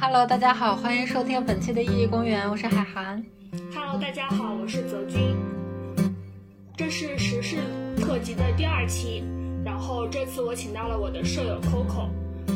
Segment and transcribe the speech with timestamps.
[0.00, 3.20] Hello，大家好，欢迎收听本期的意义公园，我是海涵。
[3.74, 5.36] Hello，大家好，我是泽君。
[6.76, 7.56] 这是时事
[7.96, 9.24] 特辑的第二期，
[9.64, 12.08] 然后这次我请到了我的舍友 Coco。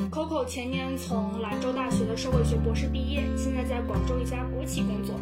[0.09, 5.17] Coco 前年从兰州大学的社会学博士毕业，现在在广州一家国企工作。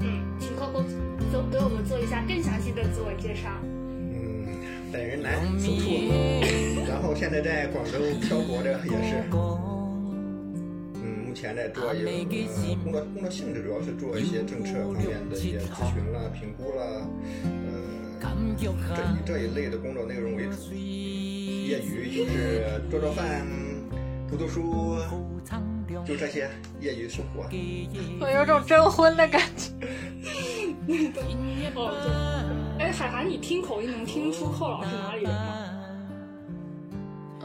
[0.00, 0.82] 嗯，请 Coco
[1.30, 3.50] 做给我们做一下更详细的自我介绍。
[3.62, 4.46] 嗯，
[4.90, 5.90] 本人男，属兔，
[6.88, 9.73] 然后现在在广州漂泊着，也是。
[11.34, 16.84] 前在做一个、呃、工作，工作性质主要是做一些政策方面的一些咨询啦、评估啦，
[17.42, 18.22] 呃，
[18.56, 20.72] 这以这一类的工作内容为主。
[21.64, 23.46] 业余就是做做饭、
[24.28, 24.96] 读读书，
[26.04, 26.48] 就这些
[26.78, 27.48] 业余生活。
[28.20, 29.72] 我有种征婚的感觉。
[31.74, 31.88] 哦，
[32.78, 32.84] 对。
[32.84, 35.63] 哎，海涵，你听口音能听出寇老师哪里人吗？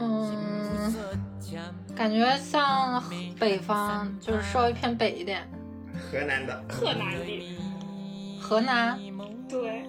[0.00, 0.94] 嗯，
[1.94, 3.02] 感觉像
[3.38, 5.46] 北方，就是稍微偏北一点。
[6.10, 6.64] 河南的。
[6.68, 7.26] 河南的。
[8.40, 8.98] 河南。
[9.48, 9.84] 对。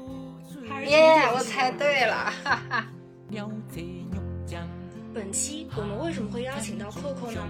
[0.88, 2.88] 耶，我猜对了，哈哈。
[5.13, 7.41] 本期我们为什么会邀请到 Coco 呢？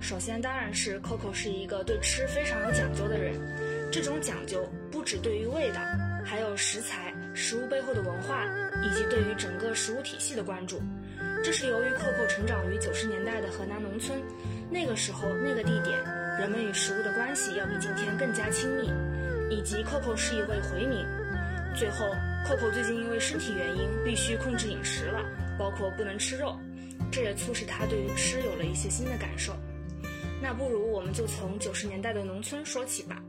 [0.00, 5.80] 首先当然是 Coco 是一个对吃非常有讲究的人，这种讲究不止对于味道，
[6.24, 8.44] 还有食材、食物背后的文化，
[8.84, 10.80] 以及对于整个食物体系的关注。
[11.42, 14.20] 这是由于 Coco 成长于九十年代的河南农村，
[14.70, 15.96] 那个时候那个地点，
[16.38, 18.90] 人们与食物的关系要比今天更加亲密，
[19.50, 21.04] 以及 Coco 是一位回民。
[21.74, 22.06] 最后
[22.46, 25.20] ，Coco 最近因为身体原因必须控制饮食了，
[25.58, 26.56] 包括不能吃肉。
[27.12, 29.54] 这也促使他对于吃有了一些新的感受。
[30.42, 33.22] 那不如我们就从九十年代的农村说起吧。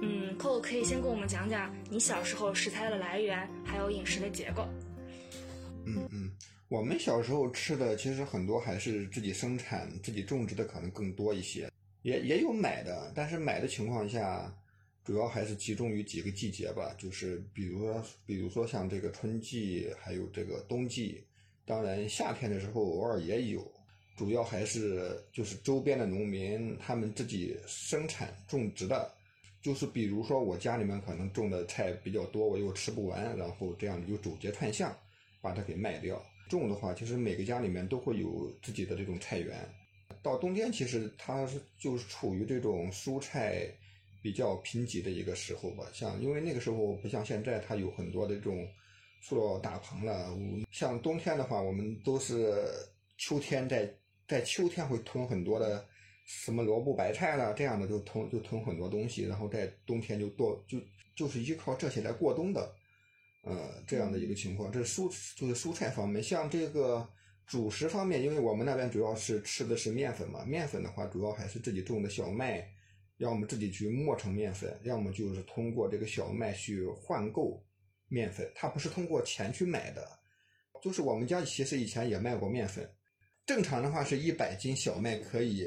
[0.00, 4.68] 嗯，Coco 可以先跟我们讲讲你小时候食材的来源，还有饮食的结构。
[5.84, 6.21] 嗯嗯，
[6.72, 11.70] 我们小时候吃的其实很多还是自己生产、自己种植的可能更多一些，
[12.00, 14.50] 也也有买的，但是买的情况下，
[15.04, 21.22] 主要还是集中于几个季节吧，就是比如说，比如说像这个春季，还有这个冬季。
[21.66, 23.70] 当然，夏天的时候偶尔也有，
[24.16, 29.12] 主要还是就是周边的农民他们自己生产种植的，
[29.60, 34.90] 就是比如说我家里面可能种的菜比较多，我又吃不完，然后这样就走街串巷
[35.42, 36.18] 把它给卖掉。
[36.58, 39.68] 种的话，其实每个家里面都会有自己的这种菜园。
[40.22, 43.66] 到冬天，其实它是就是处于这种蔬菜
[44.22, 45.84] 比较贫瘠的一个时候吧。
[45.92, 48.68] 像因为那个时候不像现在，它有很多的这种。
[49.24, 50.36] 塑料大棚了，
[50.72, 52.60] 像冬天的话，我们都是
[53.18, 53.88] 秋天在
[54.26, 55.86] 在秋天会囤很多的
[56.26, 60.76] 什么萝卜、白菜了，这样的就囤就囤很多东西，然后在冬天就多就
[61.14, 62.74] 就是依靠这些来过冬的，
[63.42, 64.72] 呃，这样的一个情况。
[64.72, 67.08] 这蔬就是蔬菜方面，像这个
[67.46, 72.66] 主食方面，因为我们那边主要是吃的是面粉嘛，面粉的话主要还是自己种的小麦，
[73.18, 77.64] 要么自己去磨成面粉，要么就是通过这个小麦去换购。
[78.08, 80.06] 面粉，它不是通过钱去买的，
[80.82, 82.86] 就是我们家其实以前也卖过面粉，
[83.46, 85.66] 正常的话是一百斤小麦可以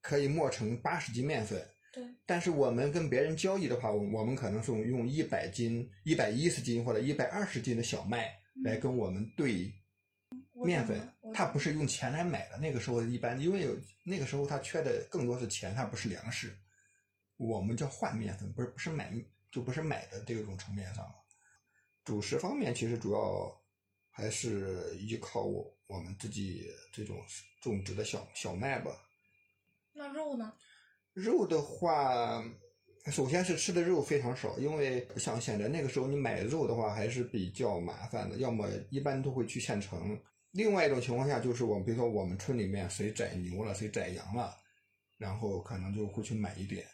[0.00, 1.60] 可以磨成八十斤面粉，
[1.92, 2.02] 对。
[2.26, 9.72] 但是我们跟别人交易的话，我们可能是用一百斤、一百一十斤或者一百二十斤的小麦来跟我们兑
[10.64, 12.56] 面粉，它不是用钱来买的。
[12.58, 16.56] 那个时候一般因为有那个时候他缺的更多是钱，它不是粮食，
[17.36, 19.12] 我们叫换面粉，不是不是买
[19.50, 21.14] 就不是买的这种层面上了。
[22.04, 23.62] 主食方面，其实主要
[24.10, 27.22] 还是依靠我我们自己这种
[27.60, 28.90] 种植的小小麦吧。
[29.92, 30.52] 那肉呢？
[31.12, 32.44] 肉的话，
[33.06, 40.18] 首先是吃的肉非常少，因为不像现在那个时候你买肉的话还是比较麻烦的，要么一般都会去县城。
[40.52, 44.54] 另外一种情况下就是我们比如说我们村里面谁宰牛了，谁宰羊了，
[45.18, 46.86] 然后可能就会去买一点。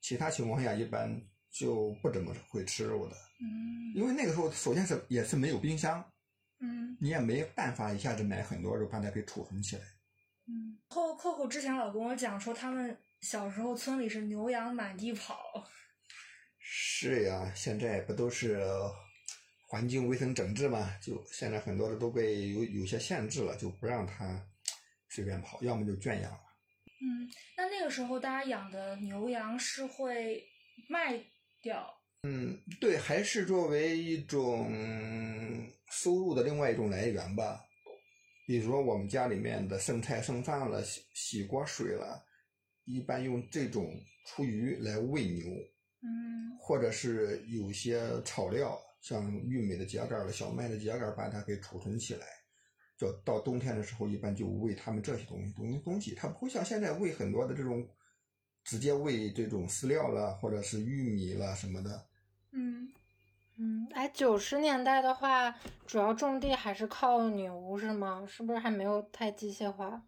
[0.00, 1.20] 其他情况下一般。
[1.50, 6.04] 就不怎么会吃肉的，嗯，因为那个时候首先是也是没有冰箱，
[6.60, 9.82] 嗯，你也没办法一下子买很多肉把它给储存起来，
[10.46, 10.78] 嗯。
[10.88, 15.68] 后扣扣之前老跟我讲说，他们小时候村里是牛羊满地跑。
[16.58, 18.62] 是呀，现在不都是
[19.66, 20.96] 环境卫生整治嘛？
[21.02, 24.46] 就现在很多的都被有有些限制了，就不让它
[25.08, 26.40] 随便跑，要么就圈养了。
[27.00, 30.44] 嗯，那那个时候大家养的牛羊是会
[30.88, 31.22] 卖。
[31.60, 31.92] 掉，
[32.22, 34.70] 嗯，对，还是作为一种
[35.90, 37.60] 收入的另外一种来源吧。
[38.46, 42.24] 比如说我们家里面的剩菜剩饭了，洗洗锅水了，
[42.88, 43.94] 一般用这种
[44.24, 45.44] 厨余来喂牛，
[46.02, 52.26] 嗯，或者是有些草料，像玉米的秸秆了、小麦的秸秆，把它给储存起来，
[52.96, 57.86] 就到冬天的时候，一般就喂它们这些东西东西东西，它不会像现在喂很多的这种，
[58.64, 62.06] 直接喂这种饲料了，或者是玉米了什么的。
[62.52, 62.88] 嗯
[63.58, 65.54] 嗯，哎，九十年代的话，
[65.86, 68.24] 主要种地还是靠牛是吗？
[68.26, 70.02] 是不是还没有太机械化？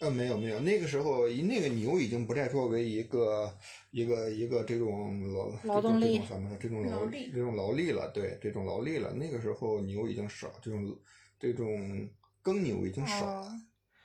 [0.00, 3.52] 呃，没有没有，那个时候那个牛已经不再作为一个
[3.90, 9.12] 一个一个这种劳劳动力什么这种劳力这种劳力了，对这种劳力了。
[9.12, 10.96] 那个时候牛已经少，这种
[11.38, 12.08] 这种
[12.42, 13.52] 耕牛已经少了。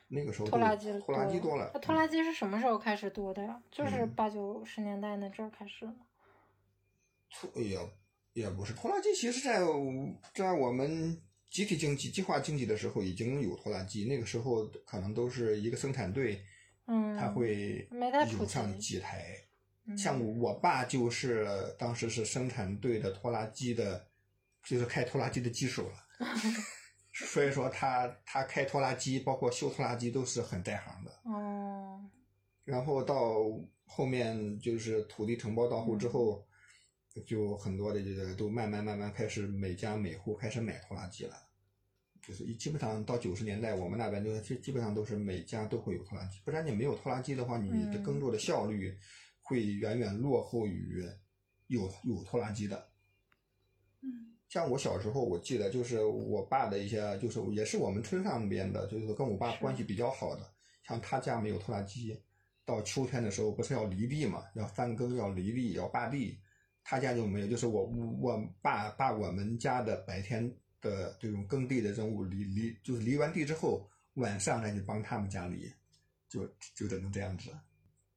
[0.08, 1.70] 那个时候拖拉机拖拉机多了。
[1.74, 3.62] 那拖拉机是什么时候开始多的呀？
[3.72, 5.96] 就是嗯八九十年代那阵儿开始吗？
[7.32, 7.80] 拖也
[8.34, 9.60] 也不是拖拉机，其实在
[10.34, 11.20] 在我们
[11.54, 16.44] 集体经济、计划经济的时候已经有拖拉机，那个时候可能都是一个生产队，
[16.88, 17.88] 嗯，他会
[18.40, 19.38] 有上几台。
[19.86, 21.46] 嗯像我爸就是
[21.78, 24.08] 当时是生产队的拖拉机的，
[24.64, 26.28] 就是开拖拉机的技术了。
[27.14, 31.12] 所以说他他开拖拉机，包括修拖拉机都是很在行的。
[31.26, 32.02] 哦，
[32.64, 33.44] 然后到
[33.86, 36.48] 后面就是土地承包到户之后，
[37.22, 41.36] 就很多的这个都慢慢慢慢开始每家每户开始买拖拉机了。
[42.26, 48.98] 就是一基本上到九十年代，我们那边就是基基本上都是每家都会有拖拉机，不然你没有拖拉机的话，你的嗯耕作的效率
[49.42, 51.04] 会远远落后于
[51.68, 52.88] 有有拖拉机的。
[54.02, 60.50] 嗯像我小时候，我记得就是我爸的一些，就是也是我们村上边的，就是跟我爸关系比较好的。
[60.84, 62.16] 像他家没有拖拉机，
[62.64, 66.40] 到秋天的时候不是要犁地嘛，要翻耕，要犁地，要扒地。
[66.84, 67.86] 他家就没有，就是我
[68.20, 70.48] 我爸把我们家的白天
[70.82, 75.72] 的这种耕地的任务犁犁，就是犁完地之后，晚上再去帮他们家犁，
[76.28, 76.46] 就
[76.76, 77.50] 就只能这样子。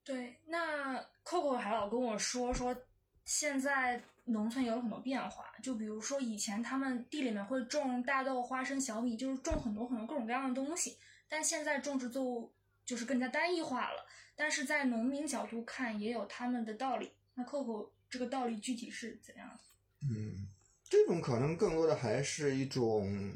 [0.05, 2.77] 对，那 Coco 还老跟我说说，
[3.25, 10.97] 现在农村有很多变化，就比如说以前他们地里面会种大豆、花生、小米，就是种很多很多各种各样的东西，
[11.29, 12.53] 但现在种植作物
[12.85, 14.07] 就是更加单一化了。
[14.37, 17.11] 但是在农民角度看，也有他们的道理。
[17.35, 19.61] 那 Coco 这个道理具体是怎样的？
[20.09, 20.49] 嗯，
[20.85, 23.33] 这种可能更多的还是一种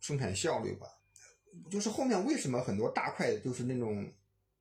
[0.00, 0.86] 生产效率吧。
[1.70, 4.12] 就是后面为什么很多大块就是那种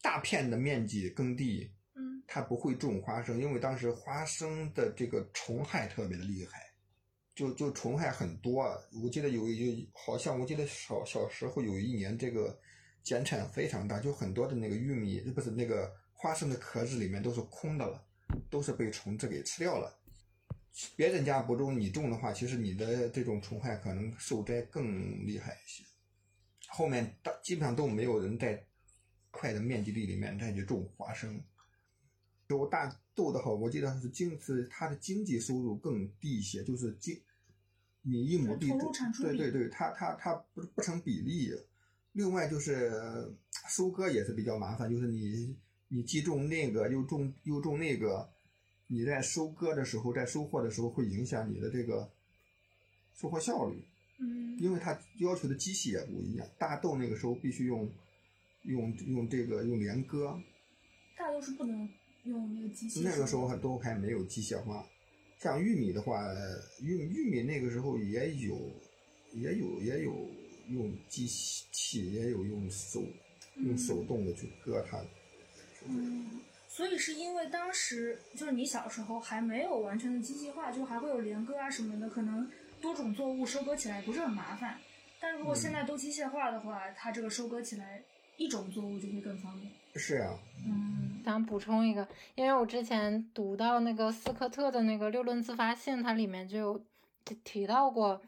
[0.02, 6.60] 大片的面积耕地，嗯它不会种花生，因为当时花生的这个虫害特别的厉害，
[7.36, 8.66] 就就虫害很多。
[9.04, 12.60] 我记得有有好像我记得小小时候有一年这个
[13.04, 18.04] 减产非常大，就很多的那个玉米不是那个花生的壳子里面都是空的了，
[18.50, 20.00] 都是被虫子给吃掉了。
[20.96, 25.84] 别人家不种，你种的话，其实你的这种虫害可能受灾更厉害一些。
[26.68, 28.66] 后面大基本上都没有人在
[29.32, 31.42] 块的面积地里面再去种花生。
[32.48, 37.20] 有大豆的话，我记得是经是它的经济收入更低一些，就是经
[38.02, 41.52] 你一亩地投入产出比对对对，它它它不不成比例。
[42.14, 42.92] 另外就是
[43.68, 45.56] 收割也是比较麻烦，就是你
[45.90, 48.30] 你既种那个又种又种那个，
[48.88, 52.10] 你在收割的时候，在收获的时候会影响你的这个
[53.16, 53.84] 收获效率。
[54.22, 56.46] 嗯因为它要求的机器也不一样。
[56.58, 57.90] 大豆那个时候必须用
[58.64, 60.38] 用用这个用连割，
[61.18, 61.90] 大豆是不能
[62.24, 63.02] 用那个机器。
[63.02, 64.86] 那个时候还都还没有机械化。
[65.40, 66.22] 像玉米的话，
[66.82, 68.60] 玉玉米那个时候也有
[69.34, 70.30] 也有也有
[70.68, 73.02] 用机器，也有用手
[73.56, 75.00] 用手动的去割它。
[75.00, 75.08] 嗯，
[76.68, 82.50] 所以是因为当时就是你小时候还没有完全的机械化，就还会有连割啊什么的，可能
[82.82, 84.78] 多种作物收割起来不是很麻烦。
[85.20, 88.02] 但如果现在都机械化的话，它这个收割起来
[88.38, 89.72] 一种作物就会更方便。
[89.96, 96.86] 是啊，嗯想补充一个，因为我之前读到那个斯科特的那个六论自发性，它里面就有
[97.26, 98.22] 提提到过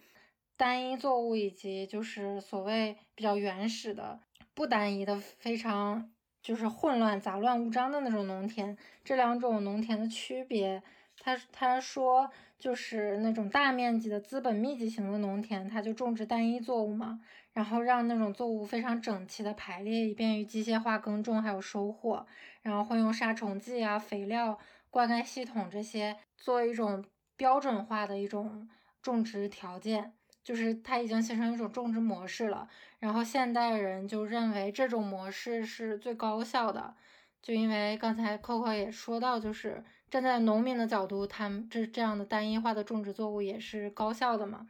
[0.58, 4.20] 单一作物以及就是所谓比较原始的
[4.54, 10.82] 不单一的非常就是混乱杂乱无章的那种农田，这两种农田的区别。
[11.24, 17.20] 他他说就是那种大面积的资本密集型的农田，它就种植单一作物嘛，
[17.54, 22.26] 然后让那种作物非常整齐的排列，以便于机械化耕种还有收获。
[22.64, 24.58] 然后会用杀虫剂啊、肥料、
[24.90, 27.06] 灌溉系统这些做一种
[27.36, 28.68] 标准化的一种
[29.02, 32.68] 种植条件，就是它已经形成一种种植模式了。
[33.00, 36.94] 然后现代人就认为这种模式是最高效的，
[37.42, 44.68] 就因为刚才 Coco 也说到，就是站在农民的角度，他们这这样的单一化的种植作物也是高效的嘛。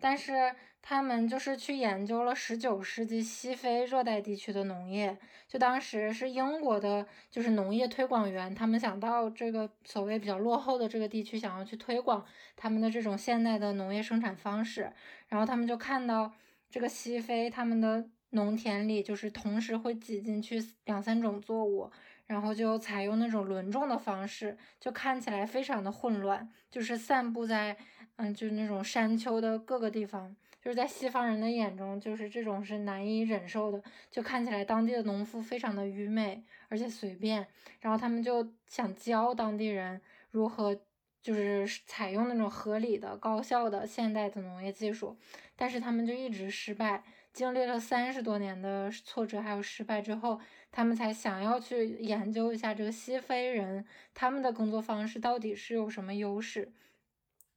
[0.00, 12.24] 但是他们就是去研究了十九世纪西非热带地区的农业，就当时是英国的，就是农业推广员，他们想到这个所谓比较落后的这个地区，想要去推广
[12.56, 14.90] 他们的这种现代的农业生产方式，
[15.28, 16.32] 然后他们就看到，
[16.70, 21.90] 这个西非他们的农田里，就是同时会挤进去两三种作物，
[22.26, 27.76] 然后就采用那种轮种的方式，就看起来非常的混乱，就是散布在
[28.16, 30.34] 嗯，就是那种山丘的各个地方。
[30.68, 37.46] 就是在西方人的眼中，就是这种是难以忍受的，就看起来当地的农夫非常的愚昧，而且随便，
[37.80, 39.98] 然后他们就想教当地人
[40.30, 40.78] 如何
[41.22, 45.16] 就是采用那种合理的、高效的现代的农业技术，
[45.56, 50.38] 但是他们就一直失败，经历了三十多年的挫折还有失败之后，
[50.70, 56.74] 他们才想要去研究一下这个西非人他们的工作方式到底是有什么优势。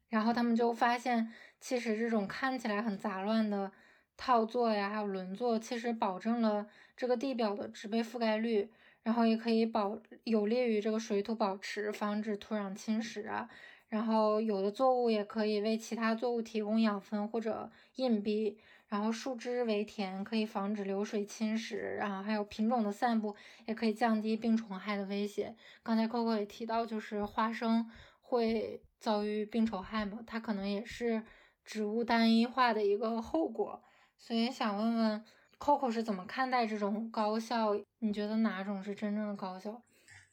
[0.08, 3.72] 然后他们就发现，其实这种看起来很杂乱的
[4.18, 8.68] 套作呀，还有轮作，其实保证了这个地表的植被覆盖率，
[9.04, 13.48] 然后也可以保有利于这个水土保持，防止土壤侵蚀啊。
[13.90, 18.58] 然后有的作物也可以为其他作物提供养分或者硬币。
[18.88, 21.96] 然后树枝为田，可以防止流水侵蚀。
[21.96, 23.36] 然后还有品种的散布，
[23.68, 25.56] 也可以降低病虫害的威胁。
[25.84, 27.88] 刚才 Coco 也提到，就是花生
[28.20, 28.82] 会。
[29.02, 31.24] 遭遇病虫害嘛，它可能也是
[31.72, 33.82] 植物单一化的一个后果，
[34.18, 35.24] 所以想问问
[35.58, 37.74] Coco 是怎么看待这种高效？
[38.00, 39.82] 你觉得哪种是真正的高效？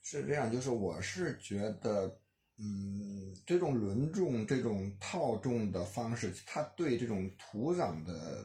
[0.03, 2.21] 是这样，就是我是觉得，
[2.57, 8.45] 嗯，这种轮种、这种套种的方式，它对这种土壤的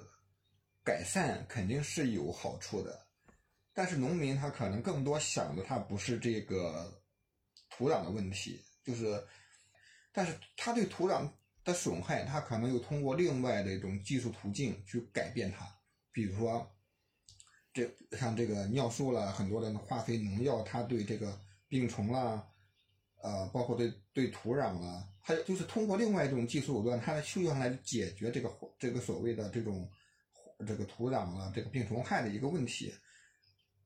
[0.84, 3.08] 改善肯定是有好处的，
[3.74, 6.94] 但是农民他可能更多想的，他不是这个
[7.72, 9.20] 土壤的问题，就是。
[10.16, 11.28] 但是它对土壤
[11.64, 15.66] 的损害，它可能又通过另外的一种技术途径去改变它，
[16.12, 16.70] 比如说，
[17.74, 22.46] 这像这个尿素了，很多的化肥农药，它对这个病虫啦，
[23.22, 29.90] 呃，包括对对土壤了，还有就是通过另外一种技术手段，它需要来解决这个这个所谓的这种
[30.68, 32.94] 这个土壤啊这个病虫害的一个问题。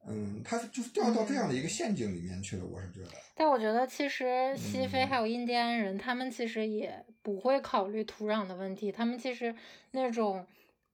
[0.10, 3.12] 嗯，他就是掉到这样的一个陷阱里面去了，我是觉得。
[3.36, 9.54] 但我觉得其实西非还有印第安人，他们其实也不会考虑土壤的问题，他们其实
[9.92, 10.48] 那种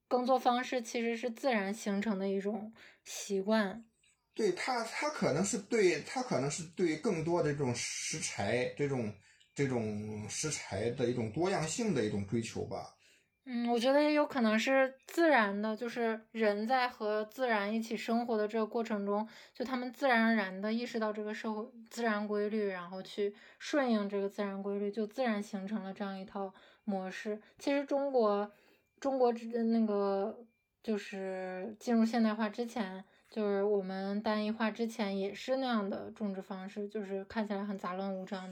[0.07, 3.85] 耕作方式其实是自然形成的一种习惯。
[4.33, 9.13] 对他，他可能是对他可能是对更多的这种食材，这种
[9.53, 12.95] 这种食材的一种多样性的一种追求吧。
[13.45, 26.53] 嗯，我觉得也有可能是自然的，就是人在和自然一起生活的这个过程中，就他们自然而然的意识到这个社会自然规律，然后去顺应这个自然规律，就自然形成了这样一套
[26.85, 27.41] 模式。
[27.59, 28.49] 其实中国，
[29.01, 30.45] 中国之那个
[30.81, 38.49] 就是进入现代化之前，就是我们单一化之前也是那样的种植方式，就是看起来很杂乱无章。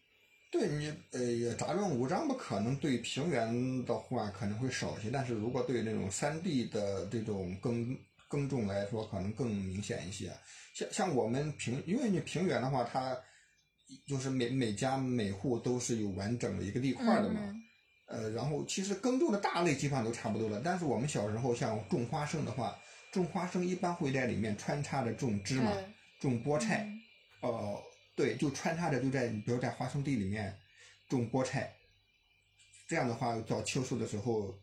[0.52, 10.30] 对你，呃，也杂乱无章吧，可能对平原的话可能会少一些，但是如果对那种山地的这种耕耕种来说，可能更明显一些。
[10.76, 13.18] 像像我们平，因为你平原的话，它
[14.06, 17.56] 就是每每家每户都是有完整的一个地块的嘛，
[18.08, 20.62] 呃，然后其实耕种的大类基本上都差不多了。
[20.62, 22.78] 但是我们小时候像种花生的话，
[23.14, 25.72] 种花生一般会在里面穿插着种芝麻、
[26.20, 26.86] 种菠菜，
[27.40, 27.82] 哦。
[28.16, 30.58] 对，就穿插着就在，比如在花生地里面
[31.08, 31.74] 种菠菜，
[32.88, 34.60] 这样的话到秋收的时候，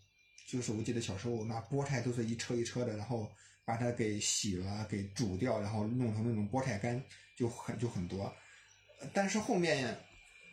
[0.47, 3.31] 就是我记得小时候那菠菜都是一车一车的，然后
[3.65, 7.03] 把它给洗了，给煮掉，然后弄成那种菠菜干，
[7.37, 8.33] 就很就很多。
[9.13, 9.99] 但是后面，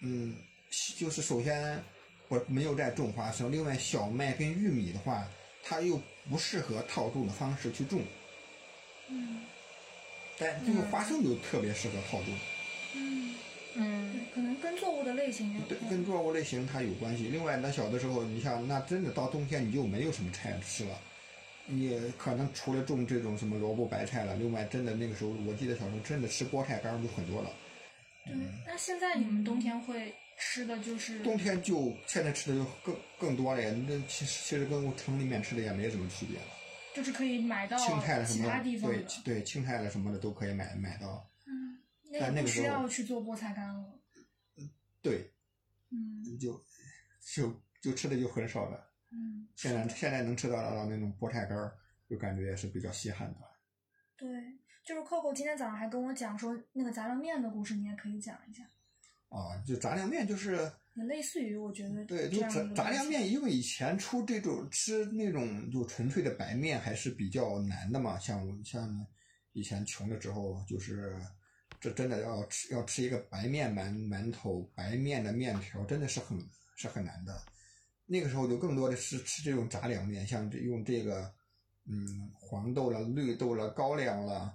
[0.01, 0.35] 嗯，
[0.97, 1.83] 就是首先
[2.27, 5.27] 我没有在种花生，另外小麦跟玉米的话，
[5.63, 8.01] 它又不适合套种的方式去种。
[9.09, 9.43] 嗯。
[10.37, 12.37] 但这个花生就特别适合套种。
[14.33, 17.27] 可能跟作物的类型有对，跟作物类型它有关系。
[17.27, 20.99] 另外，那小的时候，你像那真的到冬天你就没有什么菜吃了，
[21.65, 27.49] 你可能除了种这种什么萝卜白菜了，另外真的那个时候，我记得小时候真的吃菠菜干就很多了。
[28.25, 28.33] 对，
[28.65, 31.19] 那现在你们冬天会吃的就是？
[31.19, 36.45] 冬天就现在吃的就更更多了呀，那其实其实跟我城里面吃的也没什么区别了。
[36.93, 41.27] 就是可以买到青菜了什么的，对对，青菜了什么的都可以买买到。
[41.45, 43.83] 嗯那不需要去做菠菜干了。
[45.05, 45.31] 对，
[45.91, 46.59] 嗯，就
[47.21, 48.91] 就就吃的就很少了。
[49.11, 51.77] 嗯，现在现在能吃到到那种菠菜干儿，
[52.09, 53.41] 就感觉也是比较稀罕的。
[54.17, 54.27] 对，
[54.83, 58.63] 就是 Coco 今天早上还跟我讲说那个杂粮面的故事，你也可以讲一下。
[59.29, 60.71] 啊，就杂粮面就是。
[60.95, 62.03] 也类似于，我觉得。
[62.05, 69.05] 对，就杂杂粮面，因为以前出这种吃那种就纯粹的白面还是比较难的嘛，像像
[69.51, 71.15] 以前穷的时候就是。
[71.85, 76.35] 这真的要吃要吃一个白面馒馒头，白面的面条真的是很
[76.75, 77.39] 是很难的。
[78.07, 81.31] 那个时候就更多的是吃这种杂粮面，像这用这个
[81.85, 84.51] 嗯黄豆了、绿豆了、高粱了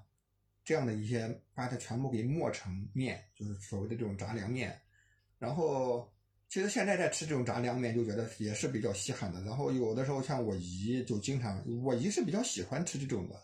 [0.64, 4.76] 这样的一些，把它全部给磨成面，就是所谓的这种杂粮面。
[5.38, 6.12] 然后
[6.48, 9.40] 其实现在在吃这种杂粮面，就觉得也是比较稀罕的。
[9.42, 13.40] 然后有的时候像我姨就经常，我姨是比较喜欢吃这种的，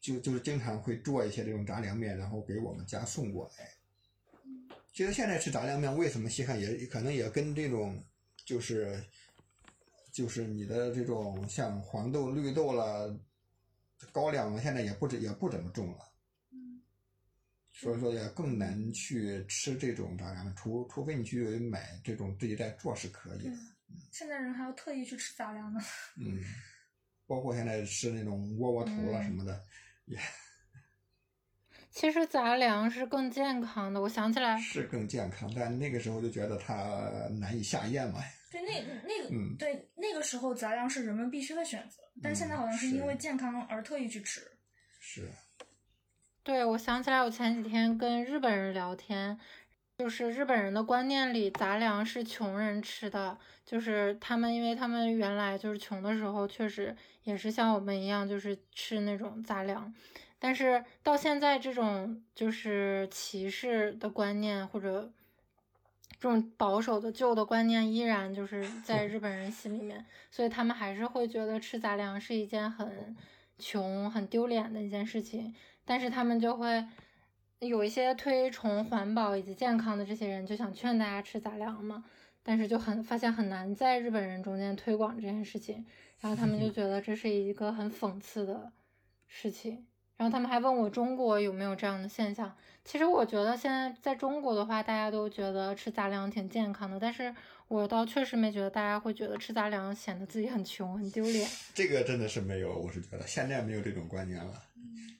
[0.00, 3.70] 就就是经常会做一些这种杂粮面，然后给我们家送过来。
[4.92, 8.02] 其实现在吃杂粮面为什么稀罕，也可能也跟这种
[8.44, 9.04] 就是
[10.12, 13.16] 就是你的这种像黄豆、绿豆了、
[14.10, 15.98] 高粱了，现在也不也不怎么种了。
[17.72, 23.56] 所以说也更难去吃这种杂粮，除除非你去买这种自己在做是可以的。
[24.10, 25.80] 现在人还要特意去吃杂粮呢。
[26.18, 26.42] 嗯，
[27.24, 29.62] 包括现在吃那种窝窝头了什么的，
[30.08, 30.18] 也。
[31.90, 38.20] 其实杂粮是更健康的，我想起来是更健康，但那个时候就觉得它难以下咽嘛。
[38.50, 44.40] 对，那那个，嗯，对，那个时候杂粮是人们必须的选择，但现在好像是因为健康而特意去吃。
[45.00, 45.28] 是。
[46.44, 49.38] 对，我想起来，我前几天跟日本人聊天，
[49.98, 53.36] 就是日本人的观念里，杂粮是穷人吃的，
[53.66, 59.92] 就是他们，因为他们原来就是穷的时候，确实也是像我们一样，就是吃那种杂粮。
[60.38, 65.10] 但是到现在，这种就是歧视的观念或者
[66.20, 73.16] 这种保守的旧的观念依然就是在日本人心里面，所以他们还是会觉得吃杂粮是一件很
[73.58, 75.52] 穷、很丢脸的一件事情。
[75.84, 76.86] 但是他们就会
[77.60, 82.04] 有一些推崇环保以及健康的这些人，就想劝大家吃杂粮嘛。
[82.42, 85.84] 但是就很发现很难在日本人中间推广这件事情，
[86.20, 88.72] 然后他们就觉得这是一个很讽刺的
[89.26, 89.86] 事情。
[90.16, 92.56] 然后他们还问我中国有没有这样的现象。
[92.84, 97.34] 其实我觉得现在在中国的话，大家都觉得吃杂粮挺健康的，但是
[97.68, 101.48] 我倒确实没觉得大家会觉得吃杂粮显得自己很穷很丢脸。
[101.74, 104.62] 这个真的是没有，我是觉得现在没有这种观念了。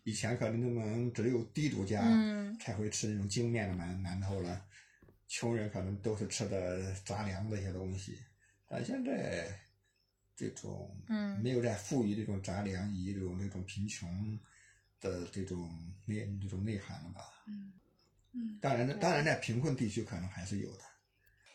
[0.05, 2.03] 以前可能那种只有地主家
[2.59, 4.65] 才会吃那种精面的馒馒头了，
[5.27, 8.19] 穷人可能都是吃的杂粮这些东西。
[8.67, 9.47] 但现在
[10.35, 10.91] 这种
[11.43, 14.39] 没有在赋予这种杂粮以这种那种贫穷
[15.01, 15.71] 的这种
[16.07, 17.25] 内这种内涵了吧？
[17.47, 17.73] 嗯
[18.33, 20.85] 嗯，当然，当然在贫困地区可能还是有的。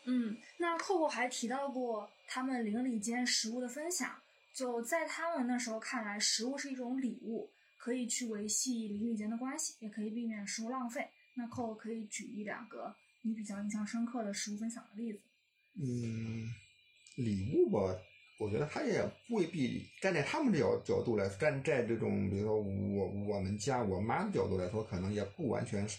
[0.04, 4.14] 嗯，那扣扣还提到过他们邻里间食物的分享，
[4.54, 7.50] 就在他们那时候看来，食物是一种礼物。
[7.76, 11.06] 可以去维系邻里间的关系，也可以避免食物浪费。
[11.34, 12.90] 那扣扣可以举一两个
[13.20, 15.20] 你比较印象深刻的食物分享的例子。
[15.74, 16.48] 嗯，
[17.16, 17.94] 礼物吧，
[18.38, 25.98] 我觉得他也未必站在他们的角角度来，站在这种比如说我我们家我妈的角度来说，可能也不完全是，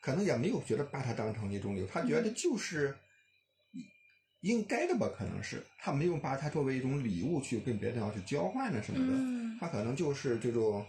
[0.00, 2.96] 可能也没有觉得把它当成一种礼物，他觉得就是
[4.40, 10.84] 应该的吧，可能是他没有把它作为一种礼物去跟别的地方去交换的什么的，他可能就是这种。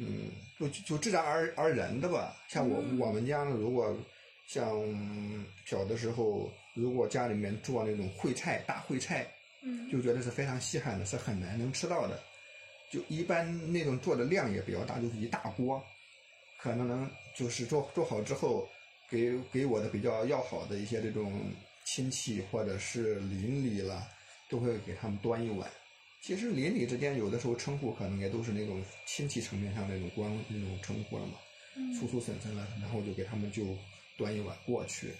[0.00, 2.36] 嗯，就就自然而而然的吧。
[2.46, 3.98] 像我我们家呢，如果
[4.46, 4.64] 像
[5.66, 9.26] 小的时候，如果家里面做那种烩菜大烩菜，
[9.60, 12.20] 嗯，就觉得是非常稀罕的，是很难能吃到的。
[12.92, 15.82] 就一般那种做的量也比较大，就是一大锅，
[16.60, 18.68] 可能能就是做做好之后，
[19.10, 21.42] 给给我的比较要好的一些这种
[21.90, 24.06] 亲戚或者是邻里了，
[24.50, 25.70] 都会给他们端一碗。
[26.22, 31.38] 其实邻里之间有的时候称呼可能也都是那种亲戚层面上那种关那种称呼了嘛，
[31.98, 33.74] 叔叔婶婶了，然后就给他们就
[34.18, 35.14] 端一碗过去。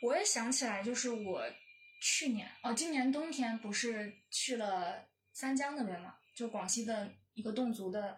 [0.00, 1.42] 我也想起来，就是我
[2.00, 8.16] 去年哦，今年冬天不是去了三江那边嘛，就广西的一个侗族的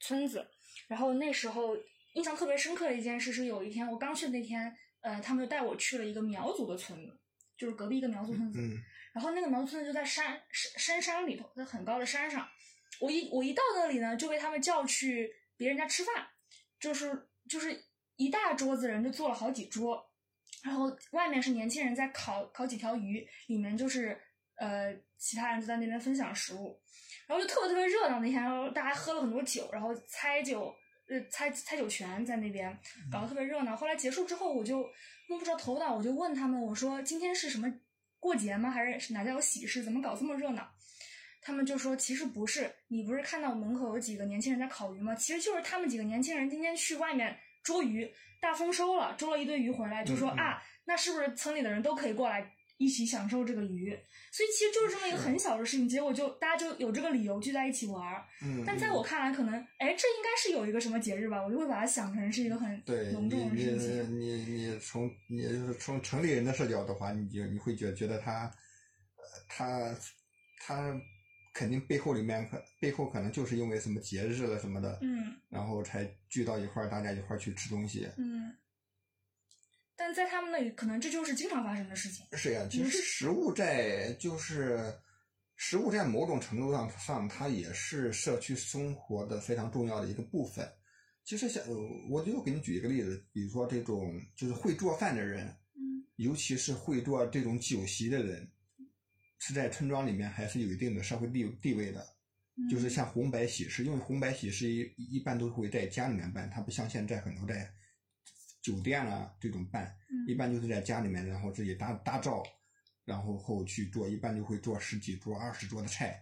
[0.00, 0.46] 村子，
[0.88, 1.76] 然后那时候
[2.14, 4.74] 印象特别深刻的一件事是，有一天我刚去那天，
[5.06, 7.16] 呃，他们就带我去了一个苗族的村子，
[7.56, 8.58] 就是隔壁一个苗族村子。
[9.14, 12.48] 然后那个苗族村子就在山深深山里头，在很高的山上。
[13.00, 16.26] 我一我一到那里呢，就被他们叫去别人家吃饭，
[16.80, 17.84] 就是就是
[18.16, 20.04] 一大桌子人就坐了好几桌，
[20.64, 24.20] 然后外面是年轻人在烤烤几条鱼，里面就是
[24.56, 26.82] 呃其他人就在那边分享食物，
[27.28, 30.74] 然后就特别特别热闹那天，然后大家喝了很多酒，然后猜酒
[31.08, 32.76] 呃猜猜酒泉在那边
[33.10, 33.76] 搞得特别热闹。
[33.76, 34.88] 后来结束之后，我就
[35.28, 37.72] 摸不着头脑，我就问他们，我说今天是什么？
[38.18, 38.70] 过节吗？
[38.70, 39.84] 还是哪家有喜事？
[39.84, 40.68] 怎么搞这么热闹？
[41.40, 45.14] 他们就说其实不是，你不是看到门口有几个年轻人在烤鱼吗？
[45.14, 52.50] 其实就是他们几个年轻人今天去外面捉鱼，大丰收了，捉了一堆鱼回来，就说啊，那是不是村里的人都可以过来？
[52.78, 53.90] 一起享受这个鱼，
[54.30, 58.24] 所以其实就是这么一个很小的事情，结果就大家就有这个理由聚在一起玩儿。
[58.42, 64.20] 嗯，但在我看来，可能哎，这应该是有一个什么节日吧，我就会把它想成是一个很隆重的事情。
[64.20, 68.44] 你你你从你就是从城里人的视角的话，你就你会觉觉得他，
[69.16, 69.96] 呃，他
[70.58, 70.94] 他
[71.54, 78.06] 肯定背后里面可背后可能就是因为什么节日了什么的，嗯然后才聚到一块儿，大家一块儿去吃东西。
[78.18, 78.54] 嗯，
[79.96, 82.26] 但在他们那里，可能这就是经常发生的事情。
[82.32, 84.94] 是呀，其实食物在就是
[85.56, 90.70] 食物在某种程度上上，它也是社区生活的非常重要的一个部分。
[91.24, 91.74] 其实像呃
[92.10, 98.48] 我就给你举一个例子，比如说这种就是会做饭的人，嗯尤其是会做这种酒席的人，
[99.38, 102.00] 是在村庄里面还是有一定的社会地地位的。
[102.00, 107.70] 嗯就是像红白喜事，因为红白喜事一一般都会在家里面办，它不像现在很多在
[108.66, 110.26] 酒店啊这种办，嗯。
[110.26, 112.42] 一般就是在家里面，然后自己搭搭灶，
[113.04, 116.20] 然后后去做，一般就会做十几桌、二十桌的菜，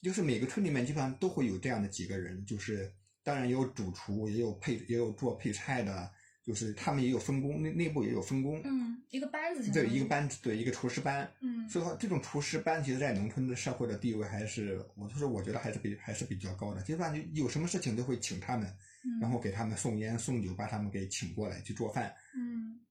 [0.00, 6.12] 就是每个村里面基本上都会有这样的几个人，就是当然也有主厨，也有配也有做配菜的，
[6.44, 16.82] 就是他们也有分工，内内部也有分工，嗯，一个班子对一个班对一个厨师班，嗯所以说，这种厨师班，其实，在农村的社会的地位还是，我就是我觉得还是比还是比较高的。
[16.82, 18.68] 基本上就有什么事情都会请他们，
[19.04, 22.14] 嗯，然后给他们送烟送酒，把他们给请过来去做饭。
[22.36, 22.84] 嗯，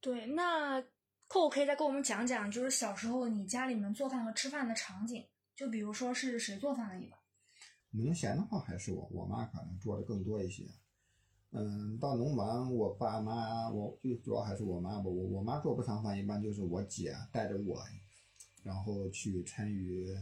[0.00, 0.82] 对，那
[1.28, 7.16] 扣扣可以再跟我们讲讲，就是小时候你家里面做饭和吃饭的场景，就比如说是谁做饭的一般？
[7.92, 10.64] 农闲的话，还是我我妈可能做的更多一些。
[11.52, 15.04] 嗯，到农忙，我爸妈，我最主要还是我妈吧。
[15.04, 17.82] 我我妈做不上饭，一般就是我姐带着我，
[18.62, 20.14] 然后去参与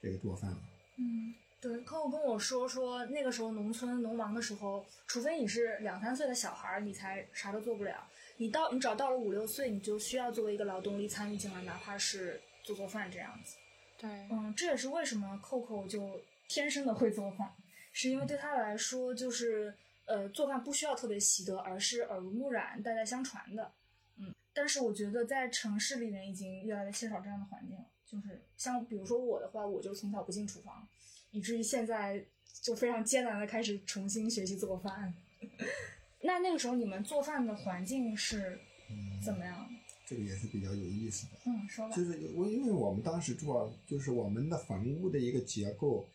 [0.00, 0.58] 这个做饭了。
[0.96, 8.08] 嗯，对，扣扣跟我说说，那个时候农村农忙的时候，除非你是两三岁的小孩儿，你才啥都做不了。
[8.38, 13.56] 你到你只要到了五六岁，你就需要作为一个劳动力参与进来，哪怕是做做饭这样子。
[13.96, 17.52] 对，嗯，这也是为什么扣扣就天生的会做饭，
[17.92, 19.74] 是因为对他来说，就是
[20.08, 23.72] 呃，做饭不需要特别习得，而是耳濡目染、代代相传的。
[24.16, 27.84] 嗯，但是我觉得在城市里面已经越来越缺少这样的环境了。
[28.06, 30.88] 就是像比如说我的话，我就从小不进厨房，
[31.30, 32.24] 以至于现在
[32.62, 35.12] 就非常艰难的开始重新学习做饭。
[36.24, 38.58] 那那个时候你们做饭的环境是
[38.90, 39.68] 嗯，怎么样？
[40.06, 41.32] 这个也是比较有意思的。
[41.44, 41.94] 嗯，说吧。
[41.94, 46.08] 就是我因为我们当时做，就是我们的房屋的一个结构，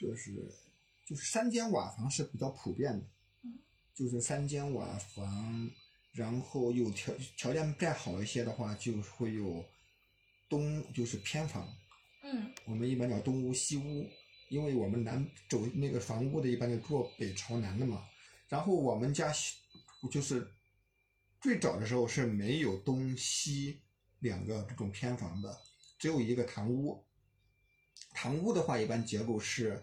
[0.00, 0.30] 就是
[1.08, 3.06] 就是三间瓦房是比较普遍的，
[3.42, 3.58] 嗯，
[3.94, 5.70] 就是三间瓦房，
[6.12, 9.64] 然后有条条件再好一些的话，就会有
[10.50, 11.66] 东就是偏房，
[12.22, 14.06] 嗯我们一般叫东屋西屋，
[14.50, 18.06] 因为我们南走那个房屋的一般就坐北朝南的嘛。
[18.50, 19.56] 然后我们家西
[20.10, 20.46] 就是
[21.40, 23.80] 最早的时候是没有东西
[24.18, 25.58] 两个这种偏房的，
[25.98, 27.02] 只有一个堂屋。
[28.12, 29.82] 堂屋的话，一般结构是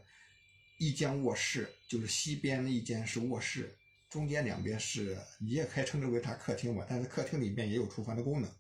[0.78, 3.78] 一间卧室，就是西边的一间是卧室，
[4.10, 8.52] 中间两边是你也可以称之为它客厅吧，但是客厅里面也有厨房的功能，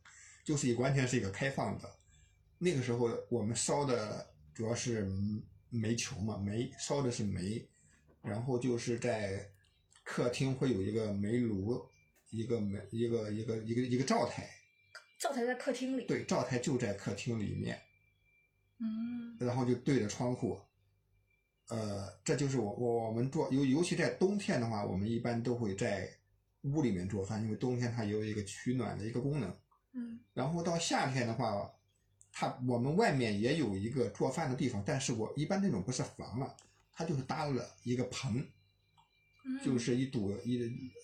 [0.43, 1.89] 就是一完全是一个开放的。
[2.58, 5.06] 那个时候我们烧的主要是
[5.69, 7.67] 煤球嘛，煤烧的是煤，
[8.21, 9.49] 然后就是在
[10.04, 11.86] 客厅会有一个煤炉，
[12.30, 14.49] 一个煤一个一个一个一个灶台，
[15.19, 16.06] 灶台在客厅里。。
[16.06, 17.82] 对，灶台就在客厅里面，
[18.80, 20.58] 嗯然后就对着窗户。
[21.69, 26.10] 呃，这就是我我我们做尤尤其在冬天的话，我们一般都会在
[26.62, 29.56] 屋里面做饭，因为冬天它有一个取暖的一个功能。
[29.93, 30.19] 嗯。
[30.34, 31.71] 然后到夏天的话，
[32.32, 36.56] 它我们外面也有一个做饭的地方，但是我一般那种不是房了，
[36.91, 38.45] 它就是搭了一个棚，
[39.45, 40.60] 嗯，就是一堵一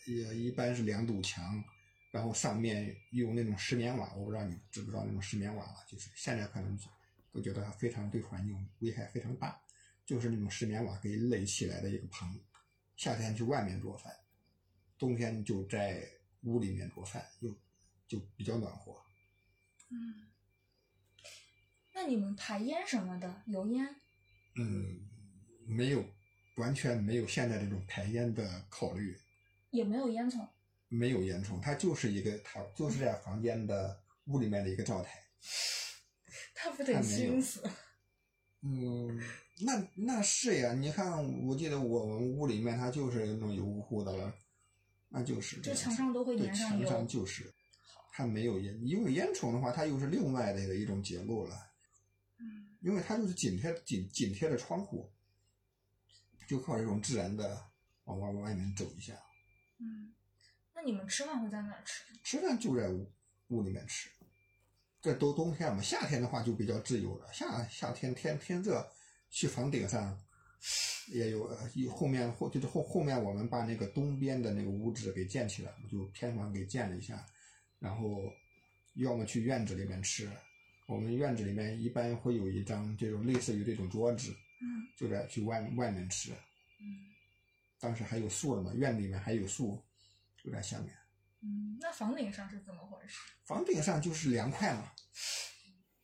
[0.06, 1.64] 也一般是两堵墙，
[2.12, 6.78] 然后上面用那种石棉瓦，我不知道你知不知道那种石棉瓦了，就是现在可能
[7.32, 9.58] 都觉得非常对环境危害非常大，
[10.12, 12.38] 就是那种石棉瓦给垒起来的一个棚，
[12.98, 14.14] 夏天去外面做饭，
[15.00, 16.06] 冬天就在
[16.42, 17.50] 屋里面做饭，又
[18.10, 18.94] 就比较暖和。
[19.90, 20.28] 嗯，
[21.94, 23.88] 那你们排烟什么的，油烟？
[24.58, 25.00] 嗯，
[25.66, 26.04] 没有
[26.58, 29.18] 完全没有现在这种排烟的考虑，
[29.70, 30.46] 也没有烟囱。
[30.90, 35.24] 没有烟囱，它就是一个它就是在房间的屋里面的一个灶台。
[36.54, 37.64] 他不得熏死？
[38.64, 39.20] 嗯，
[39.62, 44.34] 那那是呀，你看，我记得我们屋里面它就是那种油乎乎的了，
[45.10, 47.52] 那就是这墙上都会对粘上墙上就是，
[48.12, 51.56] 它没有烟，因为烟囱的话，它又是另外的一种结构了，
[52.38, 55.12] 嗯因为它就是紧贴紧紧贴着窗户，
[56.48, 57.64] 就靠这种自然的
[58.04, 59.14] 往外往外面走一下。
[59.80, 60.14] 嗯，
[60.76, 62.04] 那你们吃饭会在哪吃？
[62.24, 63.12] 吃饭就在屋
[63.48, 64.10] 屋里面吃。
[65.02, 67.28] 这都冬天嘛，夏天的话就比较自由了。
[67.34, 68.86] 夏夏天天天热，
[69.30, 70.16] 去房顶上
[71.08, 77.26] 也有，呃有后面后就是后后面我们把那个东边的那个屋子给建起来，就偏房给建了一下，
[77.80, 78.32] 然后
[78.94, 80.30] 要么去院子里面吃，
[80.88, 86.32] 我们院子里面一般会有一张这种类似于这种桌子，嗯就在去外外面吃。
[86.32, 87.10] 嗯
[87.80, 89.84] 当时还有树的嘛，院子里面还有树，
[90.44, 90.96] 就在下面。
[91.44, 93.20] 嗯，那房顶上是怎么回事？
[93.46, 94.92] 房顶上就是凉快嘛，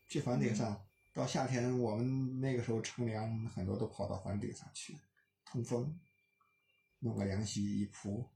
[0.08, 0.84] 去房顶上。
[1.14, 4.96] 到夏天，我们那个时候乘凉，很多都跑到房顶上去
[5.44, 6.00] 通风，
[7.00, 8.30] 弄个凉席一铺。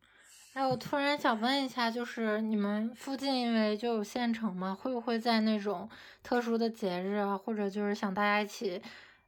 [0.54, 5.88] 哎，我突然想问一下，就是你们附近因为就有县城嘛，会不会在那种
[6.24, 8.82] 特殊的节日啊，或者就是想大家一起，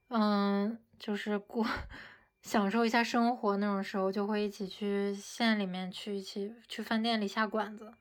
[0.07, 1.63] 嗯，就是过
[2.43, 7.91] 享受一下生活那种时候，就会一起去县里面去一起去饭店里下馆子。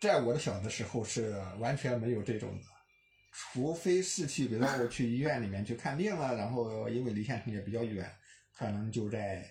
[0.00, 2.64] 在我的小的时候是完全没有这种的，
[3.32, 8.10] 除非是去，比如说我去医院里面去看病了，然后因为离县城也比较远，
[8.52, 9.48] 可能就在，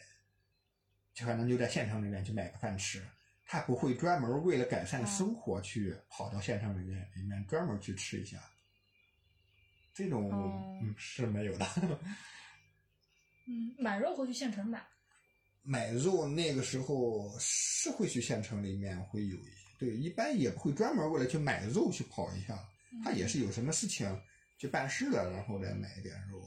[1.20, 3.02] 可能就在县城里面去买个饭吃。
[3.48, 8.40] 他不会专门为了改善生活去跑到县城里面里面专门去吃一下，
[9.94, 10.32] 这种、
[10.98, 11.66] 是没有的。
[13.48, 14.86] 嗯，买肉会去县城买。
[15.62, 22.58] 买肉那个时候是会去县城里面会有一些，对，一般也不会专门为了去买肉去跑一下，
[23.04, 24.08] 他也是有什么事情
[24.58, 26.40] 去办事了，然后来买一点肉。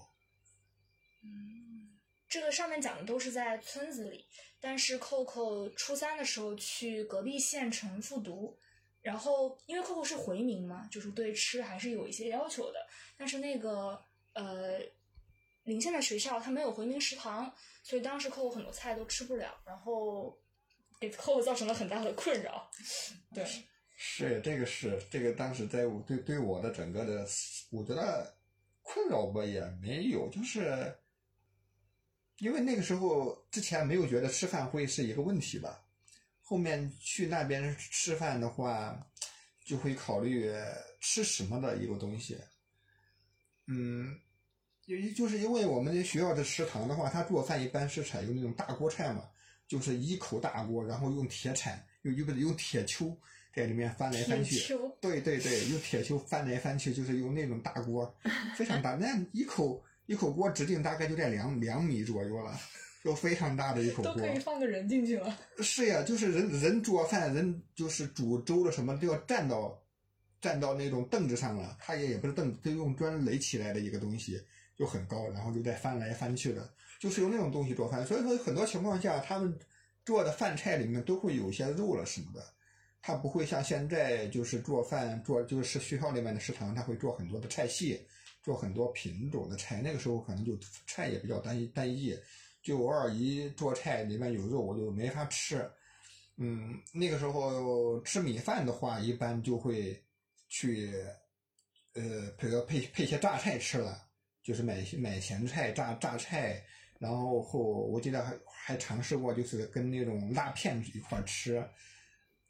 [1.23, 4.25] 嗯，这个上面讲的都是在村子里，
[4.61, 8.57] 但是扣扣初三的时候去隔壁县城复读，
[9.03, 14.01] 然后因为扣扣是回民嘛，就是对吃还是有一些要求的，但是那个
[14.35, 14.79] 呃
[15.69, 20.37] 邻县的学校它没有回民食堂，所以当时扣扣很多菜都吃不了，然后
[20.99, 22.71] 给扣扣造成了很大的困扰。
[23.35, 23.47] 对，
[23.95, 27.29] 是这个是这个，当时在我对对我的整个的，
[27.71, 28.35] 我觉得
[28.83, 30.97] 困扰吧也没有，就是
[32.39, 35.85] 因为那个时候之前没有觉得吃饭会是一个问题吧，
[36.43, 39.07] 后面去那边吃饭的话，
[39.65, 40.51] 就会考虑
[41.01, 42.39] 吃什么的一个东西。
[43.67, 44.19] 嗯，
[44.97, 49.25] 也就是因为我们学校的食堂的话，他做饭一般是采用那种大锅菜嘛，
[49.67, 53.15] 就是一口大锅，然后用铁铲，用用用铁锹
[53.55, 54.75] 在里面翻来翻去。
[55.01, 58.13] 对对对，用铁锹翻来翻去，就是用那种大锅，
[58.57, 62.59] 非常大，那一口一口锅直径大概就在两两米左右了，
[63.05, 64.23] 就非常大的一口都锅。
[64.23, 65.39] 可以放个人进去了。
[65.61, 69.79] 是呀，就是人人做饭，人就是煮粥了什么都要站到
[70.41, 74.41] 站到那种凳子上了，他也也不是凳子，就用砖垒起来的一个东西，
[74.79, 78.07] 就很高，然后就在翻来翻去的，就是用那种东西做饭。
[78.07, 79.59] 所以说很多情况下，他们
[80.07, 82.43] 做的饭菜里面都会有些肉了什么的，
[83.03, 88.01] 他不会像现在就是做饭做就是学校里面的食堂，他会做很多的菜系，
[88.43, 89.83] 做很多品种的菜。
[89.83, 92.17] 那个时候可能就菜也比较单一单一，
[92.63, 95.69] 就偶尔一做菜里面有肉，我就没法吃。
[96.37, 100.01] 嗯，那个时候吃米饭的话，一般就会
[100.49, 100.95] 去，
[101.95, 104.08] 呃，比如配配些榨菜吃了，
[104.49, 106.65] 就是买买咸菜、榨榨菜，
[106.99, 111.63] 然后后我记得还还尝试过，就是跟那种辣片一块儿吃。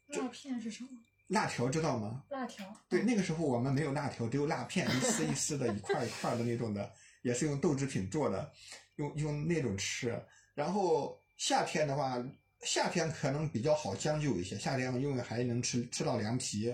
[0.07, 0.89] 辣片是什么？
[1.27, 2.23] 辣条知道吗？
[2.29, 2.73] 辣条。
[2.87, 6.89] 对，那个时候我们没有辣条，只有辣片，一丝一丝的，一块一块的那种的，
[7.21, 8.49] 也是用豆制品做的，
[8.95, 10.17] 用用那种吃。
[10.53, 12.15] 然后夏天的话，
[12.63, 16.73] 夏天可能比较好将就一些，夏天因为还能吃吃到凉皮，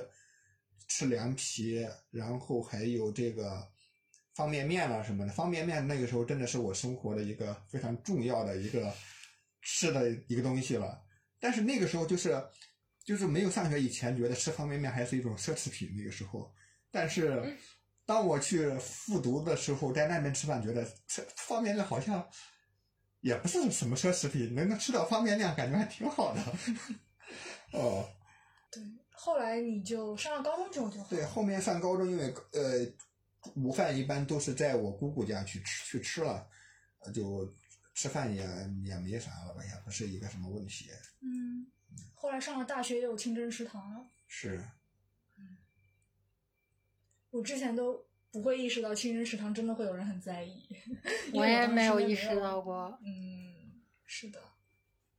[0.87, 3.67] 吃凉皮，然后还有这个
[4.35, 5.33] 方便面啦什么的。
[5.33, 8.93] 方便面那个时候真的是我生活的一个非常重要的一个
[9.61, 11.01] 吃的一个东西了。
[11.39, 12.43] 但是那个时候就是
[13.03, 15.95] 就是没有上学以前，觉得吃方便面还是一种奢侈品。
[15.97, 16.51] 那个时候，
[16.91, 17.57] 但是
[18.05, 22.27] 当我去复读的时候，在那边吃饭，觉得吃方便面好像
[23.21, 26.41] 也不是什么奢侈品，能够吃到方便面，感觉还挺好的。
[27.73, 28.07] 哦，
[28.71, 32.85] 对，后来你就上了高中之后就对，后面上高中，因为呃，
[33.55, 36.47] 午饭一般都是在我姑姑家去吃去吃了，
[36.99, 37.53] 呃就
[37.93, 38.43] 吃饭也
[38.83, 40.89] 也没啥了吧，也不是一个什么问题。
[41.21, 41.67] 嗯，
[42.13, 44.05] 后来上了大学也有清真食堂了。
[44.27, 44.61] 是，
[47.29, 50.67] 我之前都不会意识到清真食堂真的会有人很在意，
[51.33, 52.61] 我也没有意识到。
[52.61, 52.99] 过。
[53.03, 54.41] 嗯，是的。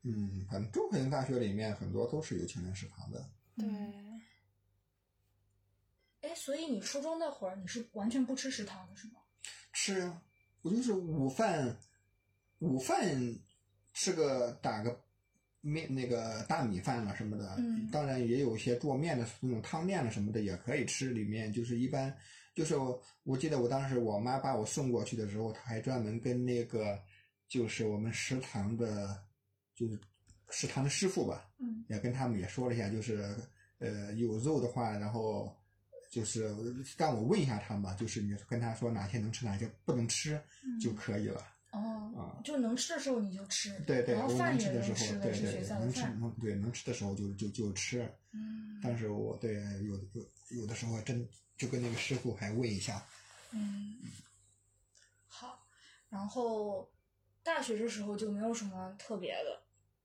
[0.02, 3.30] 嗯，反正中科大学里面很多都是有清真食堂的。
[3.56, 4.05] 对，嗯
[6.22, 9.14] 哎，所以你初中那会儿你是完全不吃食堂的是吗？
[9.72, 10.22] 吃啊，
[10.62, 11.76] 我就是午饭，
[12.58, 13.38] 午饭
[13.92, 15.00] 吃个打个
[15.60, 21.10] 面那个大米饭了什么的，嗯当然也有一些做面的那种汤面了什么的也可以吃。
[21.10, 22.16] 里面就是一般
[22.54, 26.98] 就是我我记得我当时我妈把我送过去的时候，她还专门跟那个
[27.48, 29.22] 就是我们食堂的，
[29.74, 30.00] 就是
[30.50, 33.36] 食堂的师傅吧，嗯也跟他们也说了一下，就是
[33.78, 35.54] 呃有肉的话，然后
[36.16, 36.50] 就是
[36.96, 40.40] 但我问一下他们吧，就是你跟他说哪些能吃，哪些不能吃
[40.80, 41.46] 就可以了。
[41.72, 46.18] 哦，啊就能吃的时候你就吃，对对，然后饭也能吃的时候，对对对，是学校的能吃饭。
[46.18, 48.10] 能对能吃的时候就就就吃。
[48.32, 50.26] 嗯但是我对有有
[50.60, 53.06] 有的时候真就跟那个师傅还问一下，
[53.50, 53.98] 嗯，
[55.26, 55.66] 好，
[56.08, 56.90] 然后
[57.42, 59.62] 大学的时候就没有什么特别的。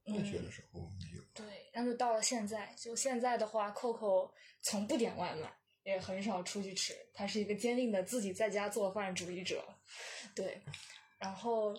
[0.08, 1.24] 嗯大学的时候没有。
[1.34, 5.50] 对，然后就到了现在，就现在的话，Coco 从不点外卖，
[5.84, 9.64] 也很少出去吃，他是一个坚定的自己在家做饭主义者。
[10.36, 10.62] 对，
[11.18, 11.76] 然后，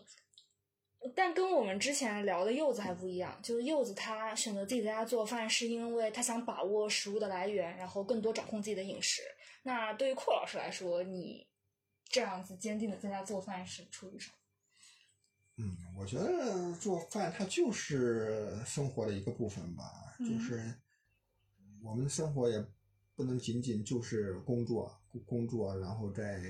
[1.14, 9.22] 但跟我们之前聊的柚子还不一样，就是柚子他选择自己在家做饭，是因为他想把握食物的来源，然后更多掌控自己的饮食。
[9.62, 11.46] 那对于阔老师来说，你
[12.08, 14.34] 这样子坚定的在家做饭是出于什么？
[15.58, 19.84] 嗯，我觉得做饭它就是生活的一个部分吧，
[20.18, 20.74] 嗯就是
[21.84, 22.64] 我们生活也
[23.16, 24.92] 不能仅仅就是工作
[25.26, 26.40] 工作，然后再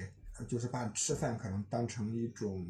[0.48, 2.66] 就是把吃饭可能当成一种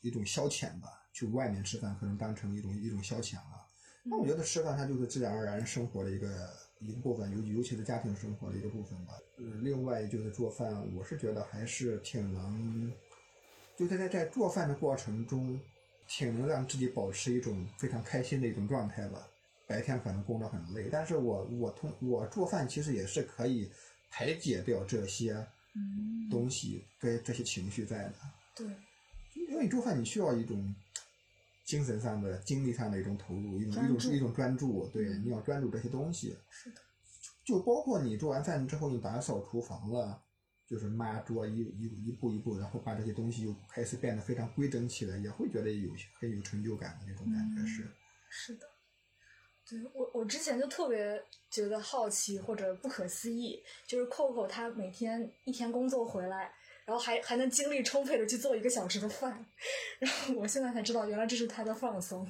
[0.00, 3.66] 一种消遣吧，去外面吃饭可能当成一种一种消遣了。
[4.04, 6.48] 那我觉得吃饭它就是自然而然生活的一个
[6.80, 9.14] 一部分，尤尤其是家庭生活的一个部分吧。
[9.38, 12.92] 呃，另外就是做饭，我是觉得还是挺能，
[13.76, 15.58] 就在在在做饭的过程中，
[16.08, 19.26] 挺能让自己保持一种非常开心的一种状态吧。
[19.72, 23.70] 白天可能工作很累，但是我我通我做饭其实也是可以
[24.10, 25.32] 排解掉这些
[25.74, 28.14] 嗯东西，跟这些情绪在的。
[28.54, 28.66] 对，
[29.48, 30.74] 因为你做饭，你需要一种
[31.64, 34.86] 精神上的、精力上的一种投入，一种一种一种专注。
[34.88, 36.36] 对，嗯你要专注这些东西。
[36.50, 36.76] 是的，
[37.46, 40.22] 就包括你做完饭之后，你打扫厨房了，
[40.68, 47.90] 就是抹桌一一一步一步，然后把这些东西又开始变得非常规整起来，也会觉得有很有成就感的那种感觉嗯是。
[48.34, 48.66] 是的，
[49.94, 56.52] 我我之前就特别觉得好奇或者不可思议，就是 Coco 他每天一天工作回来，
[56.84, 59.44] 然后还还能精力充沛的去做一个小时的饭，
[59.98, 62.26] 然后我现在才知道原来这是他的放松。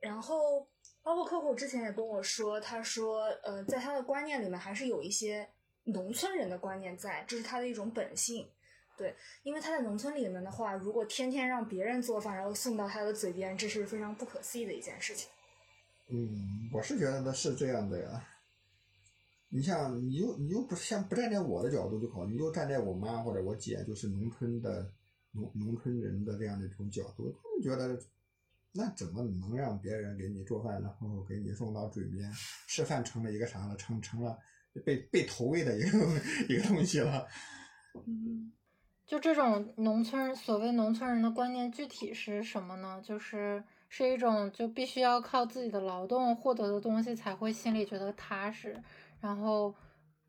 [0.00, 0.66] 然后
[1.02, 5.48] 包括 Coco 之前也跟我说，他说呃，在他的观念里面还是有一些
[5.84, 8.48] 农村人的观念在，这是他的一种本性。
[8.96, 15.30] 对，因为他在农村里面的话，如果天天让别人做饭，然后送到他的嘴边，这是非常不可思议的一件事情。
[16.14, 18.22] 嗯，我是觉得的是这样的呀。
[19.48, 24.92] 你像你又你又不像不站在我的角度就好，你就站在我妈或者我姐，就是农村的
[25.30, 27.98] 农农村人的这样的一种角度，他们觉得
[28.72, 32.30] 那怎么能让别人给你做饭，然后给你送到嘴边？
[32.66, 33.76] 吃饭成了一个啥了？
[33.76, 34.38] 成成了
[34.84, 35.98] 被被投喂的一个
[36.48, 37.26] 一个东西了。
[38.06, 38.52] 嗯，
[39.06, 43.02] 就这种农村人所谓农村人的观念，具体是什么呢？
[43.02, 43.62] 就是
[43.94, 48.82] 是一种就必须要靠自己的劳动获得的东西才会心里觉得踏实，
[49.20, 49.74] 然后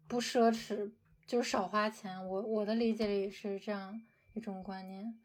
[0.06, 0.92] 不奢侈，
[1.26, 2.28] 就少花钱。
[2.28, 3.98] 我我的理解里是这样
[4.34, 5.18] 一种观念。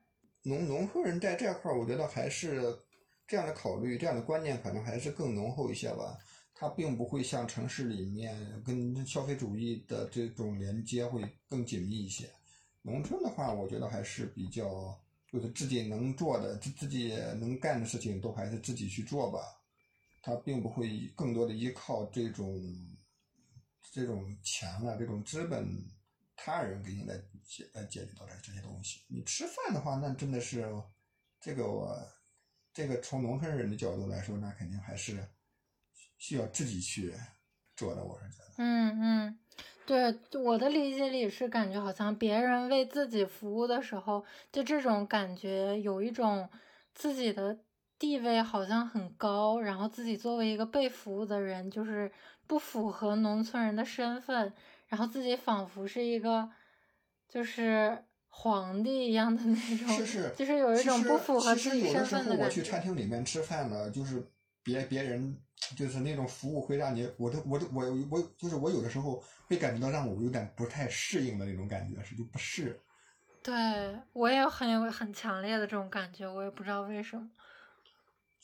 [0.44, 2.62] 农农村人在这块儿，我觉得还是
[3.26, 6.16] 这样的考虑，这样的观念可能还是更浓厚一些吧。
[6.54, 12.30] 它并不会像城市里面跟消费主义的这种连接会更紧密一些。
[12.82, 14.96] 农村的话，我觉得还是比较，
[15.30, 19.40] 就是自己能做的、自自己能干的事情，都还是自己去做吧。
[20.22, 22.60] 他并不会更多的依靠这种
[23.92, 25.66] 这种钱啊、这种资本，
[26.36, 29.00] 他人给你来解来解决到的这些东西。
[29.08, 30.66] 你吃饭的话，那真的是
[31.40, 31.96] 这个我
[32.74, 35.26] 这个从农村人的角度来说，那肯定还是
[36.18, 37.14] 需要自己去
[37.76, 38.04] 做的。
[38.04, 39.38] 我是觉得，嗯嗯，
[39.88, 44.22] 对，我的理解里是感觉好像别人为自己服务的时候，
[44.52, 46.46] 就这种感觉有一种
[46.94, 47.56] 自己的
[47.98, 52.12] 地位好像很高，然后自己作为一个被服务的人，就是
[52.46, 54.52] 不符合农村人的身份，
[54.88, 56.50] 然后自己仿佛是一个
[57.26, 62.44] 就是皇帝一样的那种，是是，就是有一种不符合自己身实有的时候份的感觉。
[62.44, 64.22] 我去餐厅里面吃饭呢，就是
[64.68, 65.34] 别别人
[65.74, 72.78] 就是那种服务会让你，我都我都我我就是我有的时候会感觉到让我有点不太适应的那种感觉，是就不适。
[73.42, 73.54] 对
[74.12, 77.26] 我也很有很强烈的这种感觉，我也不知道为什么。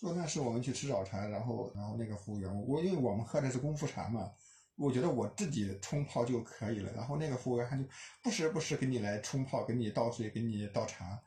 [0.01, 4.32] 就那是我们去吃早茶，然后然后那个服务员，我因为我们喝的是功夫茶嘛，
[4.76, 6.90] 我觉得我自己冲泡就可以了。
[6.94, 7.84] 然后那个服务员他就
[8.22, 11.20] 不时不时给你来冲泡，给你倒水，给你倒茶。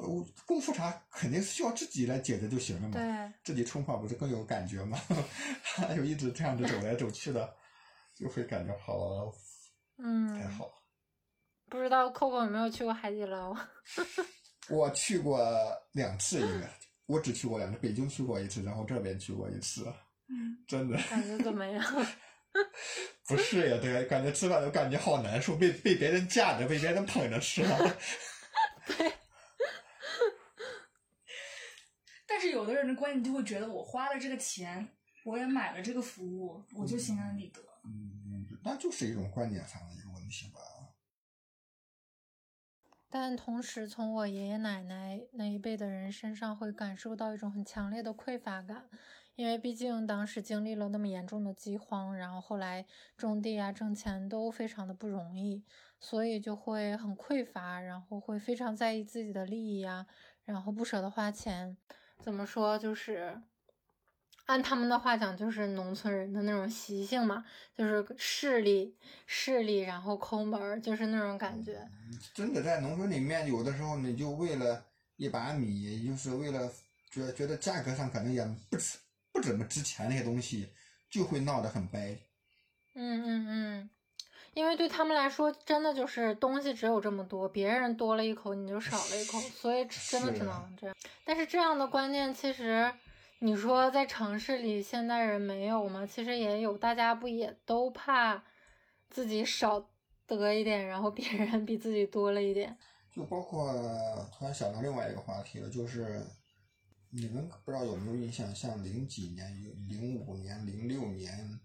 [0.00, 4.98] 我我功夫茶肯定是需要自己来解决就行了嘛，对，自己冲泡不是更有感觉吗？
[5.76, 7.54] 他就一直这样子走来走去的，
[8.14, 9.32] 就会感觉好
[9.98, 10.70] 嗯，太好。
[11.68, 13.54] 不知道 Coco 有没有去过海底捞？
[14.70, 15.40] 我去过
[15.92, 16.70] 两次，应该
[17.06, 19.84] 我只去过两次，北京去过一次，然后这边去过一次，
[20.28, 20.96] 嗯，真的。
[21.10, 21.82] 感觉怎么样？
[23.28, 27.96] 不是呀，对，感觉吃饭都感觉好难受，被被别人架着，被别人捧着吃了。
[28.86, 29.12] 对。
[32.38, 34.88] 但是有的人的观念就会觉得，我花了这个钱，
[35.24, 37.60] 我也买了这个服务，我就心安理得。
[37.82, 40.60] 嗯，那就是一种观念上的一个问题吧。
[43.10, 48.88] 但同时，从我爷爷奶奶那一辈的人身上，会感受到一种很强烈的匮乏感。
[49.34, 52.86] 因为毕竟当时经历了那么严重的饥荒，然后后来
[53.16, 55.64] 种地啊、挣钱都非常的不容易，
[55.98, 60.06] 所以就会很匮乏，然后会非常在意自己的利益啊，
[60.44, 61.76] 然后不舍得花钱。
[62.22, 62.78] 怎么说？
[62.78, 63.40] 就是
[64.46, 67.44] 按他们的话讲，就是农村人的那种习性嘛，
[67.76, 68.96] 就是势利、
[69.26, 71.88] 势利，然后抠门，就是那种感觉。
[72.34, 74.84] 真的在农村里面，有的时候你就为了
[75.16, 76.70] 一把米，就是为了
[77.10, 78.98] 觉觉得价格上可能也不值。
[79.30, 80.68] 不怎么值钱那些东西，
[81.08, 82.18] 就会闹得很掰。
[82.94, 83.90] 嗯嗯嗯，
[84.58, 90.96] 因为对他们来说，真的就是东西只有这么多，别人多了一口，你就少了一口，所以真的只能这样。
[91.24, 92.92] 但是这样的观念，其实
[93.38, 96.04] 你说在城市里现代人没有吗？
[96.04, 98.42] 其实也有，大家不也都怕
[99.08, 99.88] 自己少
[100.26, 102.76] 得一点，然后别人比自己多了一点。
[103.14, 103.72] 就包括
[104.36, 106.20] 突然想到另外一个话题了，就是。
[107.10, 109.50] 你们不知道有没有印象，像零几年、
[109.88, 111.58] 零五年、零六年，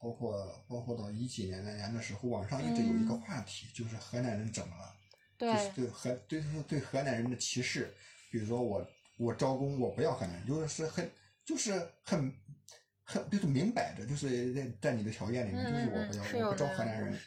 [0.00, 4.96] 包括包括到一几年那年的时候，网上一直有一个话题，就是河南人怎么了？
[5.36, 7.94] 对，对河对对河南人的歧视。
[8.30, 8.86] 比如说我
[9.18, 11.10] 我招工我不要河南人，就是很
[11.44, 11.72] 就是
[12.02, 12.32] 很
[13.04, 17.20] 很就是明摆着，就是在在你的条件里面，就是我不要我不招河南人。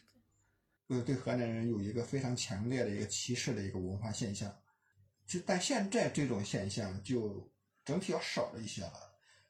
[0.88, 4.54] 呃，对河南人有一个非常强烈的一个歧视的一个文化现象。
[5.26, 7.50] 就但现在这种现象就
[7.86, 8.94] 整体要少了一些了。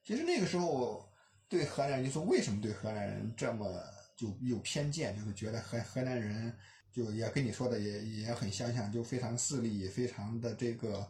[0.03, 1.09] 其实那个时候
[1.53, 3.79] 对河南人，就是为什么对河南人这么
[4.17, 6.51] 就有偏见，就是觉得河河南人
[6.91, 11.07] 就也跟你说的也也很相像，就非常势利，非常的这个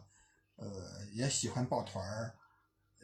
[0.56, 2.34] 呃也喜欢抱团儿，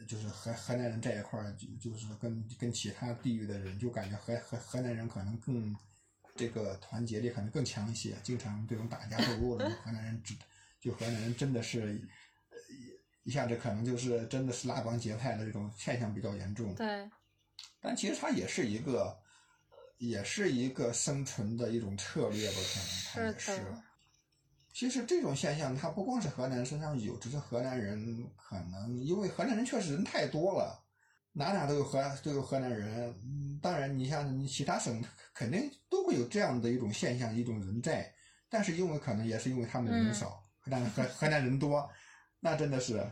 [0.07, 5.75] 就是河河南人在一块儿就就是跟跟其他地域的人就感觉河河河南人可能更
[6.35, 10.35] 这个团结力可能更强一些，经常这种打架斗殴的河南人只。
[10.79, 12.01] 就河南人真的是，
[13.21, 16.73] 一下子可能就是真的是拉帮结派的这种现象比较严重。
[16.73, 17.07] 对，
[17.81, 19.17] 但其实它也是一个，
[19.97, 23.61] 也是一个生存的一种策略吧，可能它也是。
[24.73, 30.81] 其实这种现象它不光是河南身上有，只是河南人可能因为河南人确实人太多了，
[31.33, 33.59] 哪哪都有河都有河南人。
[33.61, 35.03] 当然，你像你其他省
[35.35, 38.09] 肯定都会有这样的一种现象，一种人在，
[38.49, 40.41] 但是因为可能也是因为他们人少。
[40.63, 41.89] 河南河河南人多，
[42.39, 43.11] 那真的是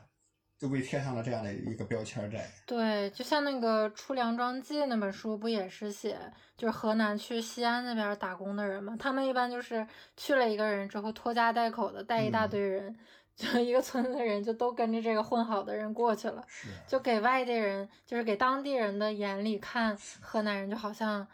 [0.59, 2.45] 就被贴上了这样的一个标签在。
[2.65, 6.19] 对，就像那个《出梁庄记》那本书，不也是写
[6.57, 8.95] 就是河南去西安那边打工的人嘛？
[8.99, 9.87] 他们一般就是
[10.17, 12.93] 去了一个人之后，拖家带口的带一大堆人，
[13.35, 16.45] 就一个村子的人就都跟着这个混好的人过去了，
[16.85, 21.25] 就给外地人，就是给当地人的眼里看河南人就好像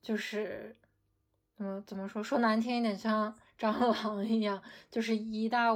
[0.00, 0.74] 就是
[1.54, 3.34] 怎么怎么说说难听一点像。
[3.60, 5.68] 蟑螂一样，就是一大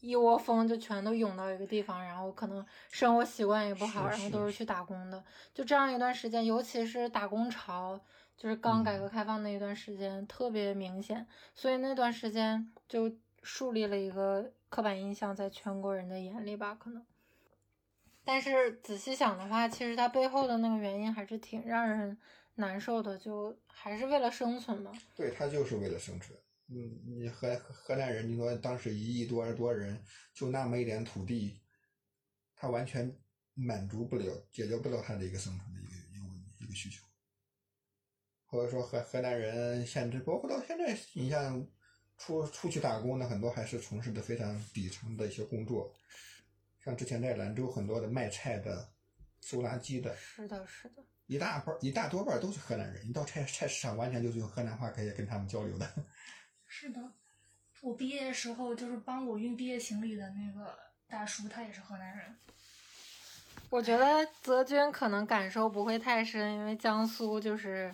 [0.00, 5.22] 一窝蜂就全都涌到一个地方，然后可能生活习惯也不好，然后都是去打工的。
[5.54, 8.00] 就这样一段时间，尤其是打工潮，
[8.36, 17.04] 就是刚改革开放那一段时间特别明显，所以那段时间就树立了一个刻板印象在全国人的眼里吧，可能。
[18.24, 22.16] 但是仔细想的话，其实它背后的那个原因还是挺让人
[22.56, 24.92] 难受的，就还是为了生存嘛。
[25.16, 26.38] 对它就是为了生存。
[26.72, 30.00] 嗯，你河河南人，你说当时一亿多多人，
[30.32, 31.60] 就那么一点土地，
[32.54, 33.12] 他完全
[33.54, 37.04] 满足不了，解决不了他的一个生存的一个一个一个需求。
[38.46, 41.66] 或者说河河南人现在，包括到现在，你像
[42.16, 45.92] 出出去打工的很多，还是从事的非常底层的一些工作。
[46.78, 48.92] 像之前在兰州很多的卖菜的、
[49.40, 53.08] 收垃圾的，是的，是的，一大半一大多半都是河南人。
[53.08, 56.06] 你到菜菜市场，完全就是用河南话可以跟他们交流的。
[56.72, 57.12] 是的，
[57.80, 62.36] 我毕业时候就是帮我运毕业行李的那个大叔，他也是河南人。
[63.68, 67.92] 我觉得泽军可能感受不会太深，因为江苏就是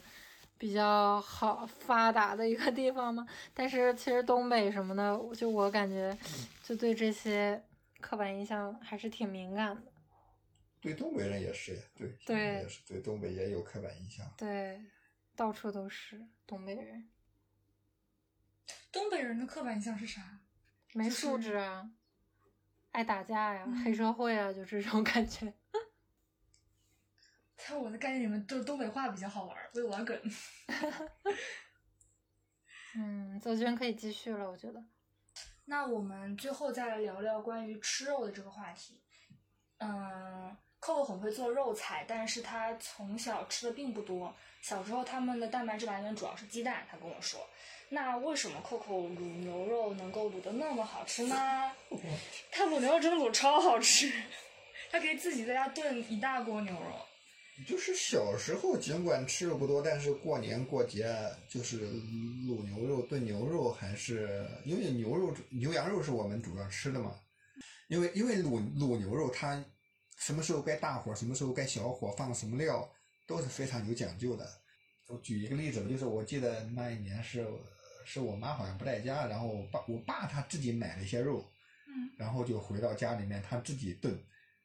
[0.58, 3.26] 比较好发达的一个地方嘛。
[3.54, 6.16] 但是其实东北什么的，就我感觉，
[6.62, 7.60] 就对这些
[8.00, 9.82] 刻板印象还是挺敏感的。
[10.82, 14.30] 对东北人也是，对，对，也是对东北也有刻板印象。
[14.36, 14.80] 对，
[15.34, 17.08] 到处都是东北人。
[18.96, 20.22] 东北人的刻板印象是啥？
[20.94, 21.90] 没素质啊，
[22.92, 25.52] 爱打架呀，黑社会啊，就这种感觉。
[27.58, 30.18] 在我的概念里面，就东北话比较好玩儿，会玩梗。
[32.96, 34.82] 嗯，邹娟可以继续了，我觉得。
[35.66, 38.98] 那我们最后再来聊聊关于吃肉的这个话题。
[39.76, 44.34] 嗯，Coco 很会做肉菜，但是他从小吃的并不多。
[44.62, 47.46] 小时候他们的蛋白质来源主要是鸡蛋，他跟我说。
[47.88, 51.36] 那为什么 Coco 卤牛肉能够卤的那么好吃呢？
[52.50, 54.12] 他卤牛肉真的卤超好吃，
[54.90, 57.06] 他可以自己在家炖一大锅牛肉。
[57.66, 61.10] 就是小时候尽管吃的不多，但是过年过节
[61.48, 67.18] 就是卤牛肉、炖牛肉，还是因为牛肉、牛羊肉是我们主要吃的嘛。
[67.88, 69.64] 因为因为卤卤牛肉，它
[70.18, 72.86] 什么时候该大火，什么时候该小火，放什么料
[73.26, 74.46] 都是非常有讲究的。
[75.08, 77.46] 我举一个例子吧，就是我记得那一年是
[78.06, 81.44] 是我妈好像不在家，然后我爸我爸他自己买了一些肉，
[81.88, 84.16] 嗯然后就回到家里面他自己炖，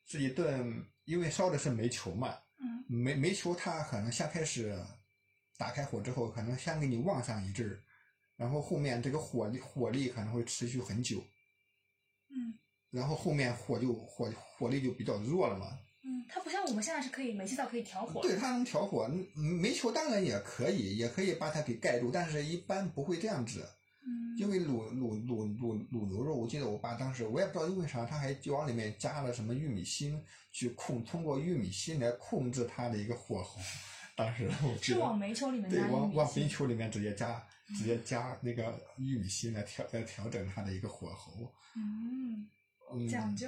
[0.05, 4.79] 自己炖，因为烧的是煤球嘛，嗯煤煤球它可能先开始
[5.57, 7.81] 打开火之后，可能先给你旺上一阵儿，
[8.37, 11.25] 然后后面这个火力火力可能会持续很久，
[12.29, 12.57] 嗯
[12.91, 15.79] 然后后面火就火火力就比较弱了嘛。
[16.03, 18.21] 嗯，它不像我们现在是可以煤气灶可以调火。
[18.21, 23.63] 对，它能调火，嗯煤球当然也可以，也可以把它给盖住，但是一般不会这样子。
[24.03, 30.19] 嗯因为卤卤卤卤卤牛肉，我记得我爸当时我也不知道因为啥，他还就往里面加了什么玉米芯，
[30.51, 33.61] 去控通过玉米芯来控制它的一个火候。
[34.15, 37.45] 当时我记是得往煤球里面对加玉米芯往往煤球里面直接加
[37.77, 41.53] 直接加那个玉米芯来调来调整它的一个火候。
[41.75, 42.47] 嗯，
[42.93, 43.47] 嗯，讲究。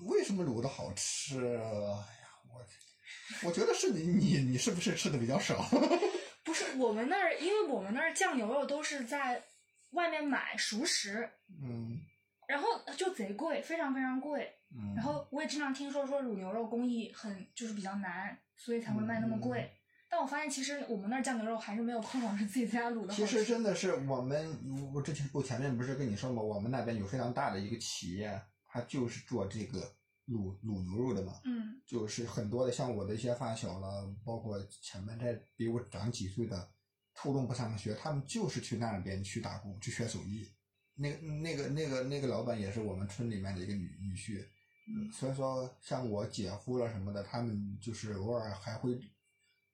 [0.00, 1.38] 为什么卤的好吃？
[1.46, 5.64] 哎呀，我我觉得是你你你是不是吃的比较少？
[6.44, 9.44] 不是我们那儿，因为我们那儿酱牛肉都是在
[9.90, 11.28] 外面买熟食，
[11.62, 12.00] 嗯
[12.46, 14.50] 然后就贼贵，非常非常贵。
[14.74, 14.94] 嗯。
[14.96, 19.60] 然后我也经常听说说卤牛肉工艺很就是比较难，所以才会卖那么贵。
[19.60, 19.70] 嗯
[20.10, 23.26] 但我发现其实我们那儿酱牛肉还是没有 Coco 是自己在家卤的好其。
[23.26, 28.40] 实真的是我们，我之前我前面不是跟你说嘛，我们那边有非常大的一个企业，
[28.78, 29.80] 它就是做这个
[30.28, 36.70] 卤卤牛肉的嘛，嗯就是很多的像我的一些发小了，包括前面在比我长几岁的，
[37.14, 40.46] 初中不上学，他们就是去那边去打工，去学手艺。
[40.94, 44.44] 那个那个那个那个老板也是我们村里面的一个女女婿，
[44.88, 49.00] 嗯，所以说像我姐夫了什么的，他们就是偶尔还会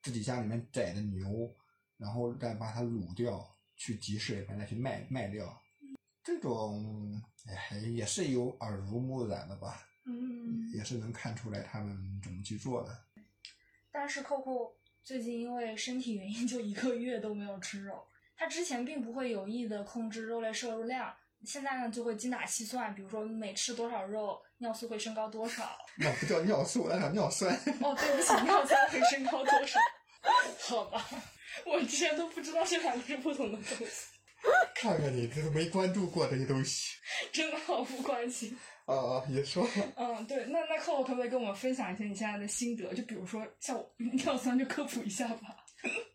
[0.02, 1.54] 自己家里面宰的牛，
[1.96, 3.44] 然后再把它卤掉，
[3.74, 5.60] 去集市里面再去卖卖掉。
[6.24, 12.98] 这种哎也是有耳濡目染的吧，嗯，也是能看出来他们怎么去做的。
[13.92, 14.72] 但是 Coco
[15.02, 18.02] 最近因为身体原因，就一个月都没有吃肉。
[18.36, 21.14] 他之前并不会有意的控制肉类摄入量，
[21.44, 25.78] 现在呢就会精打细算，比如说每吃多少肉，尿素会升高多少。
[25.98, 27.54] 那不叫尿素，那叫尿酸。
[27.54, 29.78] 哦，对不起，尿酸会升高多少？
[30.58, 31.06] 好吧，
[31.66, 34.06] 我之前都不知道这两个是不同的东西，
[34.76, 36.96] 看看你这都没关注过这些东西。
[37.32, 38.56] 真的毫不关心。
[38.86, 39.66] 啊啊，也说。
[39.96, 42.92] 嗯，对，那那 Coco 可不可以跟我们分享一下你现在的心得？
[42.94, 45.56] 就比如说像我尿酸，就科普一下吧。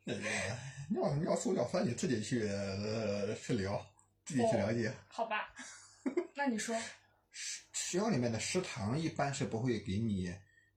[0.03, 0.21] 那个
[0.89, 3.83] 尿尿素、尿酸你自己去呃去聊，
[4.25, 4.93] 自己去了解。
[5.07, 5.51] 好吧，
[6.35, 6.75] 那你说，
[7.73, 10.31] 学校里面的食堂一般是不会给你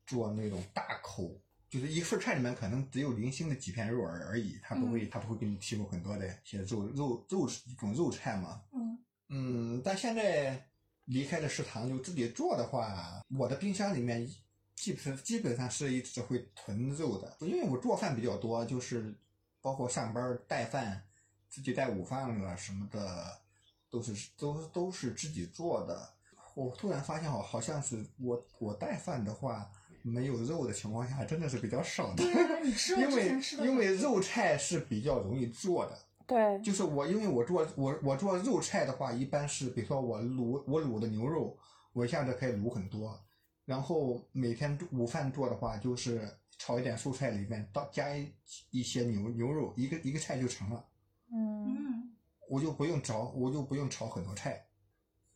[0.07, 1.31] 做那种大口，
[1.73, 8.61] 就是一份菜里面可能只有零星的几片肉而而已，它不会，它不会给你提供很多的一些肉肉肉一种肉菜嘛。
[8.75, 8.99] 嗯
[9.31, 10.69] 嗯，但现在
[11.07, 14.31] 离开了食堂就自己做的话，我的冰箱里面
[14.75, 19.15] 基本基本上是一直会囤肉的，因为我做饭比较多，就是
[19.63, 21.03] 包括上班带饭、
[21.49, 23.41] 自己带午饭了什么的，
[23.89, 26.07] 都是都都是自己做的。
[26.55, 29.73] 我突然发现好好像是我我带饭的话，
[30.03, 32.25] 没有肉的情况下，真的是比较少的。
[32.25, 41.57] 对啊，你吃因为因为肉菜是比较容易做的，对，就是我，因为我做我我做肉菜的话，一般是比如说我卤我卤的牛肉，
[41.93, 43.19] 我一下子可以卤很多，
[43.65, 46.29] 然后每天午饭做的话，就是
[46.59, 48.33] 炒一点蔬菜里面到加一
[48.71, 50.85] 一些牛牛肉，一个一个菜就成了，
[51.33, 52.13] 嗯嗯
[52.49, 54.67] 我就不用炒，我就不用炒很多菜。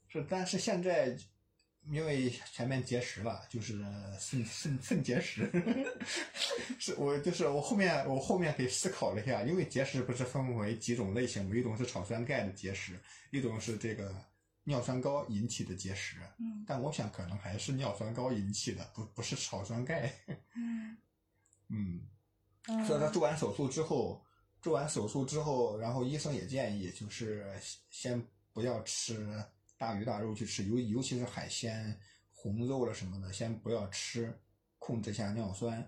[0.09, 1.17] 是，但是现在
[1.91, 3.78] 因为前面节食了，就是
[4.18, 5.51] 肾肾肾结石，
[6.78, 11.55] 是我就是我后面我后面给思考了一下，因为结石不是分为几种类型吗？
[11.55, 14.14] 一种是草酸钙的结石，一种是这个
[14.64, 16.16] 尿酸高引起的结石。
[16.39, 20.12] 嗯但我想可能还是尿酸高引起的，不不是草酸钙。
[20.55, 20.97] 嗯
[21.70, 22.01] 嗯，
[22.68, 24.24] 嗯所以他做完手术之后，
[24.61, 27.47] 做完手术之后，然后医生也建议就是
[27.91, 28.20] 先
[28.53, 29.41] 不要吃
[29.79, 31.99] 大鱼大肉去吃，尤尤其是海鲜、
[32.33, 34.39] 红肉了什么的，先不要吃，
[34.79, 35.87] 控制一下尿酸。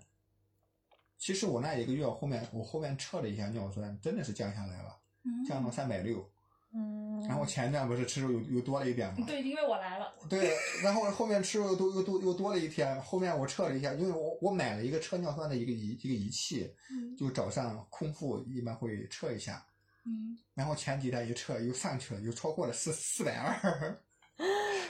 [1.19, 6.31] 其实我那一个月后面我后面测了一下尿酸，真的是降下来了，嗯降到三百六。
[6.75, 9.25] 嗯，然后前段不是吃肉又又多了一点吗？
[9.27, 10.13] 对，因为我来了。
[10.29, 13.01] 对，然后后面吃肉又多又多又多了一天。
[13.01, 19.67] 后面我测了一下，因为我我买了一个测尿酸的一个仪一个仪器，嗯就早上空腹一般会测一下。
[20.05, 24.03] 嗯，然后前几天一测又上去了，又超过了四四百二。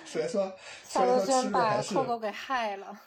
[0.04, 3.00] 所以说， 所夏以说把肉还是扣扣给害了。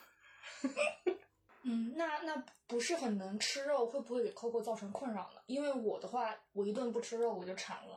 [1.64, 5.40] 嗯，那那不是很能吃肉，会不会给 Coco 造成困扰呢？
[5.46, 7.96] 因为我的话，我一顿不吃肉我就馋了。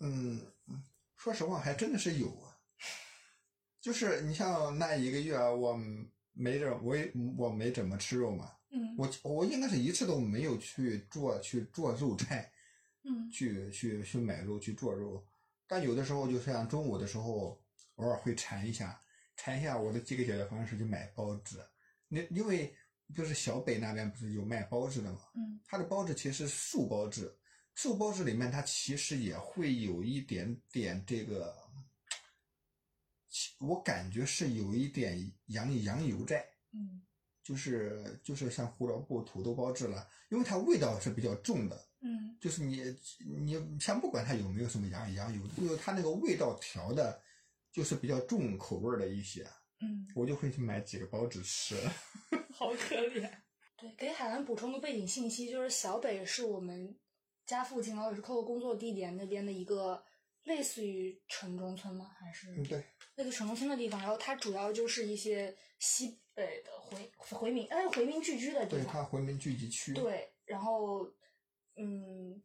[0.00, 0.40] 嗯，
[1.16, 2.58] 说实话还真的是有啊。
[3.80, 5.78] 就是你像那一个月啊我
[6.32, 12.52] 没怎我也我没怎么吃肉嘛，嗯我我应该是一次都没有去做去做肉菜，
[13.06, 13.30] 嗯。
[13.30, 15.24] 去去去买肉去做肉，
[15.66, 17.58] 但有的时候就像中午的时候，
[17.94, 19.00] 偶尔会馋一下，
[19.36, 21.64] 馋一下我的几个解决方式就买包子，
[22.08, 22.74] 那因为
[23.14, 25.60] 就是小北那边不是有卖包子的嘛，嗯。
[25.64, 27.38] 它的包子其实是素包子，
[27.74, 31.54] 素包子里面它其实也会有一点点这个，
[33.60, 36.44] 我感觉是有一点羊羊油在。
[36.72, 37.02] 嗯。
[37.42, 42.82] 就是就是像胡萝卜、土豆包子了，因为它味道是比较重的，嗯就是你
[43.26, 47.20] 你先不管它有没有什么羊羊油，就是它那个味道调的，
[47.72, 49.44] 就是比较重口味儿的一些，
[49.80, 51.76] 嗯，我就会去买几个包子吃。
[52.54, 53.30] 好可怜。
[53.76, 56.96] 对，给海兰补充个背景信息，就是小北是我们
[57.44, 60.02] 家附近，然后也是 Coco 工作地点那边的一个
[60.44, 62.10] 类似于城中村吗？
[62.18, 62.82] 还是嗯，对，
[63.16, 64.00] 那个城中村的地方？
[64.00, 71.06] 然后它主要就是一些西北的回回民，哎，回民聚居的地方对，它回民聚集区，，对，然后
[71.76, 72.40] 嗯，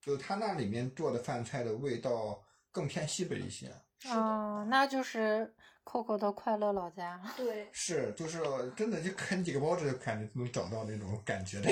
[0.00, 3.70] 就他那里面做的饭菜的味道更偏西北一些。
[3.98, 5.54] 是，哦，那就是
[5.84, 7.20] coco 的快乐老家。
[7.36, 8.40] 对，是，就是
[8.76, 11.70] 真的就啃几个包子就感觉能找到那种感觉的，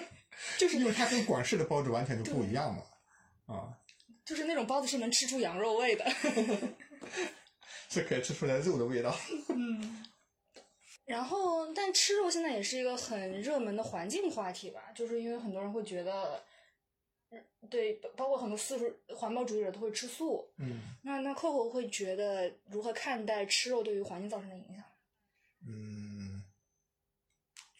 [0.58, 2.82] 就是因为它跟广式的包子完全就不一样嘛，
[3.54, 3.78] 啊。
[4.24, 6.04] 就是那种包子是能吃出羊肉味的。
[7.88, 9.14] 是可以吃出来肉的味道。
[9.54, 10.04] 嗯，
[11.06, 16.42] 然后，但吃肉现在也是一个很热门的环境话题吧，就是因为很多人会觉得，
[17.30, 20.48] 嗯对，包包括很多素食环保主义者都会吃素。
[20.58, 24.84] 嗯那那 Coco 会觉得如何看待吃肉对于环境造成的影响？
[25.68, 26.44] 嗯，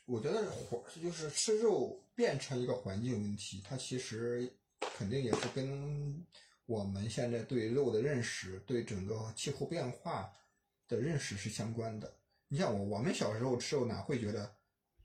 [0.04, 4.48] 我觉得环就是吃肉变成一个环境问题，它其实
[4.78, 6.24] 肯定也是跟
[6.66, 10.32] 我们现在对肉的认识、对整个气候变化
[10.86, 12.12] 的认识是相关的。
[12.48, 14.56] 你像我，我们小时候吃肉哪会觉得，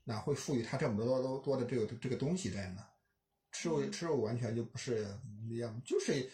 [0.03, 2.85] 哪会赋予它这么多多多的这个这个东西在呢？
[3.51, 5.07] 吃肉吃肉完全就不是
[5.49, 6.31] 一样，就是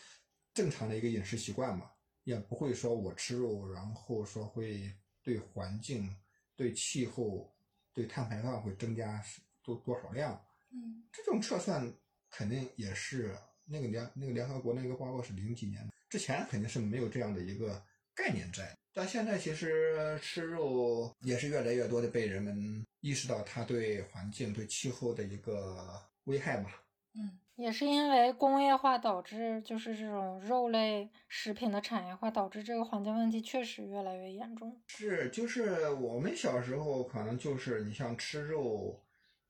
[0.54, 1.90] 正常的一个饮食习惯嘛，
[2.24, 4.94] 也不会说我吃肉，然后说会
[5.24, 6.16] 对环境、
[6.56, 7.52] 对气候、
[7.94, 9.24] 对碳排放会增加
[9.64, 10.40] 多多少量。
[10.72, 11.92] 嗯这种测算
[12.30, 13.36] 肯定也是
[13.66, 17.84] 那个联那个联合国那个报告是零几年的，之前肯定是没有这样的一个
[18.18, 18.76] 概念在。
[18.92, 25.78] 但现在其实吃肉也是越来越多的被人们意识到它对环境、对气候的一个
[26.24, 26.84] 危害吧。
[27.14, 34.80] 嗯也是因为工业化导致，就是这种肉类食品的产业化导致这个环境问题确实越来越严重。
[34.86, 39.04] 是，就是我们小时候可能就是你像吃肉，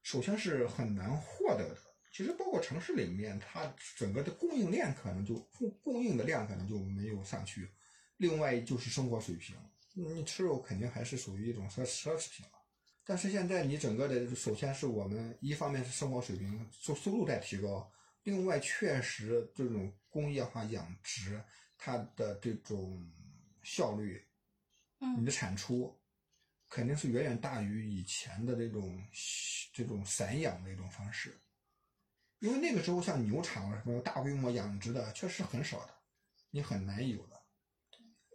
[0.04, 1.78] 首先是很难获得的。
[2.10, 7.70] 其实包括城市里面，它整个的供应链可能就供供应的量可能就没有上去。
[8.18, 9.56] 另外就是生活水平，
[9.94, 12.52] 你吃肉肯定还是属于一种奢奢侈品了。
[13.06, 17.90] 但是现在你整个的，首先是我们一方面是生活水平收收入在提高，
[18.24, 21.42] 另外确实这种工业化养殖
[21.78, 23.10] 它的这种
[23.64, 24.22] 效率
[25.00, 25.98] 嗯你的嗯产出
[26.68, 29.02] 肯定是远远大于以前的这种
[29.72, 31.40] 这种散养的一种方式，
[32.40, 35.94] 因为那个时候像牛场啊什么大规模养殖的确实很少的，
[36.50, 37.37] 你很难有的。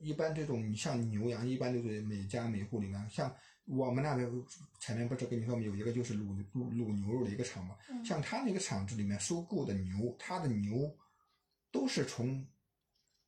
[0.03, 3.35] 一般这种你像牛羊，一般就是每家每户里面，像
[3.65, 4.29] 我们那边
[4.81, 10.95] 前面不是跟你说有一个就是卤卤卤牛肉的一个厂嘛，嗯像他那个厂子里面收购的牛，他的牛
[11.71, 12.47] 都是从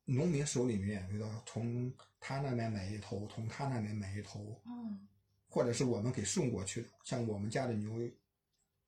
[0.03, 5.07] 农民手里面，比如说从他那边买一头，从他那边买一头，嗯
[5.47, 6.89] 或者是我们给送过去的。
[7.05, 7.97] 像我们家的牛，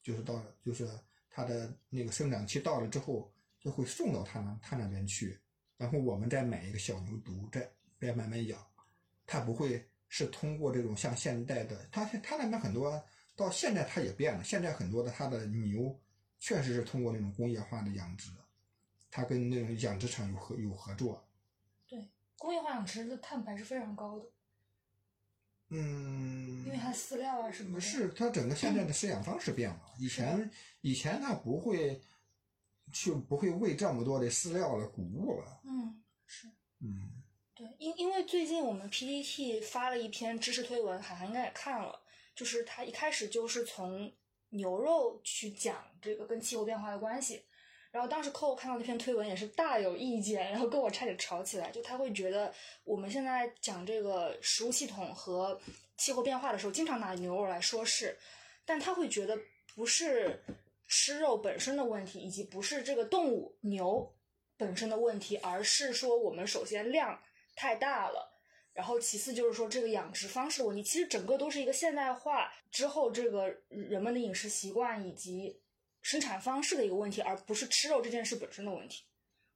[0.04, 0.86] 就是到就是
[1.30, 5.40] 它的那个生长期到了之后，就会送到他那他那边去，
[5.78, 8.60] 然后我们再买一个小牛犊，再再慢慢养。
[9.26, 13.04] 它不会是通过这种像现代的，它它那边很多
[13.36, 16.00] 到现在它也变了，现在很多的它的牛
[16.40, 18.32] 确实是通过那种工业化的养殖，
[19.12, 21.28] 它跟那种养殖场有合有合作。
[21.88, 24.26] 对，工业化养殖的碳排是非常高的。
[25.70, 27.82] 嗯，因为它饲料啊什么的。
[27.82, 32.02] 是它整个现在的饲养方式变了，以前以前它不会
[32.94, 36.48] 去不会喂这么多的饲料了、谷物了，嗯，是。
[36.80, 37.12] 嗯
[37.58, 42.00] 对，因因为最近我们 PPT 发了一篇知识推文，海涵应该也看了，
[42.36, 44.12] 就是他一开始就是从
[44.50, 47.44] 牛肉去讲这个跟气候变化的关系，
[47.92, 52.54] 然后当时 c o 看到那篇推文也是大有意见，然后跟我差点吵起来，就他会觉得
[52.84, 55.60] 我们现在讲这个食物系统和
[55.98, 58.16] 气候变化的时候，经常拿牛肉来说事，
[58.66, 59.38] 但他会觉得
[59.76, 60.44] 不是
[60.88, 64.16] 吃肉本身的问题，以及不是这个动物牛
[64.56, 67.20] 本身的问题，而是说我们首先量
[67.58, 68.40] 太大了，
[68.72, 70.84] 然后其次就是说这个养殖方式的问题。
[70.84, 75.60] 其实整个都是一个现代化之后这个人们的饮食习惯以及
[76.02, 79.04] 生产方式的一个问题，而不是吃肉这件事本身的问题。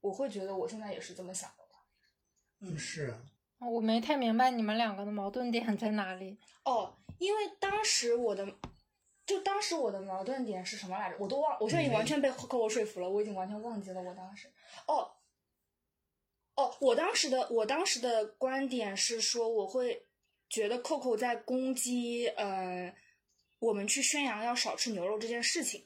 [0.02, 1.86] 我会觉得我现在也是这么想的吧。
[2.62, 3.12] 嗯，是
[3.60, 6.40] 啊，我没太明白你们两个的矛盾点在哪里。
[6.66, 8.46] 哦，因为当时我的，
[9.28, 11.18] 就当时我的矛盾点是什么来着？
[11.20, 14.52] 我都忘，我现在已经完全被 Coco 说服了，我已经完全忘记了我当时。
[14.88, 15.10] 哦，
[16.56, 20.06] 哦，我当时的我当时的观点是说，我会
[20.50, 22.94] 觉得 Coco 在攻击，呃，
[23.60, 25.86] 我们去宣扬要少吃牛肉这件事情，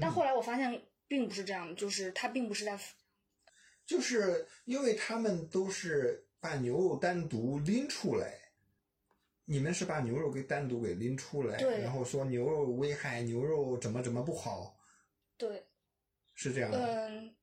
[0.00, 2.78] 但后来我发现并不是这样的，就是他并不是在
[3.86, 8.38] 就是因为他们都是把牛肉单独拎出来，
[9.44, 14.76] 你们是把牛肉给单独给拎出来，然后说牛肉危害，牛肉怎么怎么不好，
[15.36, 15.66] 对，
[16.34, 16.78] 是这样的。
[17.08, 17.34] 嗯，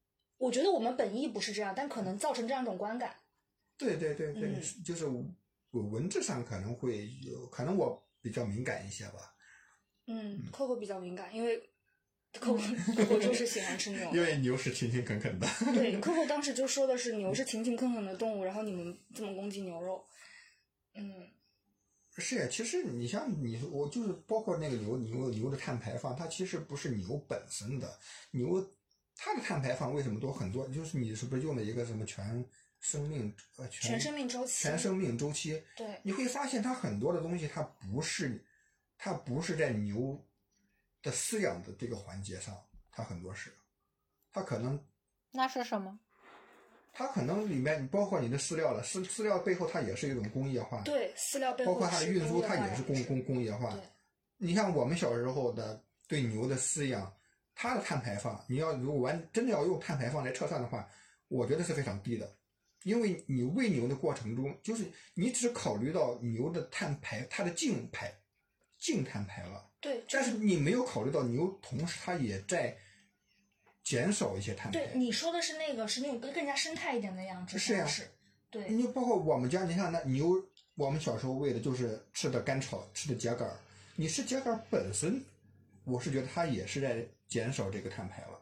[0.41, 3.15] 我觉得我们本意不是这样，但可能造成这样一种观感。
[3.77, 9.35] 对对对对，嗯就是我文字上可能会有，可能我比较敏感一些吧，
[10.07, 11.61] 嗯，Coco 比较敏感，因为
[12.33, 12.57] Coco
[12.95, 14.11] Coco 就是喜欢吃牛。
[14.13, 15.47] 因为牛是勤勤恳恳的。
[15.73, 20.03] 对， Coco 当时就说的是牛是勤勤恳恳的动物，然后你们这么攻击牛肉，
[20.95, 21.29] 嗯
[22.17, 27.99] 是呀，其实你像你，我就是包括那个牛牛牛的碳排放，它其实不是牛本身的，
[28.31, 28.59] 牛
[29.23, 30.67] 它的碳排放为什么多很多？
[30.69, 32.43] 就是你是不是用了一个什么全
[32.79, 35.63] 生命呃全全生命周期全生命周期？
[35.77, 38.43] 对你会发现它很多的东西，它不是
[38.97, 40.19] 它不是在牛
[41.03, 42.59] 的饲养的这个环节上，
[42.91, 43.53] 它很多是，
[44.33, 44.83] 它可能
[45.29, 45.99] 那是什么？
[46.91, 53.77] 它可能里面包括你的饲料了，饲饲料背后它也是一种工业化，对，饲料背后包括它的运输，它也是工工工业化。
[54.37, 57.13] 你像我们小时候的对牛的饲养，
[57.55, 60.87] 它的碳排放，你要如果完真的要用碳排放来测算的话，
[61.27, 62.35] 我觉得是非常低的，
[62.83, 68.13] 因为你喂牛的过程中，就是你只考虑到牛的碳排，它的净排
[68.79, 72.75] 净碳排了，对，就但是你没有考虑到牛同时它也在
[73.83, 74.97] 减少一些碳排对。
[74.97, 78.07] 你说的是那个是那种更更加生态一点的养殖是呀方式，
[78.49, 80.43] 对你包括我们家，你看那牛，
[80.75, 83.55] 我们小时候喂的就是吃的干草，吃的秸秆儿。
[83.95, 85.23] 你吃秸秆本身，
[85.83, 88.37] 我是觉得它也是在减少这个碳排了，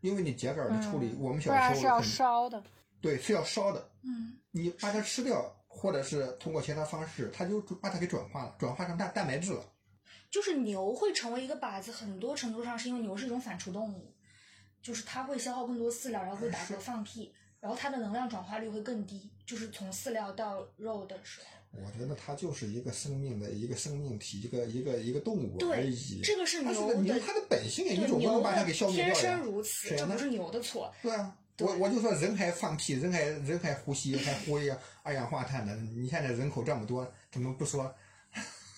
[0.00, 2.60] 因为你秸秆儿的处理，嗯我们小时候然是要烧的。
[3.02, 9.62] 对是要烧的，嗯你把它吃掉，或者是通过其他方式，它就把它给转化了，转化成蛋蛋白质了。
[10.30, 14.14] 就是牛会成为一个靶子，很多程度上是因为牛是一种反刍动物，
[14.80, 21.46] 就是它会消耗更多饲料，然后会打嗝放屁，然后它的能量转化率会更低，就是从饲料到肉的时候。
[21.72, 29.14] 我觉得它就是一个生命的一个生命体，一个一个一个动物而对已。，这个是牛的它的本性也，总不能把它给消灭掉呀。
[29.14, 30.92] 天生如此，这不是牛的错。
[31.02, 34.70] 对啊，我我就说人还放屁，人还人还呼吸，还呼一
[35.02, 35.74] 二氧化碳呢。
[35.96, 37.94] 你现在人口这么多，怎么不说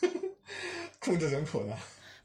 [1.00, 1.76] 控制人口呢？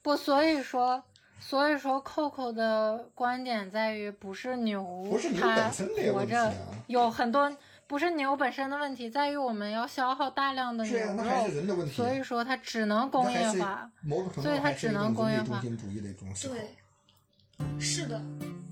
[0.02, 1.04] 不，所以说，
[1.40, 6.54] 所以说，Coco 的观点在于，不是牛，不是牛它本身的活着问题啊
[6.88, 7.50] 有很多，
[7.90, 11.92] 不是牛本身的问题，在于我们要消耗大量的牛是呀，那还是人的问肉，题。
[11.94, 13.90] 所以说它只能工业化。
[14.04, 16.28] 某种程度所以上还是一它只能种工业化中心主义的一种。
[16.44, 18.22] 对，是的，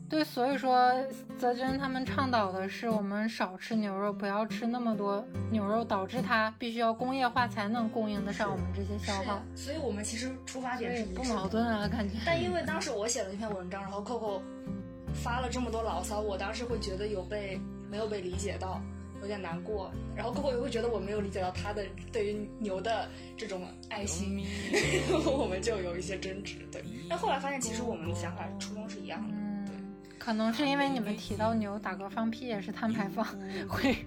[0.07, 0.93] 对，所以说
[1.39, 12.17] 泽军他们倡导的是我们少吃牛肉，不要吃那么多牛肉，导致它必须要工业化才能供应得上我们这些消耗，，所以我们其实出发点是不矛盾啊，感觉。
[12.23, 14.43] 但因为当时我写了一篇文章，然后 Coco
[15.11, 17.59] 发了这么多牢骚，我当时会觉得有被
[17.89, 18.79] 没有被理解到，
[19.27, 19.91] 有点难过。
[20.15, 24.41] 然后 Coco 又会觉得我没有理解到他的对于牛的这种爱心，
[25.27, 26.55] 我们就有一些争执。
[26.71, 29.33] 对，但后来发现其实我们的想法初衷是一样的。
[29.35, 33.25] 嗯，可能是因为你们提到牛打嗝放屁也是碳排放，
[33.67, 33.97] 会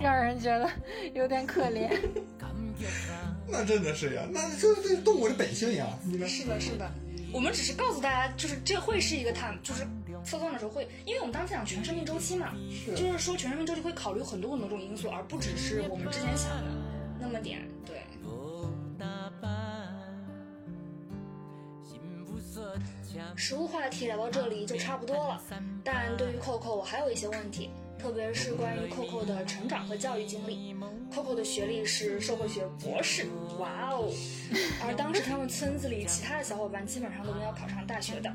[0.00, 0.70] 让人觉得
[1.12, 1.90] 有点可怜。
[3.46, 5.86] 那真的是呀，那这这动物的本性呀，
[6.26, 6.90] 是的，是的。
[7.32, 9.86] 我们只是告诉大家，就是这会是一个碳，就是
[10.24, 16.70] 测算的时候会，因为我们当时讲全生命周期嘛，是就是说全生命周期会考虑很多很多种因素，而不只是我们之前想的
[17.20, 17.60] 那么点。
[17.86, 18.02] 对。
[23.34, 25.40] 食物话题聊到这里就差不多了，
[25.82, 27.70] 但对于 Coco 我还有一些问题。
[28.02, 30.74] 特别是关于 Coco 的成长和教育经历。
[31.14, 33.26] Coco 的学历是社会学博士，
[33.60, 34.12] 哇哦！
[34.84, 38.34] 而当时他们村子里其他的小伙伴基本上都没有考上大学的，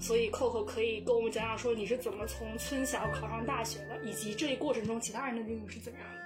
[0.00, 6.20] 所以 Coco 可以跟我们讲讲说你是怎么从村小考上大学的，以及这一过程中其他人的经历是怎样的。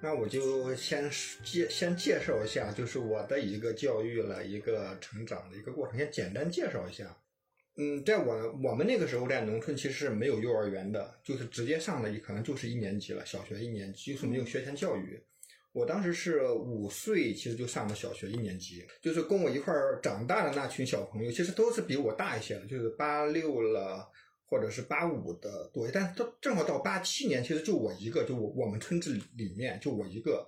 [0.00, 1.08] 那我就先
[1.44, 7.16] 介先介绍一下，就是我的一个教育了一个成长的一个过程，先简单介绍一下。
[7.76, 15.22] 嗯，在我我们那个时候在农村其实是没有幼儿园的，就是直接上的可能就是一年级了，小学一年级，就是没有学前教育。
[15.72, 24.10] 我当时是五岁，其实就上了小学一年级，就是跟我一块儿长大的那群小朋友，其实都是比我大一些的，就是八六了。
[24.44, 30.46] 或者是八五的多，但是正正好到八七年，其实就我一个，就我我们村子里面就我一个，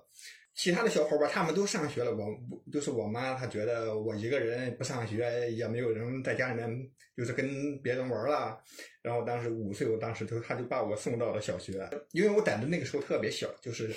[0.55, 2.33] 其他的小伙伴他们都上学了，我
[2.71, 8.57] 就是我妈，她觉得我一个人不上学，也没有人在家里面，就是跟别人玩了。
[9.01, 13.93] 然后当时五岁，我当时就她就把我送到了小学，因为我胆子那个时候特别小，就是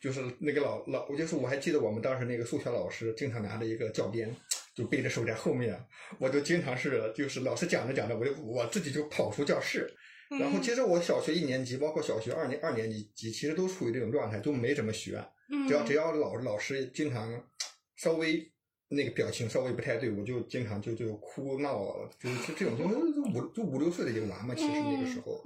[0.00, 4.34] 就是那个老老，我就是我还记得我们当时那个数学老师经常拿着一个教鞭。
[4.74, 5.76] 就背着手在后面，
[6.20, 9.92] 我就经常是就是老师讲着讲着，我就我自己就跑出教室。
[10.38, 15.20] 然后其实我小学一年级，包括小学二年二年级，其实都处于这种状态，都没怎么学。
[15.66, 17.48] 只要只要老老师经常
[17.96, 18.50] 稍微
[18.88, 22.84] 那个表情稍微不太对，我就经常就就哭闹，就是这种就
[23.32, 25.42] 五就五六岁的一个娃嘛，其实那个时候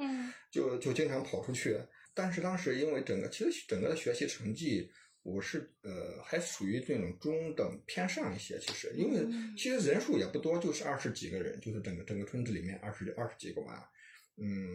[0.51, 1.79] 就就经常跑出去。
[2.15, 4.91] 但是当时因为整个其实整个的学习成绩。
[5.25, 8.59] 我是呃，还属于这种中等偏上一些。
[8.59, 9.25] 其实，因为
[9.57, 13.89] 其实人数也不多，就是二十几个人，就是整个整个村子里面二十二十几个娃。
[14.37, 14.75] 嗯，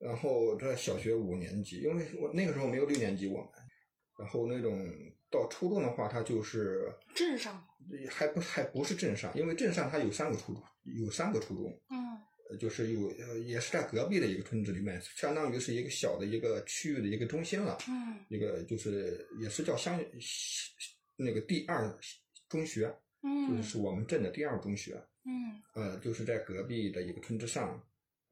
[0.00, 3.48] 然后在小学五年级，因为我那个时候没有六年级，我们，
[4.18, 4.88] 然后那种
[5.30, 7.64] 到初中的话，它就是镇上，
[8.08, 11.80] 还不还不是镇上，因为镇上它有三个初中，有三个初中。
[11.90, 12.04] 嗯。
[12.60, 17.78] 就是有，也是在隔壁的一个村子里面，相当于是一个小的一个区域的一个中心了。
[17.88, 19.98] 嗯，一个就是也是叫乡
[21.16, 21.98] 那个第二
[22.48, 25.02] 中学，嗯，就是我们镇的第二中学。
[25.24, 27.82] 嗯，呃，就是在隔壁的一个村子上，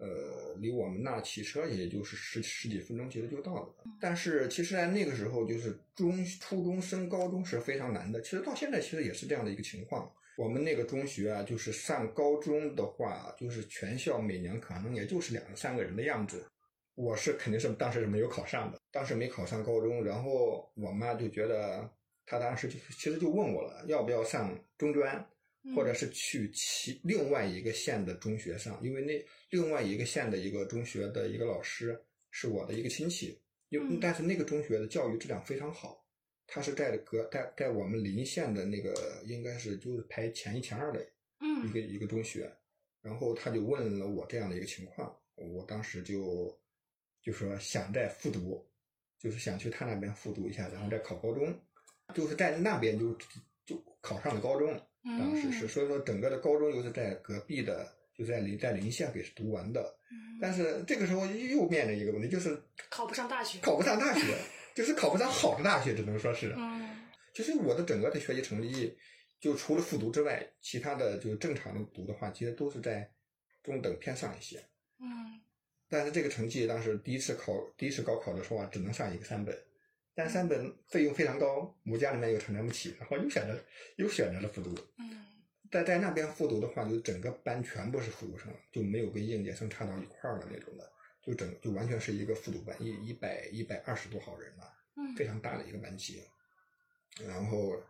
[0.02, 3.68] 呃，离我们那骑车也就是十十几分钟，其实就到了。
[4.00, 8.20] 但是其实，在那个时候，就是中初中升高中是非常难的。
[8.20, 10.10] 其实到现在，其实也是这样的一个情况。
[10.36, 16.44] 我们那个中学啊，就是上高中的话，就是全校每年可能也就是两三个人的样子。
[16.96, 21.88] 我是肯定是当时是没有考上的，当时没考上高中，然后我妈就觉得，
[22.26, 25.24] 她当时就其实就问我了，要不要上中专，
[25.74, 32.00] 或者是去其另外一个县的中学上，因为那另外一个县的一个中学的一个老师
[32.30, 36.00] 是我的一个亲戚，因但是那个中学的教育质量非常好。
[36.46, 41.02] 他是在隔在在我们邻县的那个，应该是就是排前一前二的
[41.64, 42.52] 一个一个中学，
[43.00, 46.54] 然后他就问了我这样的一个情况，我当时就
[47.22, 48.68] 就说想再复读，
[49.18, 51.58] 就是想去他那边复读一下，然后再考高中，
[52.14, 53.16] 就是在那边就
[53.64, 57.86] 就考上了高中，当时是所以说整个的高中又是在隔壁的，
[58.16, 59.94] 就在临在临县给读完的，
[60.40, 64.34] 但是这个时候又面临一个问题，就是考不上大学，考不上大学。
[64.74, 66.54] 就是考不上好的大学，只能说是。
[66.56, 66.96] 嗯。
[67.34, 68.96] 就是我的整个的学习成绩，
[69.38, 73.06] 就除了复读之外，其他的就正常的读的话，其实都是在
[73.62, 74.56] 中等偏上一些。
[74.98, 75.38] 嗯。
[75.90, 79.54] 但是这个成绩当时第一次考第一次高考的时候啊，只能上一个三本，
[80.14, 83.58] 但三本费用非常高，我家里面又承担不起，然后又选择
[83.96, 84.74] 又选择了复读。
[84.98, 85.18] 嗯。
[85.70, 90.92] 在在那边复读的话，就整个班全部是复读生，就没有跟应届生差到一块儿的那种的。
[91.22, 94.76] 就整就完全是一个复读班，一一百一百二十多号人吧，
[95.16, 96.20] 非常大的一个班级。
[97.24, 97.80] 然后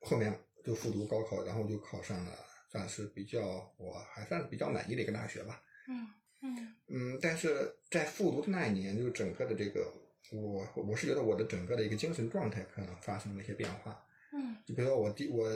[0.00, 2.32] 后面就复读高考，然后就考上了，
[2.70, 5.60] 算是比较我还算是比较满意的一个大学吧。
[5.88, 6.06] 嗯
[6.42, 9.92] 嗯嗯，但是在复读的那一年，就整个的这个
[10.30, 14.02] 我我是觉得我的整个的一个精神状态可能发生了一些变化。
[14.32, 15.48] 嗯，就比如说我第我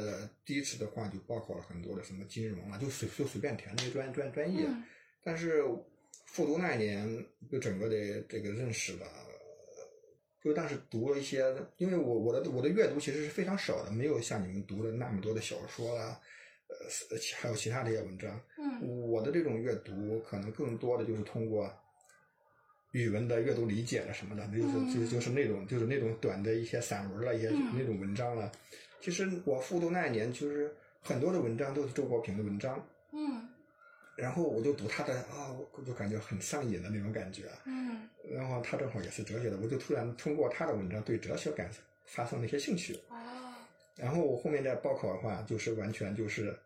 [0.45, 4.67] 第一次的话就报考了很多的什么金融啊，就随就随便填那些专专专业，
[5.23, 5.65] 但是。
[6.27, 9.07] 复读那一年，就整个的这个认识吧，
[10.43, 11.45] 就当时读了一些，
[11.77, 16.21] 因为我我的我的阅读其实是非常少的，没有像你们读的那么多的小说啦，
[16.67, 16.77] 呃，
[17.37, 18.41] 还有其他的一些文章。
[18.59, 21.73] 嗯，我的这种阅读可能更多的就是通过
[22.95, 28.51] 语文的阅读理解了什么的，就是就就是那种就是那种短的一些散文了，一些那种文章了。
[29.01, 30.73] 其实我复读那一年，就是
[31.03, 32.81] 很多的文章都是周国平的文章。
[33.11, 33.49] 嗯。
[34.17, 37.51] 然后我就读他的啊，我就感觉很上瘾的那种感觉。
[37.67, 38.09] 嗯。
[38.31, 41.69] 然后他正好也是哲学的，我就突然通过他的文章对哲学感
[42.05, 42.95] 发生了一些兴趣。
[43.09, 43.17] 哦。
[43.97, 46.57] 然后我后面再报考的话，就是完全就是，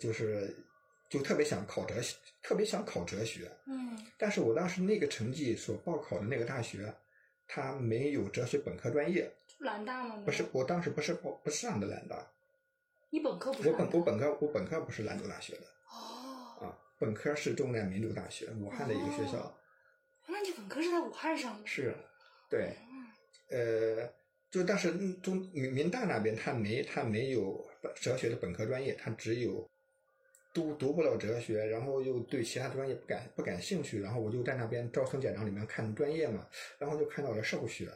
[0.00, 0.56] 就是
[1.12, 3.50] 就特别想考哲学，特别想考哲学。
[3.66, 6.90] 嗯但是我当时那个成绩所报考的那个大学，
[7.46, 9.30] 它没有哲学本科专业。
[9.58, 10.22] 兰大吗？
[10.24, 12.26] 不是，我当时不是不不是上的兰大，
[13.10, 19.38] 你本科不是我本我本科我本科不是兰州大学的哦，啊，本科是中南民族大学武汉的一个学校。
[19.38, 19.54] 哦
[20.28, 21.66] 那你本科是在武汉上的？
[21.66, 21.94] 是，
[22.48, 22.74] 对，
[23.50, 24.12] 嗯呃，
[24.50, 29.68] 就但是嗯中民民大那边他没他没有哲学的本科专业，他只有
[30.52, 36.46] 读读不了哲学，然后又对其他专业不感不感兴趣，然后我就在那边招生简章里面看专业嘛，
[36.78, 37.88] 然后就看到了社会学，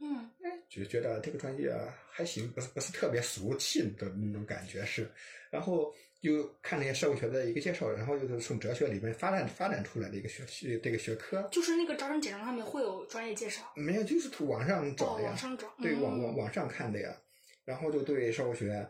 [0.00, 0.30] 嗯
[0.68, 1.72] 就觉得这个专业
[2.10, 5.08] 还行，不是不是特别俗气的那种感觉是，
[5.50, 13.62] 然后又看那些社会学的一个介绍，然后又是从哲学里面发展发展出来的一个学学这个学科，就是那个招生简章上面会有专业介绍。
[13.76, 15.72] 没有就是从网上找哦，的呀，网上找。
[15.80, 17.14] 对，嗯网网网上看的呀，
[17.64, 18.88] 然后就对社会学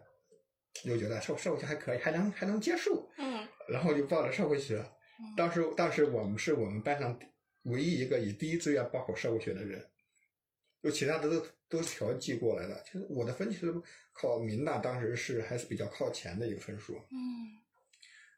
[0.83, 4.79] 就觉得社社会学还可以，还能还能接受，嗯然后就报了社会学。
[4.79, 7.16] 嗯当时当时我们是我们班上
[7.62, 9.83] 唯一一个以第一志愿报考社会学的人，
[10.83, 12.83] 就其他的都都调剂过来了。
[12.85, 13.72] 其实我的分其实
[14.12, 17.62] 考民大当时是还是比较靠前的一个分数，嗯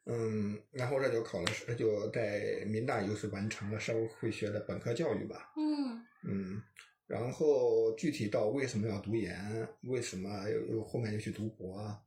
[0.09, 5.53] 嗯，然后这就考了，就在民大又是完成了社会学的本科教育吧。
[5.57, 6.63] 嗯嗯，
[7.07, 11.99] 然后具体到为什么要读研，为什么又又后面又去读博啊，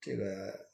[0.00, 0.68] 这个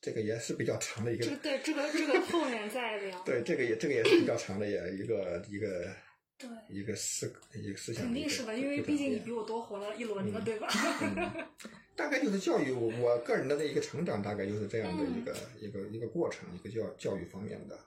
[0.00, 3.20] 这个也是比较长的一个这个对这个这个后面再聊。
[3.24, 5.94] 对这个也这个也是比较长的也一个一个
[6.38, 10.66] 对，一个思一个思想肯定是的，因为毕竟你比我多活了一轮了，对吧？
[11.02, 11.46] 嗯，
[11.94, 17.78] 大概就是教育我我个人的那一个成长，大概就是这样的一个、一个一个过程，一个教教育方面的，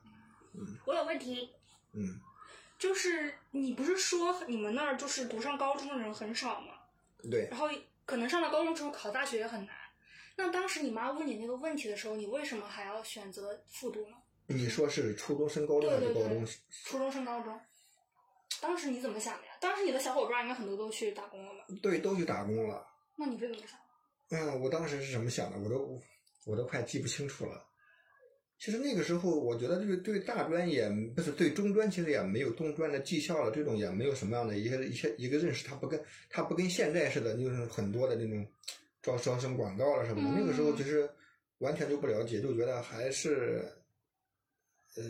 [0.53, 1.49] 嗯我有问题，
[1.93, 2.19] 嗯，
[2.77, 6.73] 就是你不是说你们那儿就是读上高中的人很少吗？
[7.31, 7.67] 对，然后
[8.05, 9.75] 可能上了高中之后考大学也很难。
[10.35, 14.17] 那当时你妈问你那个问题的时候，你为什么还要选择复读呢？
[14.47, 16.47] 你说是初中升高中还是对对对高中？
[16.85, 17.59] 初中升高中，
[18.61, 19.53] 当时你怎么想的呀？
[19.61, 21.65] 当时你的小伙伴应该很多都去打工了吧？
[21.81, 22.85] 对，都去打工了。
[23.15, 24.51] 那你是怎么想的？
[24.51, 26.01] 嗯，我当时是怎么想的，我都
[26.45, 27.65] 我都快记不清楚了。
[28.59, 38.45] 其实那个时候，我觉得对对大专也不是对中专，其实也没有中专的技校了，这种也没有什么样的一个一些一个认识，它不跟它不跟现在似的，就是很多的那种
[39.03, 40.39] 招招生广告了什么的。
[40.39, 41.07] 那个时候其实
[41.59, 43.63] 完全就不了解，就觉得还是
[44.95, 45.03] 呃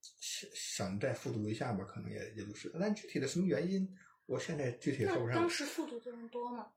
[0.00, 3.86] 想想再复读一下吧，可能也也就是，但具体的什么原因，
[4.24, 5.34] 我现在具体说不上。
[5.36, 6.70] 当时复读的人多吗？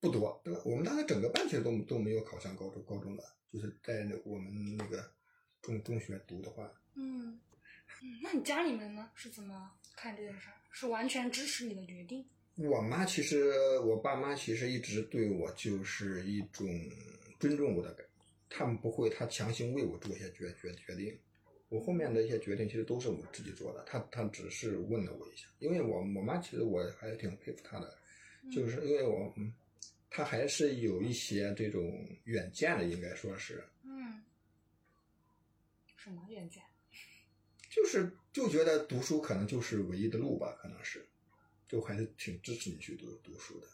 [0.00, 0.60] 不多，对吧？
[0.66, 5.02] 我们当时整个班其实都都没有考上高中高中的，就是在我们那个
[5.62, 7.40] 中中学读的话，嗯，
[8.02, 10.56] 嗯，那你家里面呢是怎么看这件事儿？
[10.70, 12.28] 是完全支持你的决定？
[12.56, 16.66] 我妈其实我爸妈其实一直对我就是一种
[17.40, 18.06] 尊重我的感，
[18.48, 21.18] 他们不会他强行为我做一些决决决定，
[21.68, 27.98] 我后面的一些决定其实都是我自己做的，他他只是问了我一下，因为我我妈其实我还是挺佩服她的，
[28.52, 29.52] 就是因为我嗯，
[30.08, 33.64] 她还是有一些这种远见的，应该说是。
[33.82, 34.22] 嗯，
[35.96, 36.62] 什么远见？
[37.68, 41.04] 就是就觉得读书可能就是唯一的路吧，可能是，
[41.74, 43.66] 就还是挺支持你去读读书的。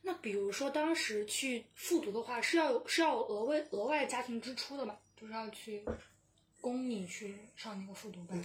[0.00, 4.98] 那比如说当时去复读的话，是要有是要有额外额外家庭支出的嘛？
[5.14, 5.84] 就是要去
[6.62, 8.42] 供你去上那个复读班。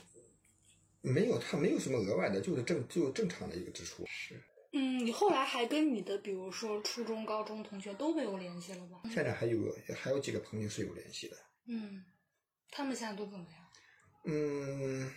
[1.00, 4.04] 没有，他没有什么额外的，就是正就正常的一个支出。
[4.08, 9.04] 是，嗯，你后来还跟你的比如说初中、高中同学都没有联系了吧？
[9.06, 11.38] 现在还有还有几个朋友是有联系的。
[11.68, 12.04] 嗯，
[12.70, 13.66] 他们现在都怎么样？
[14.26, 15.10] 嗯，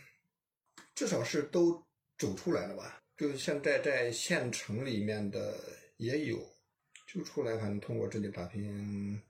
[0.94, 1.84] 至少是都
[2.16, 3.02] 走出来了吧？
[3.18, 5.58] 就是现在在县城里面的
[5.96, 6.38] 也有，
[7.04, 9.20] 就出来，反正通过这里打拼，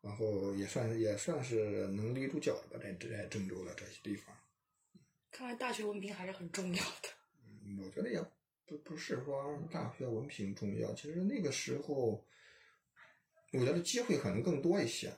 [0.00, 4.34] 然后也算也算是能立住脚了吧，在在郑州的这些地方。
[5.30, 7.08] 看来大学文凭还是很重要的。
[7.66, 8.18] 嗯我觉得也
[8.64, 12.26] 不不是说大学文凭重要，其实那个时候，
[13.52, 15.12] 我觉得机会可能更多一些。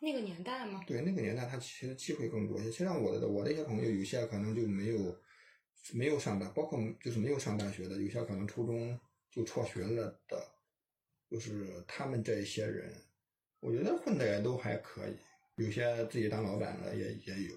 [0.00, 2.70] 那个年代吗，对那个年代，他其实机会更多一些。
[2.70, 5.20] 其实像我的我的一些朋友，有些可能就没有
[5.92, 8.98] 没有上大，包括就是没有上大学的，有些可能初中
[9.30, 10.48] 就辍学了的，
[11.30, 12.94] 就是他们这一些人，
[13.60, 15.16] 我觉得混的也都还可以。
[15.56, 17.56] 有些自己当老板的也也有，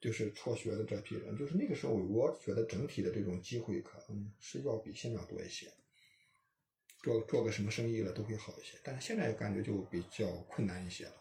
[0.00, 5.66] 就是辍学的这批人，就是那个时候，我觉得整体的这种机会可能是要比现在多一些。
[7.02, 11.19] 做做个什么生意了都会好一些，但是现在感觉就比较困难一些了。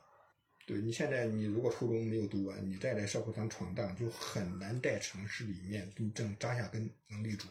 [0.70, 7.48] 对你现在，你如果初中没有读完，你再来社会上闯荡，就很难在城市里面真正扎下根能立足。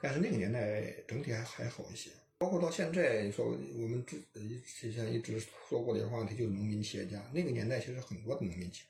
[0.00, 4.22] 但是那个年代整体还还好一些，包括到现在，你说我们之
[4.64, 7.20] 之前一直说过的一个话题，就是农民企业家。
[7.34, 8.88] 那个年代其实很多的农民企业，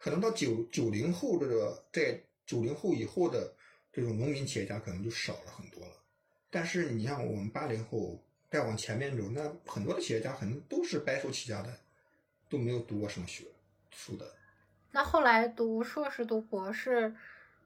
[0.00, 3.54] 可能到九九零后这个在九零后以后的
[3.92, 5.92] 这种农民企业家可能就少了很多了。
[6.50, 8.20] 但是你像我们八零后
[8.50, 11.78] 再往前面走，那很多的企业家可能都是白手起家的，
[12.52, 13.46] 都没有读过什么学
[13.90, 14.30] 书的。
[14.90, 17.14] 那后来读硕士、读博士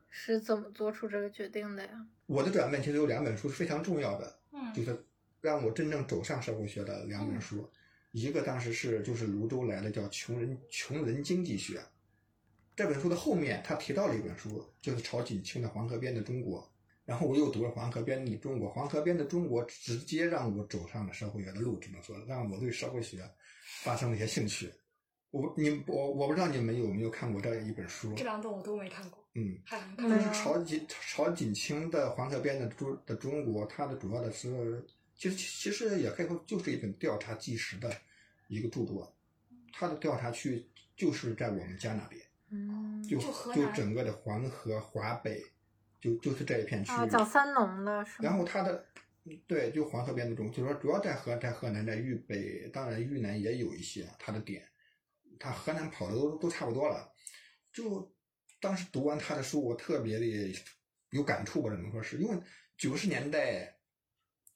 [0.09, 2.07] 是怎么做出这个决定的呀？
[2.27, 5.05] 我的转变其实有两本书是非常重要的，嗯就是
[5.41, 7.69] 让我真正走上社会学的两本书，
[8.13, 11.79] 一个当时是就是泸州来的叫《穷人穷人经济学》，
[12.77, 16.61] 这本书的后面他提到了一本书，就是曹锦清的《黄河边的中国》，
[17.05, 23.29] 然后我又读了《黄河边的中国》，《黄河边的中国》直接让我走上了社会学的路，只能说让我对社会学
[23.87, 24.73] 发生了一些兴趣。
[25.31, 34.85] 我你我我不知道你们有没有看过这一本书，这两本我都没看过，嗯，还能嗯看就是曹锦曹锦清的《黄河边的中的中国》，它的主要的是，
[35.15, 37.95] 其实其实也可以说就是一本调查纪实的
[38.49, 39.15] 一个著作。
[39.73, 40.67] 它的调查区
[40.97, 42.21] 就是在我们家那边，
[42.51, 43.19] 嗯，就
[43.55, 45.45] 就整个的黄河华北，
[46.01, 47.11] 就就是这一片区啊，域。
[47.11, 48.19] 叫三农的是吗？
[48.23, 48.85] 然后它的
[49.47, 54.67] 对，就黄河边的中，就是说主要在河在河南，在豫北，当然豫南也有一些它的点，
[55.39, 57.13] 它河南跑的都都差不多了。
[57.73, 58.15] 就
[58.61, 60.55] 当时读完他的书，我特别的
[61.11, 62.39] 有感触吧，只能说是因为
[62.79, 63.77] 九十年代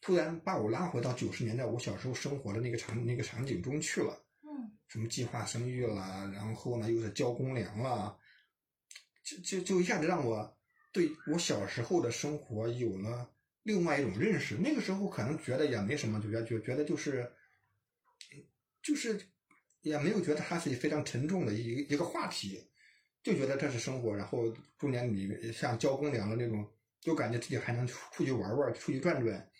[0.01, 4.25] 突然把我拉回到九十年代我小时候生活的那个场那个场景中去了。
[4.43, 8.17] 嗯什么计划生育啦，然后呢又是交公粮啦，
[9.23, 10.59] 就就就一下子让我
[10.93, 13.31] 对我小时候的生活有了
[13.63, 14.57] 另外一种认识。
[14.57, 17.31] 那个时候可能觉得也没什么，就觉觉觉得就是，
[18.83, 19.21] 就是
[19.83, 22.63] 也没有觉得它是非常沉重的一一个话题，
[23.23, 24.15] 就觉得这是生活。
[24.15, 24.49] 然后
[24.79, 26.67] 中间你像交公粮的那种，
[27.01, 29.51] 就感觉自己还能出出去玩玩，出去转转，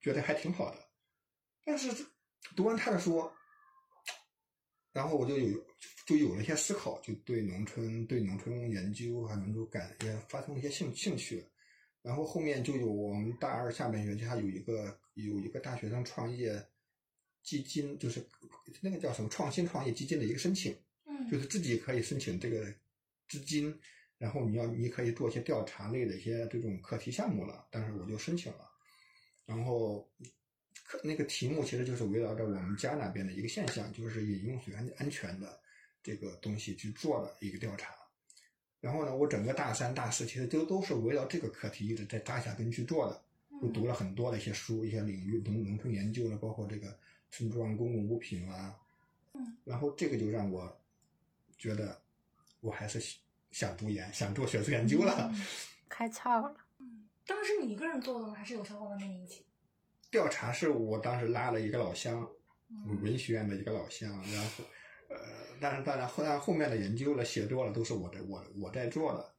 [0.00, 0.78] 觉得还挺好的。
[1.64, 1.90] 但是
[2.56, 3.30] 读完他的书。
[4.92, 5.66] 然后我就有
[6.06, 11.44] 就有了一些思考，就对农村对农村研究还能够感也发生了一些兴兴趣。
[12.04, 16.62] 然后后面就有我们大二下半学期还有一个有一个大学生创业
[17.42, 18.22] 基金，就是
[18.82, 20.76] 那个叫什么创新创业基金的一个申请，
[21.06, 22.72] 嗯就嗯是自己可以申请这个
[23.26, 23.74] 资金，
[24.18, 27.66] 然后你要你可以做一些调查类的一些这种课题项目了。
[27.70, 28.70] 但是我就申请了，
[29.46, 30.08] 然后。
[30.86, 35.58] 课那个题目其实就是围绕着我们家那边的一个现象，就是饮用水安安全的
[36.02, 37.94] 这个东西去做的一个调查。
[38.84, 43.24] 然后呢，我整个大三、大四其实都都是围绕这个课题一直在扎下根去做的，
[43.58, 46.94] 就读了很多的一些书、一些领域农农村研究了，包括这个
[47.30, 48.76] 村庄公共物品啊。
[49.64, 50.70] 然后这个就让我
[51.56, 51.98] 觉得
[52.60, 53.00] 我还是
[53.52, 55.32] 想读研，想做学术研究了。
[55.88, 56.54] 开窍了。
[57.26, 58.34] 当时你一个人做的吗？
[58.34, 59.46] 还是有小伙伴跟你一起？
[60.10, 62.28] 调查是我当时拉了一个老乡，
[62.68, 64.64] 嗯文学院的一个老乡，然后，
[65.14, 69.34] 呃，但是当然后但后面的研究了、写作了，都是我在我我在做的，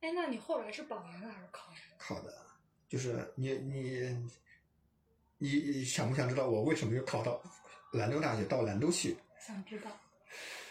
[0.00, 1.72] 哎，那你后来是保研的还是考？
[1.98, 2.34] 考的，
[2.88, 4.30] 就是你你
[5.38, 7.42] 你你想不想知道我为什么又考到
[7.92, 9.16] 兰州大学到兰州去？
[9.38, 9.90] 想知道。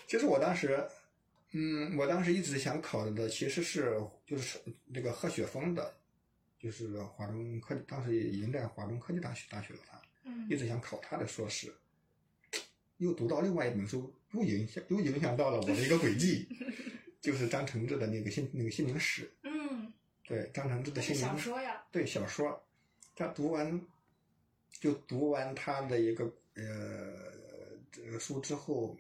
[0.07, 0.83] 其实我当时，
[1.51, 5.93] 嗯，我当时一直想考的其实是就是那个贺雪峰的，
[6.59, 9.99] 就是华中科技，当时已经在华中科技大学大学了他。
[10.25, 11.73] 嗯一直想考他的硕士，
[12.99, 16.47] 又读到另外一本书，又影响又影响到了我的一个轨迹，
[17.19, 19.91] 就是张承志的那个心那个心灵史，嗯，
[20.25, 21.83] 对张承志的心灵小说呀。
[21.91, 22.61] 对小说，
[23.15, 23.81] 他读完
[24.79, 28.95] 就读完他的一个呃这个书之后，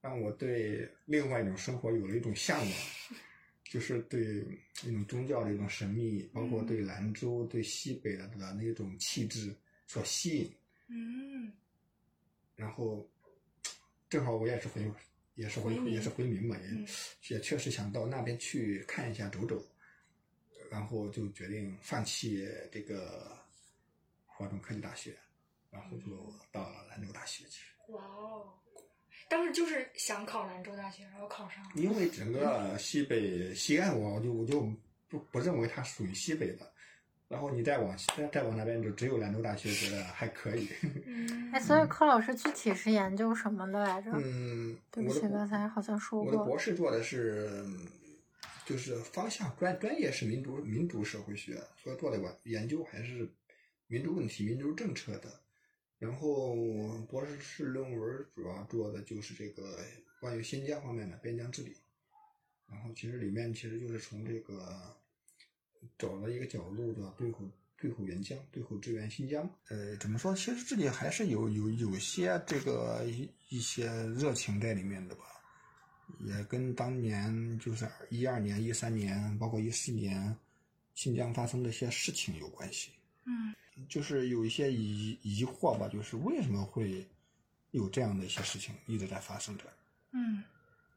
[0.00, 2.72] 让我对另外一种生活有了一种向往，
[3.64, 4.44] 就是对
[4.84, 9.54] 一种宗教的一种神秘，包括对兰州、对西北的的那种气质
[9.86, 10.52] 所吸引。
[10.88, 11.52] 嗯。
[12.54, 13.08] 然后
[14.12, 14.92] 正好我也是回，
[15.36, 16.86] 也是回也是回民嘛，也、嗯
[17.28, 19.64] 也确实想到那边去看一下走走，
[20.70, 23.34] 然后就决定放弃这个
[24.26, 25.16] 华中科技大学，
[25.70, 27.64] 然后就到了兰州大学去。
[27.88, 28.52] 哇哦！
[29.30, 31.70] 当时就是想考兰州大学，然后考上了。
[31.74, 34.60] 因为整个西北西岸我，我就我就
[35.08, 36.70] 不不认为它属于西北的，
[37.32, 40.68] 然后你再往再再往那边就只有兰州大学，觉得还可以。
[41.06, 44.10] 嗯哎，所以柯老师具体是研究什么的来着？
[44.12, 46.58] 嗯，对不起，我刚才好像说过我的博。
[46.58, 47.64] 士做的是，
[48.66, 53.26] 就是方向专专业是民族民族社会学，所以做的研研究还是
[53.86, 55.30] 民族问题、民族政策的。
[55.98, 56.54] 然后
[57.08, 59.78] 博士论文主要做的就是这个
[60.20, 61.74] 关于新疆方面的边疆治理。
[62.68, 64.94] 然后其实里面其实就是从这个
[65.98, 67.40] 找了一个角度的对口
[67.76, 69.48] 对口援疆，对口支援新疆。
[69.68, 70.34] 呃，怎么说？
[70.34, 75.24] 其实这里还是有有有些这个一一些热情在里面的吧，
[76.20, 80.36] 也跟当年就是一二年、一三年，包括一四年
[80.94, 82.90] 新疆发生的一些事情有关系。
[83.24, 83.54] 嗯
[83.88, 87.04] 就是有一些疑疑惑吧，就是为什么会
[87.70, 89.64] 有这样的一些事情一直在发生着？
[90.12, 90.44] 嗯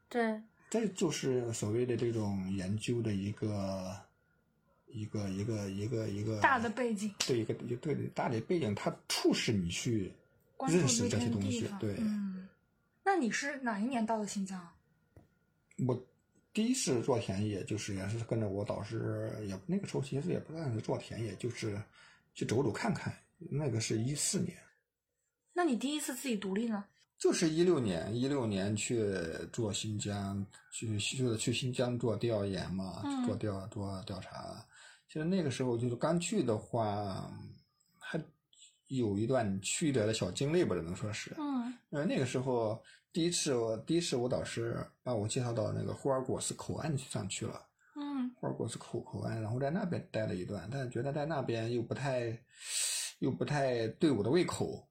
[0.08, 3.96] 对，这就是所谓的这种研究的一个
[4.88, 10.12] 一个一个一个一个大的背景，对一个一个对大的背景，它促使你去
[10.68, 11.68] 认识这些东西。
[11.78, 12.48] 对，嗯，
[13.04, 14.66] 那你是哪一年到的新疆？
[15.86, 16.06] 我
[16.54, 21.78] 第一次做田野，就是也是跟着我导师，也那个时候其实也不算是做田野，就是
[22.34, 23.14] 去走走看看。
[23.38, 24.56] 那个是一四年，
[25.52, 26.82] 那你第一次自己独立呢？
[27.18, 29.06] 就是一六年，一六年去
[29.52, 34.64] 做新疆，去去去新疆做调研嘛，嗯做调做调查。
[35.16, 37.32] 其实那个时候就是刚去的话，
[37.98, 38.22] 还
[38.88, 41.34] 有一段曲折的小经历吧，只能说是。
[41.38, 42.78] 嗯呃，那个时候
[43.14, 47.66] 第一次我第一次我导师把我介绍到那个霍尔果斯口岸上去了。
[47.94, 52.38] 嗯霍尔果斯口口岸，然后在那边待了一段，但是觉得在那边又不太，
[53.20, 54.86] 又不太对我的胃口。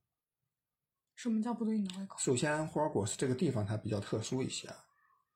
[1.13, 2.17] 什么叫不对你的胃口？
[2.17, 4.67] 首先，霍尔果斯这个地方它比较特殊一些，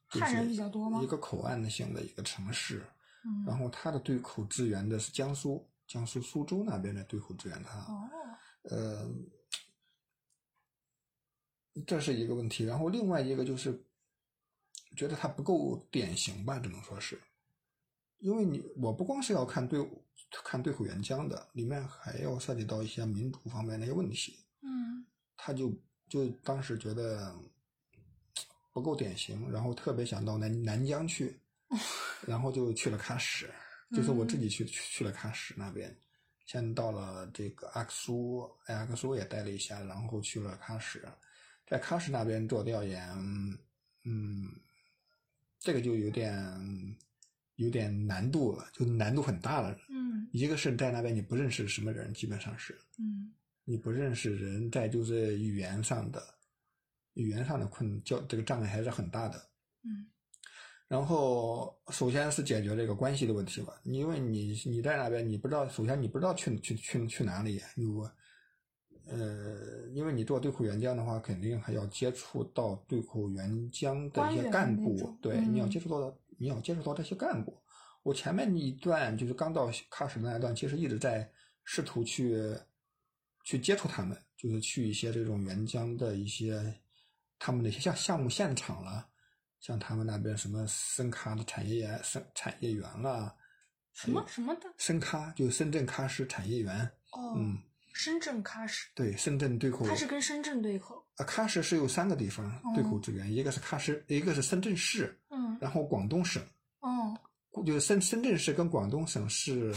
[0.10, 2.84] 就汉人是比较多吗一个口岸的性的一个城市，
[3.26, 7.80] 嗯然后他的对口支援的是江苏，江苏苏州那边的对口支援他。
[7.80, 8.10] 哦，
[8.64, 9.12] 呃，
[11.86, 12.64] 这是一个问题。
[12.64, 13.84] 然后另外一个就是，
[14.96, 17.22] 觉得他不够典型吧，只能说是，
[18.20, 19.86] 因为你我不光是要看对
[20.44, 24.38] 看对口援疆的，里面还要涉及到一些民主方面的一些问题。
[24.62, 25.06] 嗯
[25.42, 25.72] 他就
[26.10, 27.34] 就当时觉得
[28.74, 31.40] 不够典型，然后特别想到南南疆去，
[32.26, 33.48] 然后就去了喀什，
[33.92, 35.96] 就是我自己去去去了喀什那边，
[36.46, 41.02] 先到了这个阿克苏，哎阿克苏也待了一下，然后去了喀什，
[41.68, 43.08] 在喀什那边做调研，
[44.04, 44.50] 嗯，
[45.60, 46.98] 这个就有点
[47.56, 49.78] 有点难度了，就难度很大了。
[49.90, 52.80] 嗯一个是在那边你不认识什么人，基本上是。
[52.98, 53.34] 嗯
[53.64, 56.24] 你不认识人，在就是语言上的
[57.14, 59.38] 语言上的困教这个障碍还是很大的。
[59.84, 60.08] 嗯
[60.90, 68.12] 然后首先是解决这个关系的问题吧，因为你你在那边你不知道，首先你不知道去去去去哪里，你我
[69.06, 77.56] 呃，因为你做对口援疆的话，肯定还要接触到对口援疆的一些干部，对，嗯你要接触到你要接触到这些干部。
[78.02, 81.30] 我前面一段就是刚到喀什那一段，其实一直在
[81.66, 82.52] 试图去
[83.44, 86.74] 去接触他们，就是去一些这种援疆的一些
[87.38, 89.08] 他们的一些项项目现场了，
[89.60, 93.34] 像他们那边什么深咖的产业深产业园啦，
[93.94, 94.62] 什么什么的？
[94.78, 96.80] 深咖就深圳喀什产业园，
[97.12, 97.58] 哦，嗯，
[97.94, 101.06] 深圳喀什，对，深圳对口，它是跟深圳对口。
[101.18, 106.42] 啊，喀什是有三个地方对口支援，一个是喀什，一个是深圳市，嗯然后广东省，
[106.80, 107.18] 哦
[107.66, 109.74] 就是深深圳市跟广东省是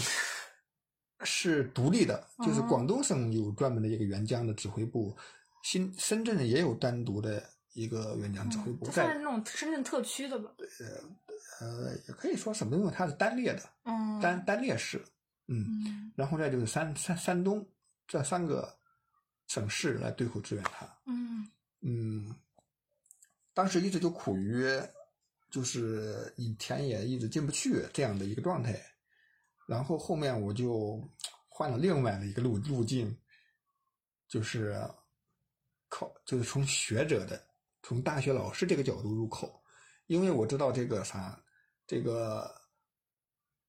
[1.25, 5.17] 是独立的，就是哦广东省有专门的一个援疆的指挥部，
[5.65, 7.43] 新深圳也有单独的
[7.73, 10.51] 一个援疆指挥部，在是那种深圳特区的吧？
[11.61, 15.03] 呃也可以说什么，因为它是单列的，嗯单单列市，
[15.47, 17.65] 嗯，嗯然后再就是山山山东
[18.07, 18.77] 这三个
[19.47, 21.49] 省市来对口支援它，嗯
[21.81, 22.35] 嗯，
[23.55, 24.67] 当时一直就苦于
[25.51, 28.81] 就是以田野一直进不去这样的一个状态，
[29.67, 31.03] 然后后面我就
[31.49, 33.17] 换了另外的一个路路径，
[34.27, 34.75] 就是
[35.89, 37.41] 靠就是从学者的
[37.83, 39.63] 从大学老师这个角度入口，
[40.07, 41.43] 因为我知道这个啥
[41.87, 42.51] 这个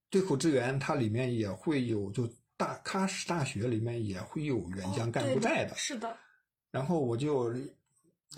[0.10, 6.16] 对口支援它里面也会有就大喀什大学里面也会有援疆干部对在的，是的，
[6.70, 7.54] 然后我就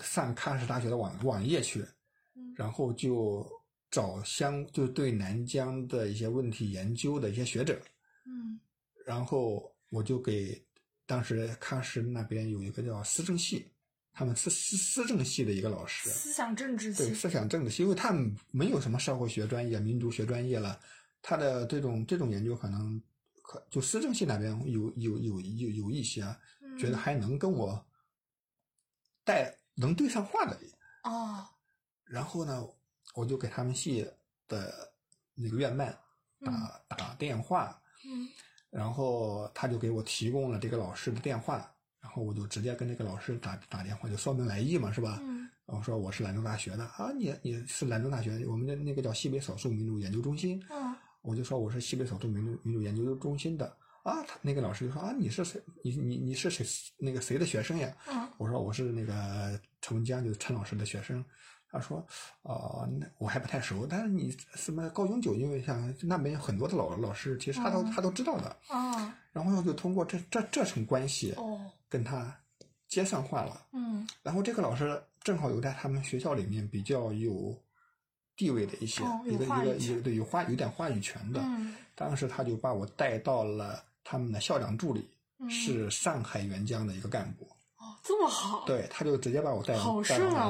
[0.00, 1.86] 上喀什大学的网网页去，
[2.34, 3.46] 嗯然后就
[3.90, 7.78] 找相就对南疆的一些问题研究的一些学者，
[8.24, 8.58] 嗯。
[9.04, 10.60] 然后我就给
[11.06, 13.70] 当时喀什那边有一个叫思政系，
[14.16, 20.80] 他们思思思政系的一个老师，思想政治系，对思想政治系，因为他们没有什么社会学专业、民族学专业了，
[21.20, 22.98] 他的这种这种研究可能
[23.42, 26.22] 可就思政系那边有有有有有一些
[26.78, 27.86] 觉得还能跟我
[29.22, 30.58] 带能对上话的，
[31.04, 31.46] 哦，
[32.04, 32.66] 然后呢，
[33.14, 34.08] 我就给他们系
[34.48, 34.90] 的
[35.34, 35.94] 那个院办
[36.40, 38.26] 打、打电话，嗯。
[38.68, 41.68] 然后他就给我提供了这个老师的电话，然
[42.16, 45.18] 后我就直接跟那个老师打打电话，就说明来意嘛，是吧？
[45.22, 53.66] 嗯然后说我是兰州大学的啊，你你是兰州大学，我们的那个叫西北少数民族研究中心，嗯我就说我是西北少数民族民族研究中心的
[54.04, 55.60] 啊，他那个老师就说啊，你是谁？
[55.82, 56.64] 你你你是谁？
[56.96, 57.94] 那个谁的学生呀？
[58.08, 61.22] 嗯我说我是那个陈文江，就是陈老师的学生。
[61.76, 62.04] 他说，
[62.42, 68.56] 哦、那我还不太熟，但是你什么高永久，因为像那边有很多的老老师，其实他都、嗯他都知道的。
[68.68, 72.34] 啊然后我就通过这这这层关系哦，跟他
[72.88, 73.60] 接上话了。
[73.72, 77.54] 嗯然后这个老师正好有在他们学校里面比较有
[78.34, 81.40] 地位的一些，一个一个话语权有对有话有点话语权的。
[81.44, 85.08] 嗯当时他就把我带到了他们的校长助理，
[85.38, 87.44] 嗯是上海援疆的一个干部。
[87.78, 89.74] 哦，这么好，，对，他就直接把我带！
[89.76, 89.92] 到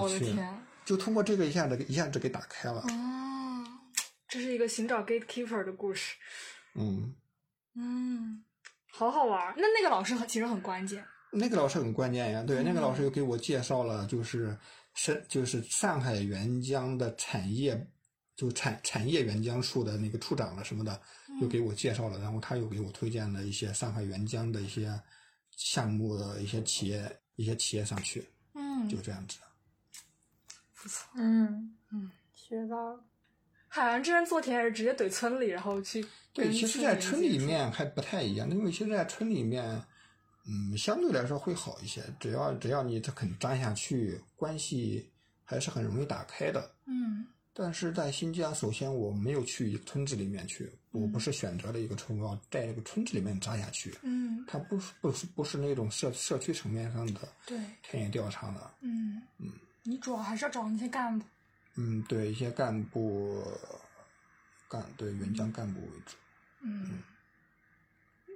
[0.01, 2.81] 我的天，就通过这个一下子一下子给打开了。
[2.81, 3.67] 哦，
[4.27, 6.15] 这是一个寻找 gatekeeper 的故事，
[6.75, 7.15] 嗯，
[7.75, 8.45] 嗯
[8.91, 9.55] 好好玩儿。
[9.59, 11.05] 那那个老师很其实很关键。
[11.33, 14.57] 那个老师很关键呀，对，那个老嗯师又给我介绍了，就是
[14.95, 17.87] 是就是上海援疆的产业，
[18.37, 20.99] 就产产业援疆处的那个处长了什么的，
[21.29, 24.99] 嗯又给我介绍了，然后他又给我推荐了一些上海援疆的一些
[25.57, 29.39] 项目的一些企业一些企业上去，嗯就这样子。
[30.87, 31.09] 不错。
[31.17, 33.01] 嗯嗯，学到了，
[33.67, 39.65] 海洋之前做田也是直接怼村里，然后去对，其实，在村里面还不太一样，因为其实，在村里面，
[40.47, 42.03] 嗯，相对来说会好一些。
[42.21, 45.11] 只要只要你他肯扎下去，关系
[45.45, 46.71] 还是很容易打开的。
[46.87, 47.27] 嗯
[47.59, 53.97] 但是在新疆，首先我没有去一个村子里面去，我不是选择了一个村，我要在这个村子里面扎下去。
[54.03, 58.71] 嗯它不是不是不是那种社社区层面上的对，田野调查的。
[58.83, 59.51] 嗯嗯，
[59.87, 61.25] 你主要还是要找那些干部，
[61.77, 63.43] 嗯，对一些干部
[64.69, 66.17] 干对援疆干部为主。
[66.61, 67.03] 嗯，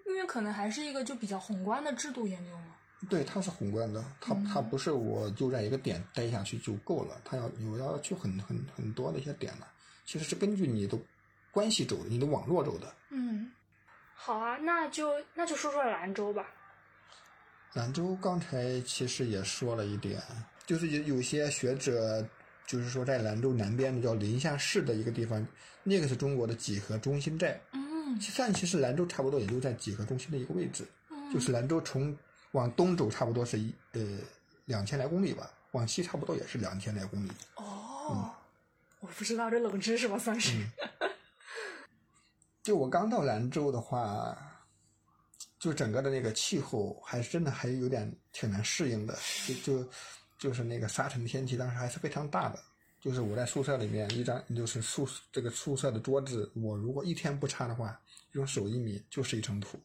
[0.06, 2.76] 因为可能还是一个就比较宏观的制度研究嘛，
[3.08, 9.66] 对，它是宏观的，它嗯它不是我就在一个点待下去就够了，它要我要去很很很多的一些点了，
[10.04, 10.96] 其实是根据你的
[11.50, 12.94] 关系走的，你的网络走的。
[13.08, 13.50] 嗯
[14.14, 16.46] 好啊，那就那就说说兰州吧。
[17.72, 20.20] 兰州刚才其实也说了一点，
[20.70, 22.24] 就是有有些学者
[22.64, 25.44] 就是说在兰州南边的叫临夏市的一个地方，
[25.82, 27.60] 那个是中国的几何中心寨。
[27.72, 32.16] 嗯其实其实兰州差不多也就在几何中心的一个位置，嗯就是兰州从
[32.52, 34.00] 往东走差不多是一呃
[34.66, 37.32] 两千来公里吧，往西差不多也是两千来公里。
[37.56, 38.30] 哦，
[39.00, 40.52] 我不知道这冷知识吧，算是。
[40.56, 41.10] 嗯
[42.62, 44.38] 就我刚到兰州的话，
[45.58, 49.18] 就整个的那个气候还是真的还有点挺难适应的，
[49.48, 49.90] 就就
[50.40, 52.58] 就是那个沙尘天气，当时还是非常大的。
[52.98, 57.98] 就是我在宿舍里面一张就是宿这个宿舍的桌子，我如果一天不擦的话，
[58.32, 59.78] 用手一抿就是一层土。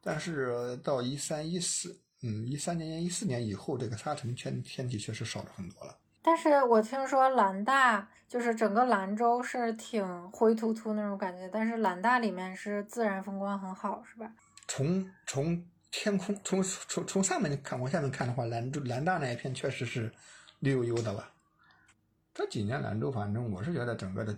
[0.00, 5.96] 但是到一三一四，嗯，一三年一四年以后，这个沙尘天天气确实少了很多了。
[6.22, 14.30] 但是我听说兰大就是整个兰州是挺灰秃秃那种感觉，但是兰大里面是自然风光很好，是吧？
[14.68, 20.12] 从从天空从从从上面看往下面看的话，兰州兰大那一片确实是
[20.60, 21.30] 绿油油的了。
[22.32, 24.36] 这几年兰州，反正我是觉得整个的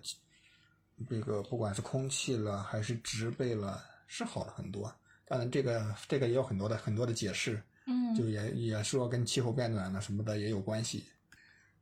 [1.08, 4.92] 这个不管是空气了还是植被了，是好了很多。
[5.26, 11.04] 当然，这个这个也有很多的很多的解释，嗯就也也说跟气候变暖了什么的也有关系。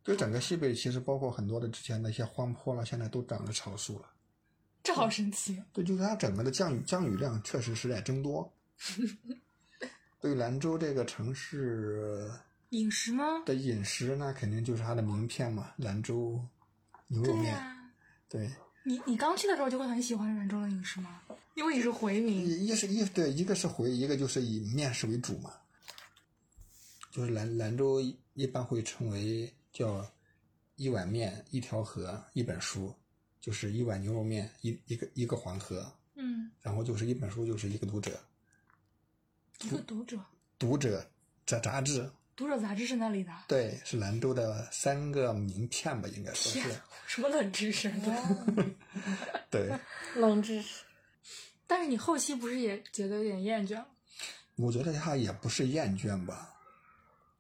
[0.03, 4.07] 就整个西北，其实包括很多的之前的一些荒坡了，现在都长了草树了。
[4.83, 5.63] 这好神奇。
[5.73, 8.53] 对，就是它整个的降雨降雨量确实是在增多。
[10.21, 12.31] 对兰州这个城市
[12.71, 13.43] 饮食吗？
[13.47, 16.41] 的饮食，那肯定就是它的名片嘛，兰州
[17.09, 17.57] 牛肉面。
[18.29, 18.49] 对
[18.85, 21.21] 你你刚去的时候就会很喜欢兰州的饮食吗？
[21.55, 22.47] 因为你是回民。
[22.47, 25.53] 一一是一对，一个是回，一个就是以面食为主嘛。
[27.11, 28.01] 就是兰兰州
[28.35, 30.07] 一般会称为叫
[30.77, 32.95] 一碗面一条河一本书，
[33.41, 38.19] 就是一碗牛肉面一一个一个黄河，嗯，然后就是一本书就是一个读者，
[39.63, 40.19] 一个读者，
[40.59, 41.11] 读者
[41.45, 43.33] 这杂志读者杂志是那里的。
[43.47, 46.81] 对，是兰州的三个名片吧，应该说是。
[47.07, 47.93] 什么冷知识？
[49.51, 49.71] 对，
[50.17, 50.85] 冷知识。
[51.67, 53.87] 但是你后期不是也觉得有点厌倦了？
[54.57, 56.55] 我觉得他也不是厌倦吧，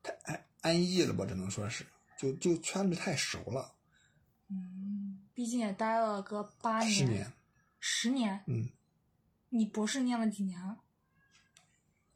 [0.02, 1.86] 太安安逸了吧，只能说是，
[2.18, 3.72] 就就圈子太熟了，
[4.48, 6.92] 嗯，毕竟也待了个八年。
[6.92, 7.32] 十年，
[7.78, 8.44] 十年。
[8.46, 8.68] 嗯，
[9.48, 10.76] 你博士念了几年了？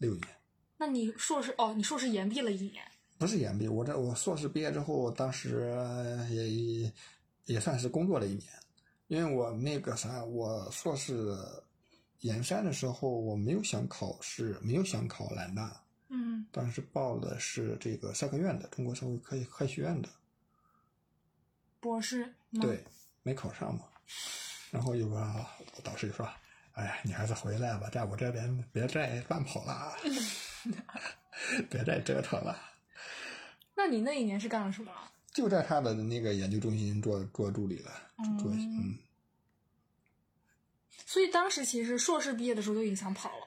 [0.05, 0.29] 六年，
[0.77, 2.85] 那你硕士哦，你硕士延毕了一年。
[3.17, 5.73] 不是延毕，我这我硕士毕业之后，当时
[6.31, 6.93] 也
[7.47, 8.49] 也算是工作了一年，
[9.07, 11.35] 因为我那个啥，我硕士
[12.21, 20.09] 研三的时候，我没有想考试，没有想考兰大，嗯，当时报的是这个社科院的，中国社会科科学院的。
[21.81, 22.61] 博士吗？
[22.61, 22.85] 对，
[23.23, 23.85] 没考上嘛。
[24.71, 25.47] 然后有个
[25.85, 26.29] 导师就说
[26.75, 29.97] ：“哎呀，你还是回来吧，在我这边别再乱跑了，
[31.71, 32.57] 别再折腾了。
[33.75, 34.93] 那你那一年是干了什么？
[35.33, 37.91] 就在他的那个研究中心做做助理了，
[38.41, 38.99] 做嗯。
[41.07, 43.47] 所以当时其实硕士毕业的时候就已经想跑了，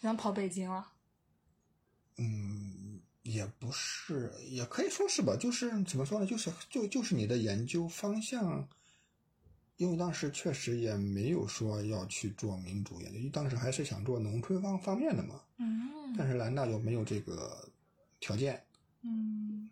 [0.00, 0.92] 想跑北京了。
[2.16, 5.36] 嗯，也不是，也可以说是吧。
[5.36, 6.26] 就是怎么说呢？
[6.26, 8.68] 就是就就是你的研究方向，
[9.76, 15.40] 因为当时确实也没有说要去做民主研究，当时还是想做农村方方面的嘛。
[15.58, 16.14] 嗯。
[16.16, 17.68] 但是兰大又没有这个
[18.20, 18.64] 条件。
[19.02, 19.70] 嗯。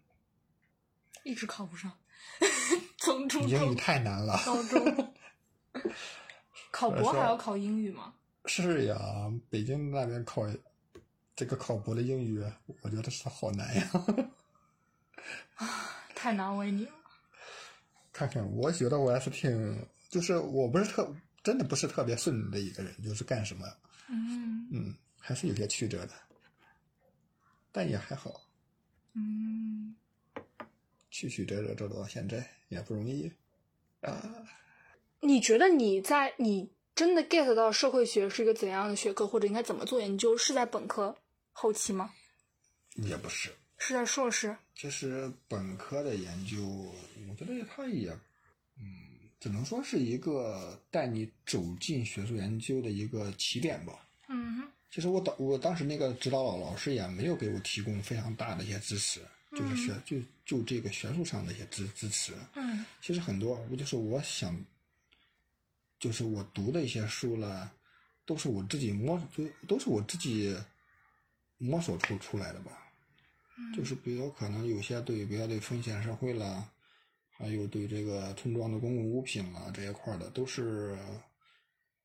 [1.25, 1.93] 一直考不上，
[2.99, 5.15] 从初中英语太难了，高中。
[6.73, 8.13] 考博还要考英语吗？
[8.47, 10.43] 是呀，北京那边考
[11.37, 12.45] 这个考博的英语，
[12.81, 13.91] 我觉得是好难呀。
[15.55, 15.69] 啊，
[16.17, 16.93] 太难为你了。
[18.13, 23.67] 看看，我觉得我还是挺，就是我不是特，真的不是特别顺的一个人，就是干什么，
[24.09, 26.13] 嗯嗯，还是有些曲折的，
[27.73, 28.41] 但也还好。
[29.15, 29.95] 嗯，
[31.11, 33.33] 曲曲折折走到现在也不容易
[34.01, 34.47] 啊。
[35.21, 41.17] 你觉得你在你真的 get 到社会学是一个怎样的学科，或者应该怎么做研究，是在本科
[41.53, 42.13] 后期吗？
[42.97, 43.51] 也不是，
[43.85, 44.57] 是在硕士。
[44.77, 46.63] 其实本科的研究，
[47.29, 48.17] 我觉得它也，
[48.79, 48.85] 嗯，
[49.41, 54.07] 只能说是一个带你走进学术研究的一个起点吧。
[54.29, 54.63] 嗯。
[54.89, 62.33] 其实我当我当时那个指导老老师也没有给我提供非常大的一些支持，就是学就就这个学术上的一些支支持。
[62.55, 62.85] 嗯。
[63.01, 64.57] 其实很多，我就是我想。
[65.99, 67.73] 就是我读的一些书了，
[68.27, 70.53] 都是我自己摸，就都是我自己
[71.59, 72.73] 摸索出出来的吧。
[73.75, 76.71] 就是比较可能有些对，比如对风险社会了，
[77.31, 80.97] 还有对这个村庄的公共物品了这一块的，都是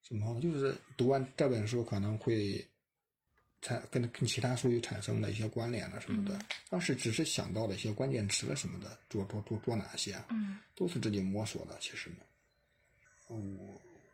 [0.08, 0.40] 怎么？
[0.42, 2.66] 就是读完这本书可能会
[3.62, 6.40] 产跟跟其他书有产生的一些关联了什么的。
[6.70, 11.78] 当时只是想到了一些关键词了什么的，做做做做哪些，嗯，都是自己摸索的。
[11.80, 12.18] 其实呢，
[13.28, 13.38] 我。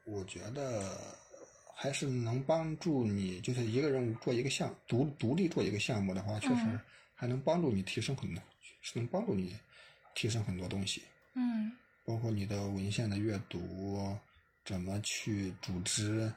[0.05, 0.97] 我觉得
[1.73, 6.77] 还是能帮助你，就是一个人做一个项独独立做一个项目的话，确实
[7.23, 8.43] 还能帮助你提升很多，
[8.81, 9.55] 是能帮助你
[10.13, 11.01] 提升很多东西。
[11.35, 11.71] 嗯，
[12.03, 14.13] 包括你的文献的阅读，
[14.65, 16.29] 怎么去组织。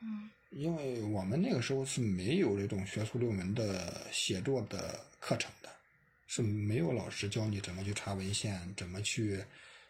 [0.00, 5.68] 嗯，因为我们那个时候是没有这种学术论文的写作的课程的，
[6.26, 9.40] 是没有老师教你怎么去查文献，怎么去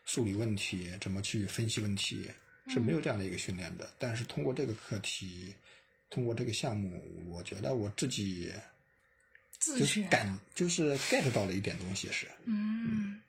[0.05, 2.31] 梳理问题，怎么去分析问题。
[2.69, 5.55] 是没有这样的一个训练的，但是通过这个课题，
[6.11, 8.53] 通过这个项目，我觉得我自己
[9.78, 12.26] 就是感就是 get 到了一点东西是。
[12.44, 13.20] 嗯，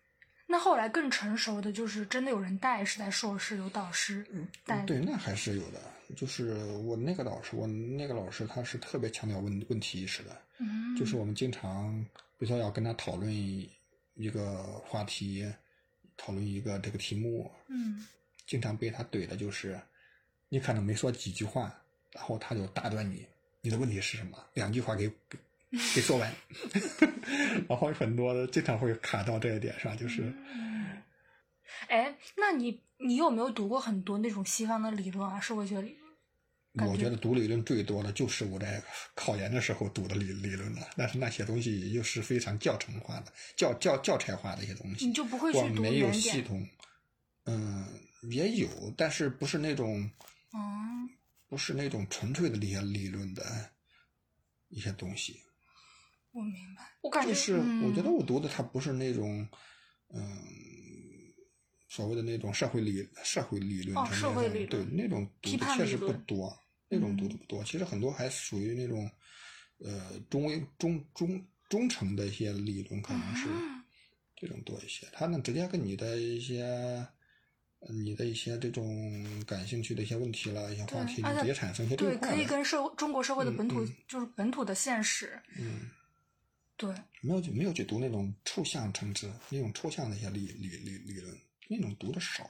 [0.48, 4.26] 那后来更成熟的就是真的有人带，是在硕士有导师
[4.66, 4.82] 带。
[4.86, 5.80] 对，那还是有的。
[6.16, 6.54] 就是
[6.84, 10.42] 我那个老师，我那个老师他是特别强调问问题意识的。
[10.60, 12.04] 嗯，就是我们经常，
[12.38, 15.52] 比如说要跟他讨论一个话题，
[16.18, 17.52] 讨论一个这个题目。
[17.68, 18.06] 嗯。
[18.46, 19.80] 经常被他怼的就是，
[20.50, 21.74] 你可能没说几句话，
[22.12, 23.26] 然后他就打断你，
[23.62, 24.38] 你的问题是什么？
[24.54, 25.10] 两句话给
[25.74, 26.34] 给给说完，
[27.68, 30.34] 然后很多经常会卡到这一点上，就是。
[31.90, 35.40] 哎，那你你有没有读过很多那种西方的理论啊？
[35.40, 35.98] 社会学理
[36.74, 36.90] 论？
[36.90, 38.82] 我觉得读理论最多的就是我在
[39.16, 46.68] 考研的时候读的理理论了，但是那些东西又是非常教程化的、教教教材化的一些东西，你就不会去读没有系统，
[47.46, 47.86] 嗯。
[48.32, 50.10] 也有，但是不是那种，
[50.54, 50.58] 哦，
[51.50, 53.70] 不是那种纯粹的那些理论的
[54.70, 55.42] 一些东西。
[56.34, 59.48] 我明白，我感觉就是，我觉得我读的它不是那种，
[60.10, 60.24] 嗯，
[61.88, 66.52] 所谓的那种社会理社会理论，社会理论，对那种读的确实不多，
[66.90, 67.64] 那种读的不多。
[67.64, 69.10] 其实很多还属于那种，
[69.78, 73.48] 呃，中中中中层的一些理论，可能是
[74.36, 75.08] 这种多一些。
[75.14, 77.08] 它能直接跟你的一些。
[77.90, 85.38] 你的一些这种感兴趣的一些问题了，一些话题，直接产生一些对，可以跟社中国社会的本土，就是本土的现实。
[85.60, 85.90] 嗯，
[86.76, 91.38] 对，没有去没有去读那种抽象层次，那种抽象的一些理理理理论，
[91.70, 92.50] 那种读的少。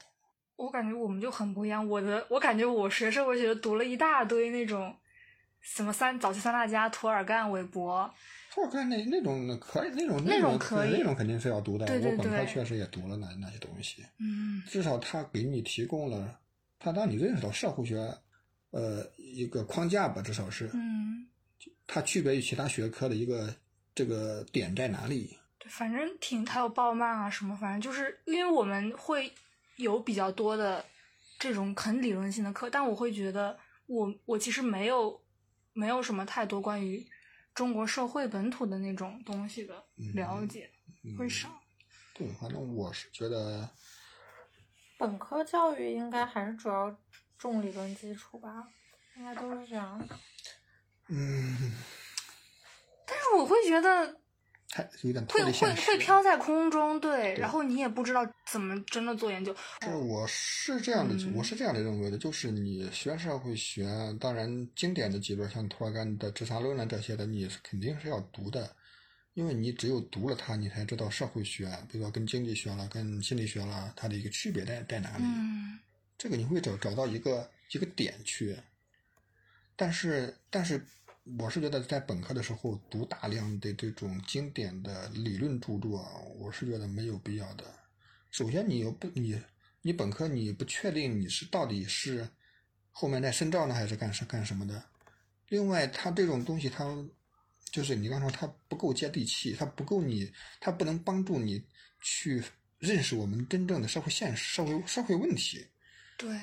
[0.56, 4.96] 我感觉我们就很不一样，我的我感觉我学社会学读了一大堆那种
[5.60, 8.10] 什么三早期三大家，涂尔干、韦伯。
[8.54, 11.86] 涂尔干那那种可以，那种那种可以，那种肯定是要读的。
[11.88, 12.18] 对对对。
[12.18, 14.06] 我本科确实也读了那那些东西。
[14.20, 14.62] 嗯。
[14.68, 16.40] 至少他给你提供了，
[16.80, 17.98] 他让你认识到社会学，
[18.70, 20.70] 呃，一个框架吧，至少是。
[20.74, 21.28] 嗯。
[21.88, 23.54] 它区别于其他学科的一个
[23.96, 25.38] 这个点在哪里？
[25.60, 29.32] 对，反正挺，还有鲍曼啊什么，反正就是因为我们会
[29.78, 30.86] 有比较多的
[31.40, 33.58] 这种很理论性的课，但我会觉得。
[33.86, 35.22] 我我其实没有
[35.74, 37.06] 没有什么太多关于
[37.54, 39.76] 中国社会本土的那种东西的
[40.16, 40.72] 了解，
[41.18, 41.50] 会少。
[42.14, 43.70] 对，反正我是觉得，
[44.98, 46.98] 本科教育应该还是主要
[47.38, 48.70] 重理论基础吧，
[49.18, 50.18] 应该都是这样的。
[51.10, 51.74] 嗯，
[53.14, 54.18] 但是我会觉得
[54.70, 59.56] 太有点脱会会飘在空中，对，然后你也不知道怎么真的做研究。
[59.84, 63.88] 是，我是这样的，嗯我是这样的认为的，就是你学社会学，
[64.20, 68.76] 当然经典的几本像托尔干的《自杀论》啊这些的，你是肯定是要读的，
[69.36, 75.24] 因为你只有读了它，你才知道社会学，比如说跟经济学了、跟心理学了，它的一个区别在在哪里。
[75.24, 75.80] 嗯
[76.18, 78.58] 这个你会找找到一个一个点去。
[79.76, 80.86] 但是，但是，
[81.24, 86.06] 我是觉得在本科的时候读大量的这种经典的理论著作，
[86.38, 87.64] 我是觉得没有必要的。
[88.30, 89.42] 首先，你又不你
[89.82, 92.28] 你本科你不确定你是到底是
[92.92, 94.84] 后面在深造呢，还是干什干什么的。
[95.48, 96.86] 另外，它这种东西它
[97.72, 100.30] 就是你刚说它不够接地气，它不够你，
[100.60, 101.64] 它不能帮助你
[102.02, 102.44] 去
[102.80, 105.66] 认识我们真正的社会现实、社会社会问题。
[106.18, 106.38] 对，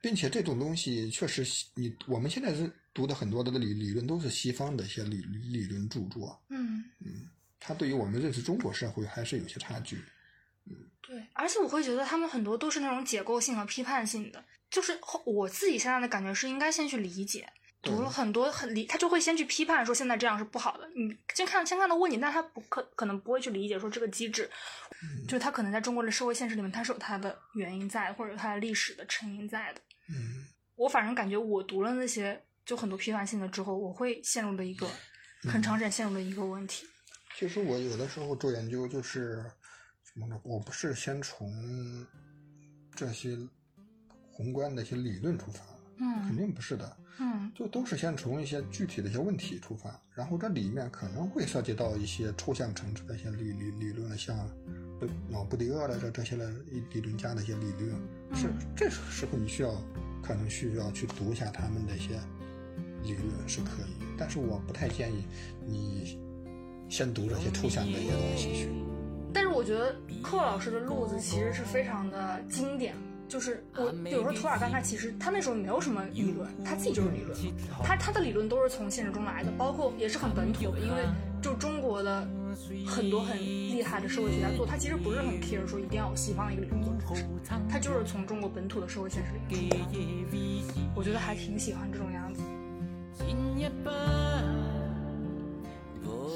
[0.00, 1.44] 并且这种东西确实，
[1.74, 7.28] 你我们现在是读的很多的理理论都是西方的一些理理论著作，嗯嗯。
[7.64, 10.02] 它对于我们认识中国社会还是有些差距。
[11.00, 17.48] 对，而且我会觉得他们很多都是那种解构性和批判性的，就是后我自己现在的感觉是应该先去理解，
[17.80, 24.50] 读了很多很理，他就会先去批判说现在这样是不好的，你先看先看到问题，但他不可可能不会去理解说这个机制，
[25.28, 29.80] 就是他可能在中国的社会现实里面，它是有它的原因在，或者它的历史的成因在的。
[30.08, 34.88] 嗯，我反正感觉我读了那些就很多批判性的之后，我会陷入的一个
[35.42, 36.86] 很长时间陷入的一个问题。
[37.38, 39.44] 其实我有的时候做研究就是
[40.04, 40.40] 什么呢？
[40.44, 41.50] 我不是先从
[42.94, 43.36] 这些
[44.30, 45.64] 宏观的一些理论出发，
[45.98, 46.96] 嗯肯嗯定不是的。
[47.18, 54.48] 嗯就都是先从一些具体的一些问题出发，然后这里面可能会涉及到一些抽象层次的一些理理理论的，像
[54.98, 56.50] 布老布迪厄的这这些的
[56.90, 57.90] 理论家的一些理论，
[58.34, 59.74] 是这时候你需要
[60.22, 62.18] 可能需要去读一下他们的一些
[63.02, 65.24] 理论是可以，但是我不太建议
[65.66, 66.18] 你
[66.88, 68.68] 先读这些抽象的一些东西去。
[69.32, 72.94] 但是我觉得寇老师的路子其实是非常的经典，
[73.28, 77.38] 就是我比如说图尔干，他其实他那时候没有什么理论，他自己就是理论，
[77.82, 81.02] 他他的理论都是从现实中来的，包括也是很本土的，因为
[81.40, 82.28] 就中国的
[82.86, 92.42] 很多很厉害的社会学家做，他其实不是很 care 说一定要有西方的一个理论做支撑，他就是从中国本土的社会现实里面出来的，我觉得还挺喜欢这种样子。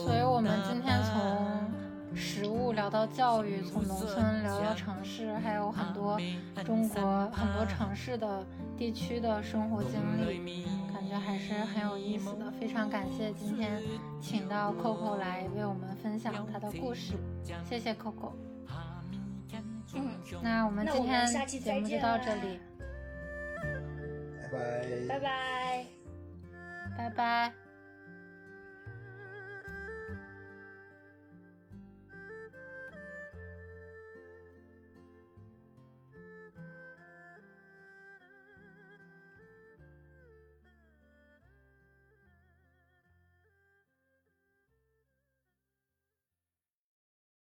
[0.05, 1.71] 所以我们今天从
[2.15, 6.19] 食物聊到教育，从农村聊到城市，还有很多
[6.65, 8.47] 中国很多城市的
[8.79, 12.51] 地区的生活经历，感觉还是很有意思的。
[12.61, 13.83] 非常感谢今天
[14.21, 17.15] 请到 Coco 来为我们分享她的故事，
[17.69, 18.33] 谢谢 Coco。
[19.95, 20.11] 嗯，
[20.43, 22.61] 那我们今天下期节目就到这里，
[24.43, 25.07] 拜拜。
[25.09, 25.96] 拜拜。
[26.97, 27.66] 拜拜。